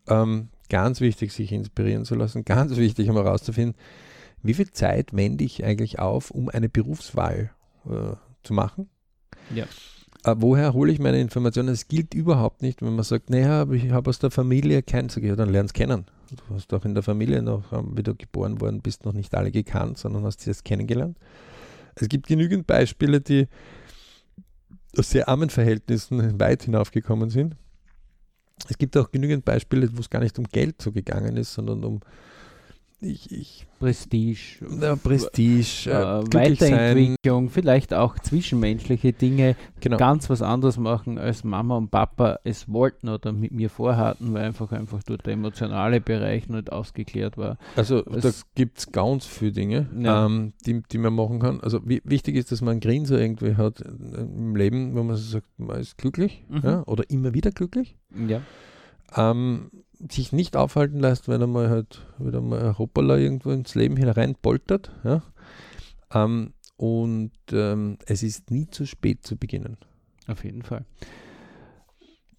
Ähm, 0.08 0.49
ganz 0.70 1.01
wichtig, 1.01 1.34
sich 1.34 1.51
inspirieren 1.51 2.06
zu 2.06 2.16
lassen. 2.16 2.45
Ganz 2.45 2.76
wichtig, 2.78 3.10
um 3.10 3.16
herauszufinden, 3.16 3.76
wie 4.41 4.53
viel 4.53 4.70
Zeit 4.72 5.16
wende 5.16 5.43
ich 5.43 5.64
eigentlich 5.64 5.99
auf, 5.99 6.32
um 6.32 6.49
eine 6.49 6.70
Berufswahl 6.70 7.51
äh, 7.86 8.16
zu 8.43 8.53
machen. 8.53 8.89
Ja. 9.53 9.66
Äh, 10.26 10.36
woher 10.39 10.73
hole 10.73 10.91
ich 10.91 10.99
meine 10.99 11.21
Informationen? 11.21 11.69
Es 11.69 11.88
gilt 11.88 12.15
überhaupt 12.15 12.63
nicht, 12.63 12.82
wenn 12.82 12.95
man 12.95 13.03
sagt, 13.03 13.30
naja, 13.30 13.69
ich 13.71 13.91
habe 13.91 14.09
aus 14.09 14.17
der 14.17 14.32
Familie 14.32 14.82
keinen, 14.82 15.09
sag 15.09 15.21
ich, 15.21 15.30
ja, 15.30 15.36
dann 15.36 15.51
lern's 15.51 15.73
kennen. 15.73 16.05
Du 16.32 16.55
hast 16.55 16.73
auch 16.73 16.84
in 16.84 16.95
der 16.95 17.03
Familie 17.03 17.43
noch, 17.43 17.71
ähm, 17.71 17.91
wie 17.95 18.01
du 18.01 18.15
geboren 18.15 18.59
worden 18.59 18.82
bist, 18.82 19.05
noch 19.05 19.13
nicht 19.13 19.36
alle 19.36 19.51
gekannt, 19.51 19.99
sondern 19.99 20.23
hast 20.23 20.41
sie 20.41 20.49
jetzt 20.49 20.65
kennengelernt. 20.65 21.15
Es 21.93 22.09
gibt 22.09 22.26
genügend 22.26 22.65
Beispiele, 22.65 23.21
die 23.21 23.47
aus 24.97 25.11
sehr 25.11 25.30
armen 25.30 25.51
Verhältnissen 25.51 26.39
weit 26.39 26.63
hinaufgekommen 26.63 27.30
sind. 27.30 27.55
Es 28.67 28.80
gibt 28.80 28.97
auch 28.97 29.11
genügend 29.11 29.45
Beispiele, 29.45 29.95
wo 29.95 29.99
es 29.99 30.09
gar 30.09 30.21
nicht 30.21 30.39
um 30.39 30.45
Geld 30.45 30.82
so 30.82 30.91
gegangen 30.91 31.38
ist, 31.38 31.53
sondern 31.53 31.84
um 31.84 31.99
ich, 33.01 33.31
ich, 33.31 33.67
Prestige, 33.79 34.37
na, 34.67 34.95
Prestige, 34.95 35.91
äh, 35.91 36.19
äh, 36.19 36.23
glücklich 36.23 36.59
sein. 36.59 36.71
Weiterentwicklung, 36.71 37.49
vielleicht 37.49 37.93
auch 37.93 38.17
zwischenmenschliche 38.17 39.13
Dinge 39.13 39.55
Genau. 39.81 39.97
ganz 39.97 40.29
was 40.29 40.41
anderes 40.41 40.77
machen, 40.77 41.17
als 41.19 41.43
Mama 41.43 41.77
und 41.77 41.91
Papa 41.91 42.39
es 42.43 42.67
wollten 42.71 43.09
oder 43.09 43.31
mit 43.31 43.51
mir 43.51 43.69
vorhatten, 43.69 44.33
weil 44.33 44.45
einfach 44.45 44.71
einfach 44.71 45.03
dort 45.03 45.25
der 45.25 45.33
emotionale 45.33 46.01
Bereich 46.01 46.47
nicht 46.49 46.71
ausgeklärt 46.71 47.37
war. 47.37 47.57
Also 47.75 48.01
da 48.01 48.29
Es- 48.29 48.45
gibt 48.55 48.79
es 48.79 48.91
ganz 48.91 49.25
viele 49.25 49.51
Dinge, 49.51 49.87
Ja. 49.99 50.25
ähm, 50.25 50.53
die, 50.65 50.81
die 50.91 50.97
man 50.97 51.13
machen 51.13 51.39
kann. 51.39 51.59
Also 51.61 51.81
wichtig 51.83 52.35
ist, 52.35 52.51
dass 52.51 52.61
man 52.61 52.71
einen 52.71 52.79
Grinser 52.79 53.19
irgendwie 53.19 53.55
hat 53.55 53.81
äh, 53.81 53.85
im 54.21 54.55
Leben, 54.55 54.95
wo 54.95 55.03
man 55.03 55.15
sagt, 55.17 55.47
man 55.57 55.79
ist 55.79 55.97
glücklich 55.97 56.43
Mhm. 56.49 56.61
ja, 56.63 56.83
oder 56.87 57.03
immer 57.09 57.33
wieder 57.33 57.51
glücklich. 57.51 57.95
Ja, 58.27 58.41
Ähm, 59.16 59.72
sich 60.12 60.32
nicht 60.32 60.56
aufhalten 60.56 60.99
lässt, 60.99 61.28
wenn 61.28 61.41
er 61.41 61.47
mal 61.47 61.70
halt 61.70 62.06
wieder 62.20 62.41
mal 62.41 62.62
ein 62.62 62.78
Hoppala 62.78 63.18
irgendwo 63.18 63.51
ins 63.51 63.76
Leben 63.76 63.97
hinein 63.97 64.36
poltert. 64.41 64.91
Ja. 65.03 65.24
Ähm, 66.14 66.53
und 66.78 67.32
ähm, 67.51 67.97
es 68.06 68.24
ist 68.24 68.51
nie 68.51 68.70
zu 68.70 68.86
spät 68.86 69.26
zu 69.26 69.38
beginnen. 69.38 69.78
auf 70.28 70.43
jeden 70.43 70.64
Fall. 70.64 70.86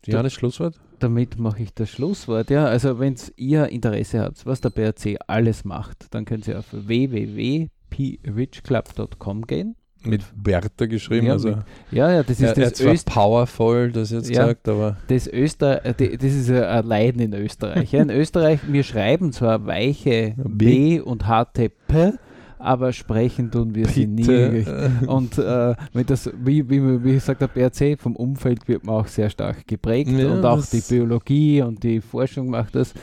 Johannes, 0.07 0.35
Schlusswort? 0.35 0.79
Damit 1.01 1.39
mache 1.39 1.63
ich 1.63 1.73
das 1.75 1.91
Schlusswort. 1.91 2.49
Ja, 2.51 2.67
also 2.67 2.99
wenn 2.99 3.17
ihr 3.37 3.69
Interesse 3.69 4.21
habt, 4.21 4.45
was 4.47 4.61
der 4.61 4.71
BRC 4.71 5.19
alles 5.27 5.65
macht, 5.65 6.15
dann 6.15 6.25
könnt 6.25 6.47
ihr 6.47 6.61
auf 6.61 6.67
www.prichclub.com 6.71 9.47
gehen. 9.47 9.75
Mit 10.09 10.23
Bertha 10.35 10.87
geschrieben. 10.87 11.27
Ja, 11.27 11.33
also, 11.35 11.49
mit- 11.49 11.59
Ja, 11.91 12.11
ja, 12.13 12.23
das 12.23 12.41
ist 12.41 12.43
er, 12.43 12.57
er 12.57 12.71
das, 12.71 12.73
zwar 12.75 12.93
Öst 12.93 13.07
powerful, 13.07 13.91
das 13.93 14.11
jetzt 14.11 14.31
Ja. 14.31 14.47
sagt, 14.47 14.69
aber 14.69 14.97
das, 15.09 15.27
Öster 15.33 15.85
äh, 15.85 15.95
das 16.17 16.33
ist 16.33 16.49
ja 16.49 16.69
ein 16.71 16.87
Leiden 16.87 17.21
in 17.21 17.35
Österreich. 17.35 17.93
Ja, 17.93 18.03
in 18.03 18.11
Österreich, 18.11 18.61
wir 18.69 18.83
schreiben 18.83 19.33
zwar 19.33 19.67
weiche 19.67 20.35
B 20.37 21.01
und 21.01 21.27
harte 21.27 21.71
P, 21.89 22.13
aber 22.59 22.93
sprechen 22.93 23.51
tun 23.51 23.75
wir 23.75 23.87
sie 23.87 24.07
nie. 24.07 24.23
bitte. 24.25 24.91
Und 25.07 25.37
äh, 25.39 25.75
mit 25.93 26.09
das, 26.09 26.31
wie, 26.43 26.69
wie, 26.71 27.05
wie 27.05 27.19
sagt 27.19 27.43
der 27.43 27.49
BRC, 27.49 28.01
vom 28.01 28.17
Umfeld 28.17 28.67
wird 28.67 28.83
man 28.85 28.97
auch 28.97 29.07
sehr 29.07 29.29
stark 29.29 29.67
geprägt 29.67 30.11
Ja, 30.11 30.31
und 30.31 30.45
auch 30.45 30.65
die 30.65 30.81
Biologie 30.81 31.61
und 31.63 31.83
die 31.83 32.01
Forschung 32.01 32.49
macht 32.49 32.75
das. 32.75 32.95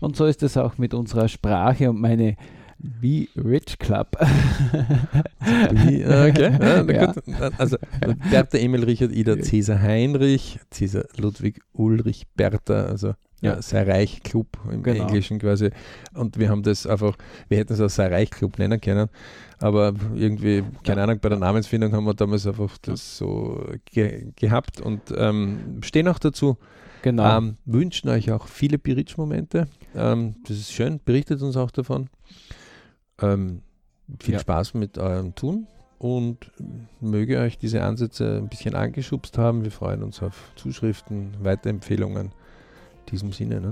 Und 0.00 0.16
so 0.16 0.26
ist 0.26 0.42
es 0.42 0.56
auch 0.58 0.76
mit 0.78 0.92
unserer 0.94 1.28
Sprache 1.28 1.88
und 1.90 1.98
meine 2.00 2.36
Be 2.82 3.28
Rich 3.36 3.78
Club. 3.78 4.16
Äh, 5.40 6.30
okay. 6.30 6.50
Ja, 6.60 6.82
Ja. 6.82 7.50
Also 7.58 7.76
Bertha, 8.30 8.58
Emil, 8.58 8.84
Richard, 8.84 9.12
Ida, 9.12 9.40
Cäsar, 9.40 9.80
Heinrich, 9.80 10.58
Cäsar, 10.70 11.04
Ludwig, 11.16 11.60
Ulrich, 11.72 12.26
Bertha, 12.36 12.84
also 12.86 13.08
ja. 13.42 13.54
Ja. 13.54 13.62
sei 13.62 13.82
reich 13.84 14.22
Club 14.22 14.46
im 14.70 14.82
Genau. 14.82 15.02
Englischen 15.04 15.38
quasi. 15.38 15.70
Und 16.14 16.38
wir 16.38 16.50
haben 16.50 16.62
das 16.62 16.86
einfach, 16.86 17.16
wir 17.48 17.56
hätten 17.58 17.72
es 17.72 17.80
auch 17.80 17.88
sei 17.88 18.08
reich 18.08 18.30
Club 18.30 18.58
nennen 18.58 18.80
können, 18.80 19.08
aber 19.58 19.94
irgendwie, 20.14 20.62
keine 20.84 21.02
Ahnung, 21.02 21.18
bei 21.20 21.30
der 21.30 21.38
Namensfindung 21.38 21.92
haben 21.92 22.04
wir 22.04 22.14
damals 22.14 22.46
einfach 22.46 22.76
das 22.82 23.16
so 23.16 23.64
ge 23.86 24.32
gehabt 24.36 24.80
und 24.80 25.00
ähm, 25.16 25.78
stehen 25.82 26.06
auch 26.08 26.18
dazu. 26.18 26.58
Genau. 27.02 27.38
Ähm, 27.38 27.56
wünschen 27.64 28.10
euch 28.10 28.30
auch 28.30 28.46
viele 28.46 28.78
Biritsch-Momente. 28.78 29.68
Ähm, 29.96 30.34
das 30.46 30.58
ist 30.58 30.72
schön, 30.72 31.00
berichtet 31.02 31.40
uns 31.40 31.56
auch 31.56 31.70
davon. 31.70 32.10
Ähm, 33.22 33.62
viel 34.18 34.34
Ja. 34.34 34.40
Spaß 34.40 34.74
mit 34.74 34.98
eurem 34.98 35.34
Tun 35.34 35.66
und 35.98 36.50
möge 37.00 37.38
euch 37.38 37.58
diese 37.58 37.82
Ansätze 37.82 38.38
ein 38.38 38.48
bisschen 38.48 38.74
angeschubst 38.74 39.38
haben. 39.38 39.62
Wir 39.64 39.70
freuen 39.70 40.02
uns 40.02 40.22
auf 40.22 40.50
Zuschriften, 40.56 41.34
Weiterempfehlungen. 41.42 42.26
In 42.26 43.06
diesem 43.12 43.32
Sinne. 43.32 43.60
Ne? 43.60 43.70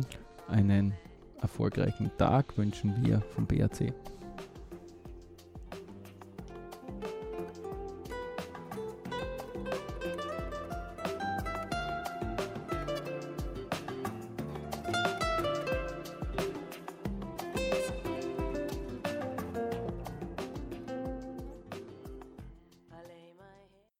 Einen 0.49 0.92
erfolgreichen 1.40 2.11
Tag 2.18 2.57
wünschen 2.59 2.94
wir 3.05 3.22
vom 3.34 3.46
BRC. 3.46 3.92